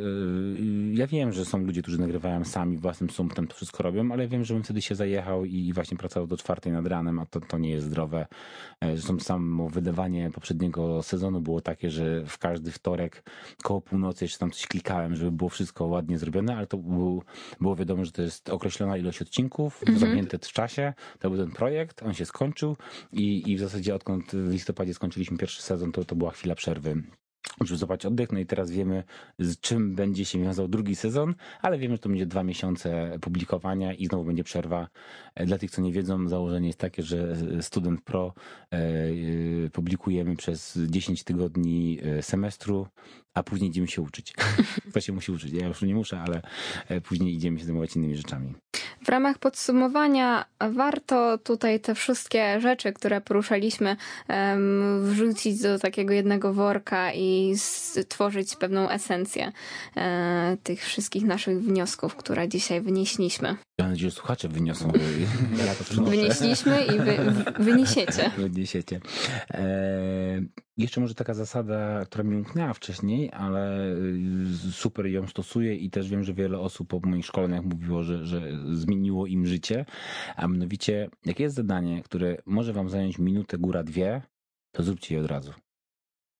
ja 0.93 1.07
wiem, 1.07 1.33
że 1.33 1.45
są 1.45 1.57
ludzie, 1.57 1.81
którzy 1.81 1.99
nagrywają 1.99 2.45
sami 2.45 2.77
własnym 2.77 3.09
sumptem, 3.09 3.47
to 3.47 3.55
wszystko 3.55 3.83
robią, 3.83 4.11
ale 4.11 4.27
wiem, 4.27 4.43
że 4.43 4.53
bym 4.53 4.63
wtedy 4.63 4.81
się 4.81 4.95
zajechał 4.95 5.45
i, 5.45 5.55
i 5.55 5.73
właśnie 5.73 5.97
pracował 5.97 6.27
do 6.27 6.37
czwartej 6.37 6.70
nad 6.73 6.87
ranem, 6.87 7.19
a 7.19 7.25
to, 7.25 7.39
to 7.39 7.57
nie 7.57 7.69
jest 7.69 7.85
zdrowe. 7.85 8.27
E, 8.81 8.97
zresztą 8.97 9.19
samo 9.19 9.69
wydawanie 9.69 10.31
poprzedniego 10.31 11.03
sezonu 11.03 11.41
było 11.41 11.61
takie, 11.61 11.89
że 11.89 12.25
w 12.25 12.37
każdy 12.37 12.71
wtorek 12.71 13.23
koło 13.63 13.81
północy 13.81 14.25
jeszcze 14.25 14.39
tam 14.39 14.51
coś 14.51 14.67
klikałem, 14.67 15.15
żeby 15.15 15.31
było 15.31 15.49
wszystko 15.49 15.85
ładnie 15.85 16.17
zrobione, 16.17 16.55
ale 16.57 16.67
to 16.67 16.77
był, 16.77 17.23
było 17.61 17.75
wiadomo, 17.75 18.05
że 18.05 18.11
to 18.11 18.21
jest 18.21 18.49
określona 18.49 18.97
ilość 18.97 19.21
odcinków, 19.21 19.81
mhm. 19.81 19.99
zamknięte 19.99 20.37
w 20.37 20.51
czasie. 20.51 20.93
To 21.19 21.29
był 21.29 21.45
ten 21.45 21.51
projekt, 21.51 22.03
on 22.03 22.13
się 22.13 22.25
skończył 22.25 22.77
i, 23.11 23.51
i 23.51 23.57
w 23.57 23.59
zasadzie 23.59 23.95
odkąd 23.95 24.31
w 24.31 24.51
listopadzie 24.51 24.93
skończyliśmy 24.93 25.37
pierwszy 25.37 25.61
sezon, 25.61 25.91
to, 25.91 26.05
to 26.05 26.15
była 26.15 26.31
chwila 26.31 26.55
przerwy 26.55 27.03
złapać 27.91 28.05
oddech. 28.05 28.31
No 28.31 28.39
i 28.39 28.45
teraz 28.45 28.71
wiemy, 28.71 29.03
z 29.39 29.59
czym 29.59 29.95
będzie 29.95 30.25
się 30.25 30.39
wiązał 30.39 30.67
drugi 30.67 30.95
sezon, 30.95 31.35
ale 31.61 31.77
wiemy, 31.77 31.95
że 31.95 31.99
to 31.99 32.09
będzie 32.09 32.25
dwa 32.25 32.43
miesiące 32.43 33.17
publikowania 33.21 33.93
i 33.93 34.05
znowu 34.05 34.23
będzie 34.23 34.43
przerwa. 34.43 34.87
E, 35.35 35.45
dla 35.45 35.57
tych, 35.57 35.71
co 35.71 35.81
nie 35.81 35.91
wiedzą, 35.91 36.27
założenie 36.29 36.67
jest 36.67 36.79
takie, 36.79 37.03
że 37.03 37.37
Student 37.61 38.01
Pro 38.01 38.33
e, 38.71 38.77
e, 38.77 39.69
publikujemy 39.69 40.35
przez 40.35 40.79
10 40.87 41.23
tygodni 41.23 41.99
semestru, 42.21 42.87
a 43.33 43.43
później 43.43 43.69
idziemy 43.69 43.87
się 43.87 44.01
uczyć. 44.01 44.33
Kto 44.89 45.01
się 45.01 45.13
musi 45.13 45.31
uczyć? 45.31 45.53
Ja 45.53 45.67
już 45.67 45.81
nie 45.81 45.95
muszę, 45.95 46.19
ale 46.19 46.41
później 47.03 47.35
idziemy 47.35 47.59
się 47.59 47.65
zajmować 47.65 47.95
innymi 47.95 48.17
rzeczami. 48.17 48.53
W 49.03 49.09
ramach 49.09 49.37
podsumowania 49.37 50.45
warto 50.59 51.37
tutaj 51.37 51.79
te 51.79 51.95
wszystkie 51.95 52.61
rzeczy, 52.61 52.93
które 52.93 53.21
poruszaliśmy, 53.21 53.95
wrzucić 55.01 55.61
do 55.61 55.79
takiego 55.79 56.13
jednego 56.13 56.53
worka 56.53 57.13
i 57.13 57.53
stworzyć 57.57 58.55
pewną 58.55 58.89
esencję 58.89 59.51
e, 59.97 60.57
tych 60.63 60.83
wszystkich 60.83 61.23
naszych 61.23 61.61
wniosków, 61.61 62.15
które 62.15 62.47
dzisiaj 62.47 62.81
wynieśliśmy. 62.81 63.55
Mam 63.81 63.91
nadzieję, 63.91 64.09
że 64.09 64.15
słuchacze 64.15 64.47
wyniosą. 64.47 64.91
Ja 65.65 65.75
to 65.75 66.03
Wynieśliśmy 66.03 66.85
i 66.85 66.99
wy, 66.99 67.17
wyniesiecie. 67.59 68.31
Wyniesiecie. 68.37 68.99
E, 69.53 70.41
jeszcze 70.77 71.01
może 71.01 71.15
taka 71.15 71.33
zasada, 71.33 72.05
która 72.05 72.23
mi 72.23 72.35
umknęła 72.35 72.73
wcześniej, 72.73 73.31
ale 73.33 73.93
y, 74.67 74.71
super 74.71 75.05
ją 75.05 75.27
stosuję 75.27 75.75
i 75.75 75.89
też 75.89 76.09
wiem, 76.09 76.23
że 76.23 76.33
wiele 76.33 76.59
osób 76.59 76.87
po 76.89 76.99
moich 77.09 77.25
szkoleniach 77.25 77.63
mówiło, 77.63 78.03
że, 78.03 78.25
że 78.25 78.41
zmieniło 78.71 79.27
im 79.27 79.45
życie. 79.45 79.85
A 80.35 80.47
mianowicie, 80.47 81.09
jak 81.25 81.39
jest 81.39 81.55
zadanie, 81.55 82.03
które 82.03 82.37
może 82.45 82.73
wam 82.73 82.89
zająć 82.89 83.19
minutę, 83.19 83.57
góra 83.57 83.83
dwie, 83.83 84.21
to 84.71 84.83
zróbcie 84.83 85.15
je 85.15 85.21
od 85.21 85.27
razu. 85.27 85.53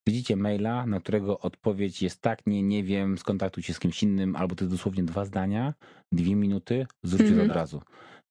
Widzicie 0.08 0.36
maila, 0.36 0.86
na 0.86 1.00
którego 1.00 1.40
odpowiedź 1.40 2.02
jest 2.02 2.22
tak, 2.22 2.48
nie, 2.48 2.64
nie 2.64 2.84
wiem, 2.84 3.18
skontaktuj 3.18 3.64
się 3.64 3.74
z 3.74 3.80
kimś 3.80 4.04
innym, 4.04 4.36
albo 4.36 4.56
to 4.56 4.66
jest 4.66 4.76
dosłownie 4.76 5.04
dwa 5.04 5.26
zdania, 5.26 5.74
dwie 6.12 6.36
minuty, 6.36 6.88
zróbcie 7.04 7.26
-hmm. 7.26 7.30
to 7.30 7.34
mhm. 7.34 7.50
od 7.50 7.56
razu. 7.56 7.82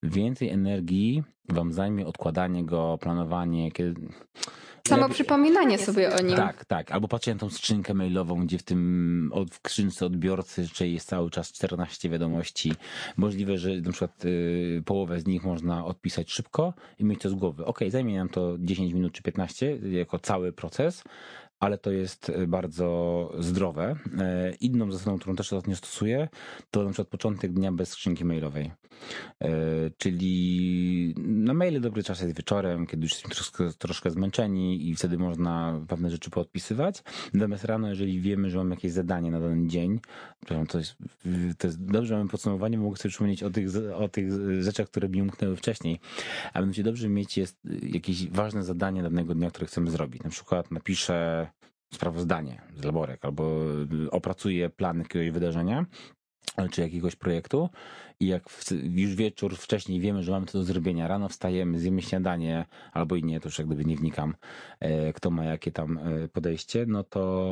Więcej 0.03 0.49
energii 0.49 1.23
wam 1.49 1.73
zajmie 1.73 2.07
odkładanie 2.07 2.65
go, 2.65 2.99
planowanie, 3.01 3.73
kiedy 3.73 4.01
Samo 4.89 5.09
przypominanie 5.09 5.79
sobie 5.79 6.15
o 6.17 6.23
nim. 6.23 6.37
Tak, 6.37 6.65
tak. 6.65 6.91
Albo 6.93 7.09
patrzę 7.09 7.35
na 7.35 7.41
tą 7.41 7.51
skrzynkę 7.51 7.95
mailową, 7.95 8.47
gdzie 8.47 8.59
w 8.59 8.63
tym 8.63 9.33
w 9.51 9.55
skrzynce 9.55 10.07
odbiorcy, 10.07 10.69
czy 10.69 10.89
jest 10.89 11.09
cały 11.09 11.31
czas 11.31 11.53
14 11.53 12.09
wiadomości. 12.09 12.73
Możliwe, 13.17 13.59
że 13.59 13.81
na 13.81 13.91
przykład 13.91 14.25
y, 14.25 14.83
połowę 14.85 15.21
z 15.21 15.27
nich 15.27 15.45
można 15.45 15.85
odpisać 15.85 16.33
szybko 16.33 16.75
i 16.99 17.05
mieć 17.05 17.21
to 17.21 17.31
z 17.31 17.35
głowy. 17.35 17.65
Ok, 17.65 17.81
zajmie 17.89 18.19
nam 18.19 18.29
to 18.29 18.57
10 18.59 18.93
minut 18.93 19.13
czy 19.13 19.23
15 19.23 19.79
jako 19.91 20.19
cały 20.19 20.53
proces, 20.53 21.05
ale 21.61 21.79
to 21.79 21.91
jest 21.91 22.29
y, 22.29 22.47
bardzo 22.47 23.33
zdrowe. 23.39 23.97
E, 24.19 24.53
inną 24.61 24.93
zasadą, 24.93 25.19
którą 25.19 25.37
też 25.37 25.53
ostatnio 25.53 25.77
stosuję, 25.77 26.29
to 26.71 26.83
na 26.83 26.91
przykład 26.91 27.09
początek 27.09 27.53
dnia 27.53 27.73
bez 27.73 27.89
skrzynki 27.89 28.25
mailowej. 28.25 28.71
E, 29.41 29.51
czyli 29.99 31.15
na 31.19 31.55
maile 31.55 31.81
dobry 31.81 32.03
czas 32.03 32.21
jest 32.21 32.37
wieczorem, 32.37 32.87
kiedy 32.87 33.03
już 33.03 33.13
jesteśmy 33.13 33.35
troszkę, 33.35 33.71
troszkę 33.79 34.11
zmęczeni 34.11 34.89
i 34.89 34.95
wtedy 34.95 35.19
można 35.19 35.81
pewne 35.89 36.11
rzeczy 36.11 36.31
podpisywać. 36.31 37.03
Natomiast 37.35 37.65
rano, 37.65 37.89
jeżeli 37.89 38.21
wiemy, 38.21 38.51
że 38.51 38.59
mamy 38.59 38.75
jakieś 38.75 38.93
zadanie 38.93 39.31
na 39.31 39.41
dany 39.41 39.67
dzień, 39.67 40.01
to 40.69 40.79
jest, 40.79 40.97
to 41.59 41.67
jest 41.67 41.85
dobrze, 41.85 42.17
mamy 42.17 42.31
podsumowanie, 42.31 42.79
mogę 42.79 42.97
sobie 42.97 43.11
przypomnieć 43.11 43.43
o 43.43 43.51
tych, 43.51 43.69
o 43.95 44.09
tych 44.09 44.33
rzeczach, 44.63 44.87
które 44.89 45.09
mi 45.09 45.23
umknęły 45.23 45.57
wcześniej. 45.57 46.01
A 46.53 46.59
mianowicie 46.59 46.83
dobrze 46.83 47.09
mieć 47.09 47.39
jest 47.39 47.59
jakieś 47.83 48.29
ważne 48.29 48.65
zadanie 48.65 49.03
danego 49.03 49.35
dnia, 49.35 49.51
które 49.51 49.67
chcemy 49.67 49.91
zrobić. 49.91 50.23
Na 50.23 50.31
przykład 50.31 50.71
napiszę 50.71 51.50
sprawozdanie 51.95 52.63
z 52.77 52.85
laborek 52.85 53.25
albo 53.25 53.57
opracuję 54.11 54.71
plan 54.71 54.99
jakiegoś 54.99 55.31
wydarzenia 55.31 55.87
czy 56.71 56.81
jakiegoś 56.81 57.17
projektu 57.17 57.69
i 58.21 58.27
jak 58.27 58.43
już 58.91 59.15
wieczór 59.15 59.57
wcześniej 59.57 60.01
wiemy, 60.01 60.23
że 60.23 60.33
mamy 60.33 60.47
to 60.47 60.59
do 60.59 60.65
zrobienia, 60.65 61.09
rano 61.09 61.29
wstajemy, 61.29 61.79
zjemy 61.79 62.03
śniadanie 62.03 62.65
albo 62.93 63.17
i 63.17 63.25
nie, 63.25 63.41
to 63.41 63.49
już 63.49 63.59
jak 63.59 63.67
gdyby 63.67 63.85
nie 63.85 63.97
wnikam, 63.97 64.35
e, 64.81 65.13
kto 65.13 65.31
ma 65.31 65.45
jakie 65.45 65.73
tam 65.73 65.99
e, 65.99 66.29
podejście, 66.29 66.85
no 66.89 67.05
to 67.05 67.51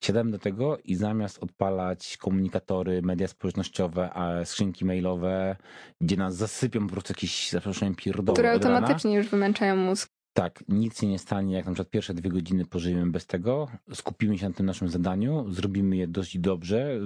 siadamy 0.00 0.30
do 0.30 0.38
tego 0.38 0.78
i 0.84 0.94
zamiast 0.94 1.42
odpalać 1.42 2.16
komunikatory, 2.16 3.02
media 3.02 3.28
społecznościowe, 3.28 4.10
a 4.12 4.44
skrzynki 4.44 4.84
mailowe, 4.84 5.56
gdzie 6.00 6.16
nas 6.16 6.36
zasypią 6.36 6.86
po 6.86 6.92
prostu 6.92 7.12
jakieś, 7.12 7.50
zapraszam, 7.50 7.94
pierdoły 7.94 8.34
Które 8.34 8.52
automatycznie 8.52 9.14
już 9.14 9.28
wymęczają 9.28 9.76
mózg. 9.76 10.19
Tak, 10.32 10.64
nic 10.68 11.00
się 11.00 11.06
nie 11.06 11.18
stanie, 11.18 11.54
jak 11.54 11.66
na 11.66 11.72
przykład 11.72 11.90
pierwsze 11.90 12.14
dwie 12.14 12.30
godziny 12.30 12.66
pożyjemy 12.66 13.10
bez 13.10 13.26
tego, 13.26 13.68
skupimy 13.94 14.38
się 14.38 14.48
na 14.48 14.54
tym 14.54 14.66
naszym 14.66 14.88
zadaniu, 14.88 15.52
zrobimy 15.52 15.96
je 15.96 16.06
dość 16.06 16.38
dobrze, 16.38 17.00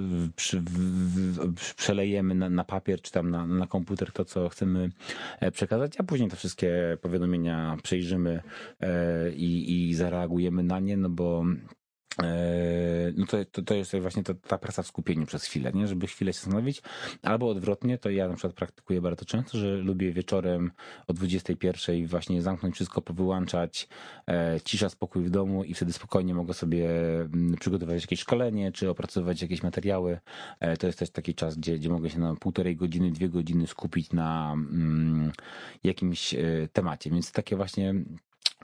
przelejemy 1.77 2.35
na, 2.35 2.65
papier 2.65 3.01
czy 3.01 3.13
tam 3.13 3.31
na, 3.31 3.47
na 3.47 3.67
komputer 3.67 4.13
to, 4.13 4.25
co 4.25 4.49
chcemy 4.49 4.91
e, 5.41 5.51
przekazać, 5.51 6.01
a 6.01 6.03
później 6.03 6.31
te 6.31 6.37
wszystkie 6.37 6.99
powiadomienia 7.01 7.77
przejrzymy 7.83 8.43
e, 8.81 9.31
i, 9.33 9.89
i 9.89 9.95
zareagujemy 9.95 10.63
na 10.63 10.81
nie, 10.81 10.97
no 10.97 11.09
bo 11.09 11.45
no 13.17 13.27
to, 13.27 13.45
to, 13.45 13.63
to 13.63 13.75
jest 13.75 13.97
właśnie 13.97 14.23
ta, 14.23 14.59
praca 14.59 14.83
w 14.83 14.87
skupieniu 14.87 15.27
przez 15.27 15.45
chwilę, 15.45 15.73
nie? 15.75 15.87
Żeby 15.87 16.07
chwilę 16.07 16.33
się 16.33 16.41
zastanowić, 16.41 16.83
albo 17.23 17.49
odwrotnie, 17.49 17.99
to 17.99 18.11
ja 18.11 18.29
na 18.29 18.35
przykład 18.35 18.55
praktykuję 18.55 19.01
bardzo 19.01 19.25
często, 19.25 19.59
że 19.59 19.77
lubię 19.77 20.13
wieczorem 20.13 20.71
o 21.07 21.13
21 21.13 22.07
właśnie 22.07 22.43
zamknąć 22.43 22.75
wszystko, 22.75 23.03
powyłączać, 23.03 23.89
e, 24.29 24.61
cisza, 24.65 24.89
spokój 24.89 25.25
w 25.25 25.31
domu 25.31 25.65
i 25.65 25.75
wtedy 25.75 25.93
spokojnie 25.93 26.35
mogę 26.35 26.55
sobie 26.55 26.91
mm, 27.21 27.57
przygotować 27.61 28.03
jakieś 28.03 28.21
szkolenie, 28.21 28.73
czy 28.73 28.91
opracować 28.91 29.43
jakieś 29.43 29.63
materiały. 29.63 30.19
E, 30.61 30.77
to 30.77 30.87
jest 30.87 30.99
też 30.99 31.11
taki 31.11 31.35
czas, 31.35 31.57
gdzie, 31.57 31.79
gdzie 31.79 31.89
mogę 31.89 32.11
się 32.11 32.19
na 32.21 32.35
półtorej 32.35 32.77
godziny, 32.77 33.11
dwie 33.11 33.29
godziny 33.29 33.67
skupić 33.67 34.13
na 34.13 34.53
mm, 34.53 35.33
jakimś 35.85 36.35
e, 36.35 36.69
temacie, 36.73 37.11
więc 37.11 37.33
takie 37.33 37.57
właśnie 37.57 37.95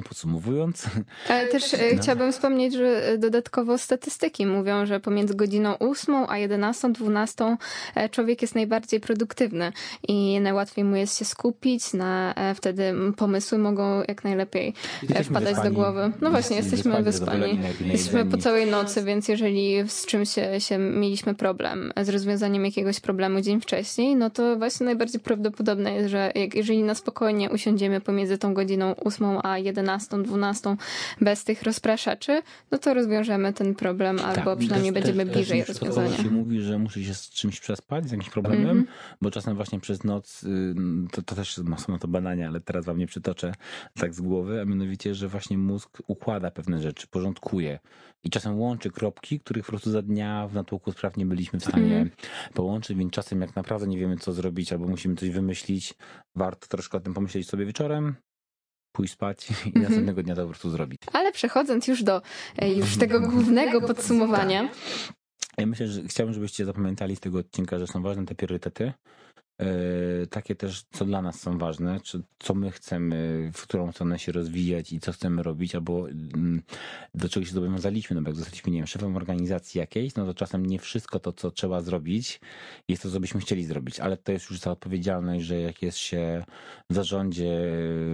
Podsumowując. 0.08 0.86
Ale 1.28 1.46
też 1.46 1.74
e, 1.74 1.78
no. 1.94 2.02
chciałabym 2.02 2.32
wspomnieć, 2.32 2.74
że 2.74 3.06
e, 3.06 3.18
dodatkowo 3.18 3.78
statystyki 3.78 4.46
mówią, 4.46 4.86
że 4.86 5.00
pomiędzy 5.00 5.34
godziną 5.34 5.78
8 5.78 6.14
a 6.28 6.38
11, 6.38 6.92
12 6.92 7.56
e, 7.94 8.08
człowiek 8.08 8.42
jest 8.42 8.54
najbardziej 8.54 9.00
produktywny 9.00 9.72
i 10.08 10.40
najłatwiej 10.40 10.84
mu 10.84 10.96
jest 10.96 11.18
się 11.18 11.24
skupić, 11.24 11.92
na 11.92 12.34
wtedy 12.54 12.94
pomysły 13.16 13.58
mogą 13.58 14.02
jak 14.08 14.24
najlepiej 14.24 14.74
wpadać 15.02 15.48
wyspani. 15.48 15.68
do 15.68 15.74
głowy. 15.74 16.12
No 16.20 16.30
właśnie, 16.30 16.56
jesteśmy 16.56 17.02
wyspani. 17.02 17.58
Jesteśmy 17.80 18.26
po 18.26 18.36
całej 18.36 18.70
nocy, 18.70 19.04
więc 19.04 19.28
jeżeli 19.28 19.88
z 19.88 20.06
czymś 20.06 20.30
się, 20.30 20.60
się 20.60 20.78
mieliśmy 20.78 21.34
problem, 21.34 21.92
z 22.02 22.08
rozwiązaniem 22.08 22.64
jakiegoś 22.64 23.00
problemu 23.00 23.40
dzień 23.40 23.60
wcześniej, 23.60 24.16
no 24.16 24.30
to 24.30 24.56
właśnie 24.56 24.86
najbardziej 24.86 25.20
prawdopodobne 25.20 25.94
jest, 25.94 26.10
że 26.10 26.32
jak, 26.34 26.54
jeżeli 26.54 26.82
na 26.82 26.94
spokojnie 26.94 27.50
usiądziemy 27.50 28.00
pomiędzy 28.00 28.38
tą 28.38 28.54
godziną 28.54 28.94
8 28.96 29.38
a 29.42 29.58
11, 29.58 29.89
11, 29.90 30.22
12 30.22 30.76
bez 31.20 31.44
tych 31.44 31.62
rozpraszaczy, 31.62 32.42
no 32.70 32.78
to 32.78 32.94
rozwiążemy 32.94 33.52
ten 33.52 33.74
problem 33.74 34.18
tak, 34.18 34.38
albo 34.38 34.56
przynajmniej 34.56 34.92
też, 34.92 35.02
będziemy 35.02 35.24
też, 35.24 35.34
bliżej 35.34 35.64
też 35.64 35.68
rozwiązania. 35.68 36.16
się 36.16 36.30
mówi, 36.30 36.60
że 36.60 36.78
musi 36.78 37.04
się 37.04 37.14
z 37.14 37.30
czymś 37.30 37.60
przespać, 37.60 38.08
z 38.08 38.12
jakimś 38.12 38.30
problemem, 38.30 38.70
mm 38.70 38.84
-hmm. 38.84 39.16
bo 39.22 39.30
czasem 39.30 39.56
właśnie 39.56 39.80
przez 39.80 40.04
noc, 40.04 40.42
y, 40.42 40.74
to, 41.12 41.22
to 41.22 41.34
też 41.34 41.54
są 41.54 41.92
na 41.92 41.98
to 41.98 42.08
badania, 42.08 42.48
ale 42.48 42.60
teraz 42.60 42.84
wam 42.84 42.98
nie 42.98 43.06
przytoczę 43.06 43.54
tak 43.94 44.14
z 44.14 44.20
głowy, 44.20 44.60
a 44.60 44.64
mianowicie, 44.64 45.14
że 45.14 45.28
właśnie 45.28 45.58
mózg 45.58 46.02
układa 46.06 46.50
pewne 46.50 46.82
rzeczy, 46.82 47.06
porządkuje 47.06 47.78
i 48.24 48.30
czasem 48.30 48.58
łączy 48.58 48.90
kropki, 48.90 49.40
których 49.40 49.64
po 49.64 49.72
prostu 49.72 49.90
za 49.90 50.02
dnia 50.02 50.48
w 50.48 50.54
natłoku 50.54 50.92
spraw 50.92 51.16
nie 51.16 51.26
byliśmy 51.26 51.60
w 51.60 51.64
stanie 51.64 51.96
mm. 51.96 52.10
połączyć, 52.54 52.98
więc 52.98 53.12
czasem 53.12 53.40
jak 53.40 53.56
naprawdę 53.56 53.86
nie 53.86 53.98
wiemy 53.98 54.16
co 54.16 54.32
zrobić 54.32 54.72
albo 54.72 54.86
musimy 54.86 55.16
coś 55.16 55.30
wymyślić, 55.30 55.94
warto 56.34 56.66
troszkę 56.66 56.98
o 56.98 57.00
tym 57.00 57.14
pomyśleć 57.14 57.48
sobie 57.48 57.66
wieczorem, 57.66 58.14
pójść 58.92 59.12
spać 59.12 59.50
i 59.50 59.52
mhm. 59.68 59.82
następnego 59.82 60.22
dnia 60.22 60.34
to 60.34 60.42
po 60.42 60.48
prostu 60.48 60.70
zrobić. 60.70 61.00
Ale 61.12 61.32
przechodząc 61.32 61.88
już 61.88 62.02
do 62.02 62.22
e, 62.58 62.74
już 62.74 62.96
tego 62.96 63.20
głównego 63.20 63.80
podsumowania. 63.80 64.68
Ja 65.58 65.66
myślę, 65.66 65.88
że 65.88 66.02
chciałbym, 66.02 66.34
żebyście 66.34 66.64
zapamiętali 66.64 67.16
z 67.16 67.20
tego 67.20 67.38
odcinka, 67.38 67.78
że 67.78 67.86
są 67.86 68.02
ważne 68.02 68.26
te 68.26 68.34
priorytety, 68.34 68.92
takie 70.30 70.54
też, 70.54 70.82
co 70.92 71.04
dla 71.04 71.22
nas 71.22 71.40
są 71.40 71.58
ważne, 71.58 72.00
czy 72.00 72.22
co 72.38 72.54
my 72.54 72.70
chcemy, 72.70 73.50
w 73.54 73.62
którą 73.62 73.92
stronę 73.92 74.18
się 74.18 74.32
rozwijać 74.32 74.92
i 74.92 75.00
co 75.00 75.12
chcemy 75.12 75.42
robić, 75.42 75.74
albo 75.74 76.08
mm, 76.10 76.62
do 77.14 77.28
czego 77.28 77.46
się 77.46 77.52
zobowiązaliśmy, 77.52 78.16
no 78.16 78.22
bo 78.22 78.28
jak 78.28 78.36
zostaliśmy, 78.36 78.72
nie 78.72 78.78
wiem, 78.78 78.86
szefem 78.86 79.16
organizacji 79.16 79.78
jakiejś, 79.78 80.14
no 80.14 80.26
to 80.26 80.34
czasem 80.34 80.66
nie 80.66 80.78
wszystko 80.78 81.20
to, 81.20 81.32
co 81.32 81.50
trzeba 81.50 81.80
zrobić, 81.80 82.40
jest 82.88 83.02
to, 83.02 83.10
co 83.10 83.20
byśmy 83.20 83.40
chcieli 83.40 83.64
zrobić, 83.64 84.00
ale 84.00 84.16
to 84.16 84.32
jest 84.32 84.50
już 84.50 84.60
ta 84.60 84.70
odpowiedzialność, 84.70 85.44
że 85.44 85.60
jak 85.60 85.82
jest 85.82 85.98
się 85.98 86.44
w 86.90 86.94
zarządzie, 86.94 87.50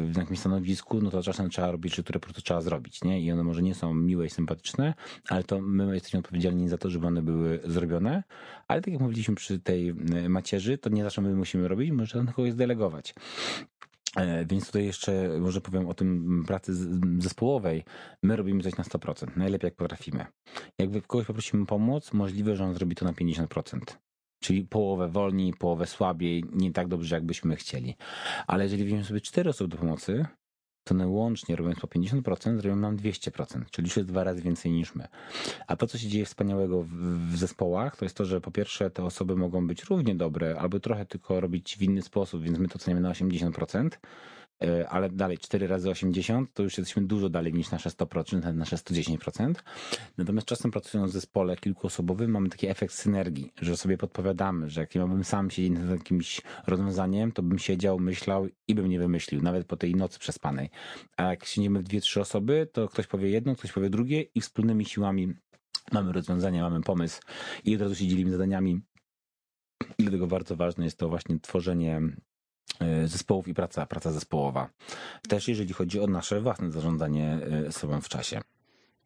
w 0.07 0.17
jakimś 0.17 0.39
stanowisku, 0.39 1.01
no 1.03 1.11
to 1.11 1.23
czasem 1.23 1.51
trzeba 1.51 1.71
robić 1.71 1.93
rzeczy, 1.93 2.03
które 2.03 2.21
po 2.21 2.25
prostu 2.25 2.43
trzeba 2.43 2.61
zrobić, 2.61 3.05
nie? 3.05 3.21
I 3.21 3.33
one 3.33 3.43
może 3.43 3.63
nie 3.63 3.75
są 3.75 3.95
miłe 3.95 4.27
i 4.27 4.31
sympatyczne, 4.31 4.95
ale 5.29 5.45
to 5.45 5.61
my 5.61 5.95
jesteśmy 5.95 6.19
odpowiedzialni 6.19 6.69
za 6.69 6.79
to, 6.79 6.91
żeby 6.91 7.07
one 7.07 7.23
były 7.23 7.61
zrobione, 7.65 8.23
ale 8.69 8.81
tak 8.81 8.93
jak 8.93 9.03
mówiliśmy 9.03 9.35
przy 9.35 9.59
tej 9.59 9.89
e, 9.89 10.29
macierzy, 10.29 10.79
to 10.79 10.91
nie 10.91 11.05
zawsze 11.05 11.21
my 11.21 11.36
musimy 11.37 11.69
robić, 11.69 11.91
może 11.91 12.23
na 12.23 12.33
kogoś 12.33 12.53
zdelegować. 12.53 13.15
E, 14.17 14.47
więc 14.47 14.67
tutaj 14.67 14.85
jeszcze 14.85 15.39
może 15.41 15.61
powiem 15.61 15.89
o 15.89 15.95
tym 15.95 16.45
pracy 16.47 16.75
zespołowej. 17.19 17.85
My 18.23 18.37
robimy 18.37 18.63
coś 18.63 18.77
na 18.77 18.85
100%, 18.85 19.37
najlepiej 19.37 19.69
jak 19.69 19.77
potrafimy. 19.77 20.27
Jak 20.79 21.07
kogoś 21.07 21.27
poprosimy 21.27 21.67
pomoc, 21.67 22.13
możliwe, 22.13 22.57
że 22.57 22.65
on 22.65 22.75
zrobi 22.75 22.97
to 22.97 23.05
na 23.05 23.13
50%. 23.13 23.81
Czyli 24.43 24.65
połowę 24.65 25.09
wolniej, 25.09 25.55
połowę 25.55 25.87
słabiej, 25.87 26.45
nie 26.53 26.73
tak 26.73 26.89
dobrze, 26.89 27.15
jakbyśmy 27.15 27.57
chcieli. 27.57 27.97
Ale 28.47 28.65
jeżeli 28.65 28.85
weźmiemy 28.85 29.05
sobie 29.05 29.21
cztery 29.21 29.51
osoby 29.51 29.69
do 29.69 29.77
pomocy, 29.77 30.27
to 30.87 30.95
one 30.95 31.07
łącznie 31.07 31.57
robiąc 31.57 31.81
po 31.81 31.87
50% 31.87 32.57
zrobią 32.57 32.77
nam 32.77 32.97
200%, 32.97 33.63
czyli 33.71 33.89
już 33.89 33.97
jest 33.97 34.09
dwa 34.09 34.25
razy 34.25 34.43
więcej 34.43 34.73
niż 34.73 34.95
my. 34.95 35.09
A 35.67 35.77
to, 35.77 35.87
co 35.87 35.99
się 35.99 36.09
dzieje 36.09 36.25
wspaniałego 36.25 36.83
w, 36.83 36.89
w 37.33 37.37
zespołach, 37.37 37.97
to 37.97 38.05
jest 38.05 38.17
to, 38.17 38.25
że 38.25 38.41
po 38.41 38.51
pierwsze 38.51 38.91
te 38.91 39.05
osoby 39.05 39.37
mogą 39.37 39.67
być 39.67 39.85
równie 39.85 40.15
dobre, 40.15 40.57
albo 40.59 40.81
trochę 40.81 41.07
tylko 41.07 41.41
robić 41.41 41.77
w 41.79 41.83
inny 41.83 42.03
sposób, 42.03 42.43
więc 42.43 42.59
my 42.59 42.69
to 42.69 42.79
ceniamy 42.79 43.01
na 43.01 43.13
80%, 43.13 43.89
E, 43.91 43.99
ale 44.89 45.11
dalej 45.11 45.39
4 45.39 45.67
razy 45.67 45.91
80 45.91 46.55
to 46.55 46.63
już 46.63 46.79
jesteśmy 46.79 47.07
dużo 47.07 47.29
dalej 47.29 47.53
niż 47.55 47.71
nasze 47.71 47.91
100%, 47.91 48.55
nasze 48.55 48.77
110%. 48.77 49.55
Natomiast 50.19 50.47
czasem 50.47 50.71
pracując 50.71 51.11
w 51.11 51.15
zespole 51.15 51.57
kilkuosobowym 51.57 52.31
mamy 52.31 52.49
taki 52.49 52.67
efekt 52.67 52.95
synergii, 52.95 53.53
że 53.61 53.77
sobie 53.77 53.99
podpowiadamy, 53.99 54.71
że 54.71 54.81
jak 54.81 54.95
ja 54.95 55.07
bym 55.07 55.25
sam 55.25 55.51
siedzieć 55.51 55.73
nad 55.73 55.91
jakimś 55.91 56.41
rozwiązaniem, 56.67 57.33
to 57.33 57.43
bym 57.43 57.59
siedział, 57.59 57.99
myślał 57.99 58.47
i 58.69 58.75
bym 58.75 58.89
nie 58.89 58.99
wymyślił, 58.99 59.43
nawet 59.43 59.67
po 59.67 59.77
tej 59.77 59.95
nocy 59.95 60.19
przespanej. 60.19 60.71
A 61.17 61.23
jak 61.23 61.45
siedzimy 61.45 61.79
w 61.79 61.83
dwie, 61.83 62.01
trzy 62.01 62.21
osoby, 62.21 62.69
to 62.73 62.89
ktoś 62.89 63.07
powie 63.07 63.31
jedno, 63.31 63.57
ktoś 63.57 63.73
powie 63.73 63.91
drugie 63.91 64.23
i 64.23 64.41
wspólnymi 64.41 64.85
siłami 64.85 65.35
mamy 65.93 66.13
rozwiązanie, 66.13 66.63
mamy 66.63 66.81
pomysł 66.81 67.21
i 67.65 67.75
od 67.75 67.81
razu 67.81 67.95
się 67.95 68.07
dzielimy 68.07 68.31
zadaniami. 68.31 68.81
I 69.99 70.03
dlatego 70.03 70.27
bardzo 70.27 70.57
ważne 70.57 70.85
jest 70.85 70.99
to 70.99 71.09
właśnie 71.09 71.41
tworzenie 71.41 72.01
E, 72.01 72.36
zespołów 73.05 73.49
i 73.49 73.55
praca, 73.55 73.87
praca 73.87 74.13
zespołowa. 74.13 74.69
Też 75.29 75.49
jeżeli 75.49 75.73
chodzi 75.73 76.01
o 76.01 76.07
nasze 76.07 76.41
własne 76.41 76.71
zarządzanie 76.71 77.39
e, 77.67 77.73
sobą 77.73 78.01
w 78.01 78.09
czasie. 78.09 78.41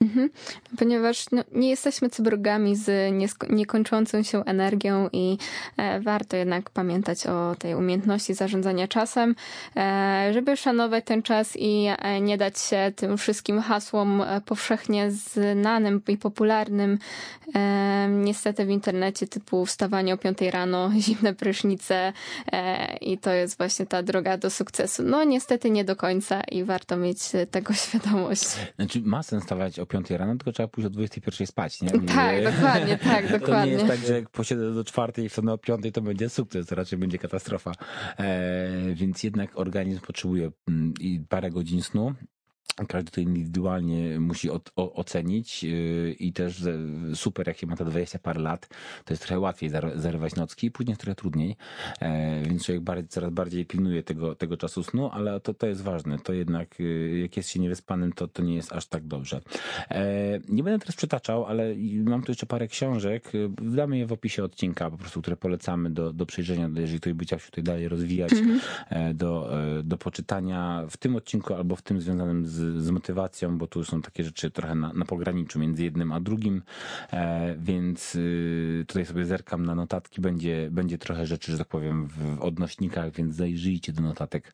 Mhm. 0.05 0.31
Ponieważ 0.79 1.25
no, 1.33 1.45
nie 1.53 1.71
jesteśmy 1.71 2.11
cyborgami 2.11 2.77
z 2.77 3.13
niekończącą 3.51 4.23
się 4.23 4.45
energią 4.45 5.09
i 5.13 5.39
e, 5.77 6.01
warto 6.01 6.37
jednak 6.37 6.71
pamiętać 6.71 7.27
o 7.27 7.55
tej 7.59 7.75
umiejętności 7.75 8.35
zarządzania 8.35 8.89
czasem, 8.89 9.35
e, 9.77 10.31
żeby 10.33 10.57
szanować 10.57 11.05
ten 11.05 11.23
czas 11.23 11.57
i 11.57 11.87
e, 11.99 12.21
nie 12.21 12.39
dać 12.39 12.61
się 12.61 12.93
tym 12.97 13.19
wszystkim 13.19 13.61
hasłom 13.61 14.23
e, 14.23 14.41
powszechnie 14.41 15.11
znanym 15.11 16.03
i 16.09 16.17
popularnym 16.17 16.99
e, 17.55 18.09
niestety 18.09 18.67
w 18.67 18.71
internecie 18.71 19.27
typu 19.27 19.67
wstawanie 19.67 20.15
o 20.15 20.17
5 20.17 20.41
rano, 20.41 20.91
zimne 21.07 21.35
prysznice 21.35 22.13
e, 22.53 22.97
i 22.97 23.19
to 23.19 23.33
jest 23.33 23.59
właśnie 23.59 23.87
ta 23.87 24.03
droga 24.03 24.37
do 24.37 24.51
sukcesu. 24.51 25.03
No 25.03 25.25
niestety 25.25 25.71
nie 25.71 25.85
do 25.85 25.97
końca 25.97 26.41
i 26.41 26.65
warto 26.65 26.97
mieć 26.97 27.19
tego 27.51 27.75
świadomość. 27.85 28.47
Znaczy 28.77 29.01
ma 29.05 29.23
sens 29.23 29.45
stawać 29.45 29.79
o 29.79 29.90
5 29.91 30.11
rano, 30.11 30.37
tylko 30.37 30.53
trzeba 30.53 30.69
pójść 30.69 30.87
o 30.87 30.91
21 30.91 31.47
spać, 31.47 31.83
nie? 31.83 31.91
Tak, 31.91 32.45
dokładnie, 32.45 32.99
tak, 33.13 33.31
dokładnie. 33.31 33.47
To 33.47 33.65
nie 33.65 33.73
jest 33.73 33.87
tak, 33.87 33.99
że 33.99 34.15
jak 34.15 34.31
posiedzę 34.31 34.75
do 34.75 34.85
czwartej 34.85 35.25
i 35.25 35.29
wstanę 35.29 35.53
o 35.53 35.59
piątej, 35.59 35.93
to 35.93 36.01
będzie 36.01 36.29
sukces, 36.29 36.67
to 36.67 36.75
raczej 36.75 36.99
będzie 36.99 37.19
katastrofa. 37.19 37.73
E, 38.19 38.95
więc 38.95 39.23
jednak 39.23 39.59
organizm 39.59 40.01
potrzebuje 40.01 40.51
mm, 40.69 40.95
i 41.01 41.21
parę 41.29 41.51
godzin 41.51 41.83
snu, 41.83 42.15
każdy 42.87 43.11
to 43.11 43.21
indywidualnie 43.21 44.21
musi 44.21 44.51
o, 44.51 44.61
o, 44.77 44.93
ocenić 44.93 45.63
yy, 45.63 46.13
i 46.19 46.33
też 46.33 46.63
super, 47.15 47.49
jak 47.49 47.59
się 47.59 47.67
ma 47.67 47.77
te 47.77 47.85
20 47.85 48.19
parę 48.19 48.41
lat, 48.41 48.69
to 49.05 49.13
jest 49.13 49.23
trochę 49.23 49.41
łatwiej 49.41 49.71
zarywać 49.95 50.35
nocki, 50.35 50.71
później 50.71 50.93
jest 50.93 51.01
trochę 51.01 51.15
trudniej, 51.15 51.57
e, 52.01 52.43
więc 52.43 52.65
człowiek 52.65 52.83
bardziej, 52.83 53.09
coraz 53.09 53.31
bardziej 53.31 53.67
pilnuje 53.67 54.03
tego, 54.03 54.35
tego 54.35 54.57
czasu 54.57 54.83
snu, 54.83 55.11
ale 55.13 55.41
to, 55.41 55.55
to 55.55 55.67
jest 55.67 55.83
ważne, 55.83 56.19
to 56.19 56.33
jednak 56.33 56.81
yy, 56.81 57.19
jak 57.19 57.37
jest 57.37 57.49
się 57.49 57.61
niewyspanym, 57.61 58.13
to, 58.13 58.29
to 58.29 58.43
nie 58.43 58.55
jest 58.55 58.73
aż 58.73 58.87
tak 58.87 59.07
dobrze. 59.07 59.41
E, 59.91 60.41
nie 60.49 60.63
będę 60.63 60.79
teraz 60.79 60.97
przytaczał, 60.97 61.47
ale 61.47 61.75
mam 62.05 62.23
tu 62.23 62.31
jeszcze 62.31 62.47
parę 62.47 62.69
książek, 62.69 63.33
wydamy 63.63 63.99
je 63.99 64.07
w 64.07 64.13
opisie 64.13 64.45
odcinka 64.45 64.91
po 64.91 64.99
prostu, 64.99 65.23
które 65.23 65.37
polecamy 65.37 65.91
do, 65.91 66.13
do 66.13 66.27
przejrzenia, 66.27 66.71
jeżeli 66.77 67.01
ktoś 67.01 67.13
by 67.13 67.25
chciał 67.25 67.39
się 67.39 67.47
tutaj 67.47 67.65
dalej 67.65 67.89
rozwijać, 67.89 68.33
mm 68.33 68.59
-hmm. 68.59 69.15
do, 69.15 69.51
do 69.85 69.97
poczytania 69.97 70.87
w 70.91 70.97
tym 70.97 71.17
odcinku 71.17 71.55
albo 71.55 71.77
w 71.77 71.83
tym 71.83 72.01
związanym 72.01 72.47
z 72.47 72.70
z, 72.77 72.91
motywacją, 72.91 73.59
bo 73.59 73.67
tu 73.67 73.85
są 73.85 74.03
takie 74.03 74.25
rzeczy 74.25 74.51
trochę 74.51 74.75
na, 74.75 74.93
na 74.93 75.05
pograniczu 75.05 75.59
między 75.59 75.85
jednym 75.85 76.13
a 76.13 76.21
drugim, 76.21 76.63
e, 77.13 77.55
więc 77.59 78.15
y, 78.15 78.85
tutaj 78.89 79.07
sobie 79.07 79.25
zerkam 79.25 79.67
na 79.67 79.75
notatki, 79.75 80.21
będzie, 80.21 80.69
będzie 80.71 80.99
trochę 80.99 81.27
rzeczy, 81.27 81.53
że 81.53 81.59
tak 81.59 81.69
powiem, 81.69 82.07
w 82.07 82.41
odnośnikach, 82.41 83.13
więc 83.13 83.35
zajrzyjcie 83.35 83.93
do 83.93 84.03
notatek 84.03 84.53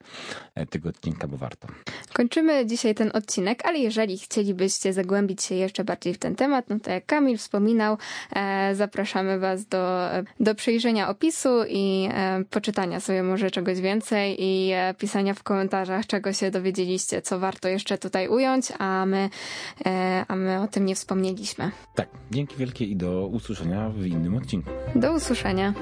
e, 0.54 0.66
tego 0.66 0.88
odcinka, 0.88 1.28
bo 1.28 1.36
warto. 1.36 1.68
Kończymy 2.12 2.66
dzisiaj 2.66 2.94
ten 2.94 3.10
odcinek, 3.14 3.66
ale 3.66 3.78
jeżeli 3.78 4.18
chcielibyście 4.18 4.92
zagłębić 4.92 5.42
się 5.42 5.54
jeszcze 5.54 5.84
bardziej 5.84 6.14
w 6.14 6.18
ten 6.18 6.34
temat, 6.34 6.68
no 6.68 6.80
to 6.80 6.90
jak 6.90 7.06
Kamil 7.06 7.38
wspominał, 7.38 7.98
e, 8.32 8.74
zapraszamy 8.74 9.38
Was 9.38 9.66
do, 9.66 10.08
do 10.40 10.54
przejrzenia 10.54 11.08
opisu 11.08 11.48
i 11.68 12.08
poczytania 12.50 13.00
sobie 13.00 13.22
może 13.22 13.50
czegoś 13.50 13.80
więcej 13.80 14.36
i 14.38 14.72
pisania 14.98 15.34
w 15.34 15.42
komentarzach, 15.42 16.06
czego 16.06 16.32
się 16.32 16.50
dowiedzieliście, 16.50 17.22
co 17.22 17.38
warto 17.38 17.68
jeszcze 17.68 17.95
muszę 17.96 18.02
tutaj 18.02 18.28
ująć, 18.28 18.72
a 18.78 19.06
my, 19.06 19.30
e, 19.86 20.24
a 20.28 20.36
my 20.36 20.60
o 20.60 20.68
tym 20.68 20.86
nie 20.86 20.94
wspomnieliśmy. 20.94 21.70
Tak, 21.94 22.08
dzięki 22.30 22.56
wielkie 22.56 22.84
i 22.84 22.96
do 22.96 23.26
usłyszenia 23.26 23.90
w 23.90 24.06
innym 24.06 24.36
odcinku. 24.36 24.70
Do 24.94 25.12
usłyszenia. 25.12 25.74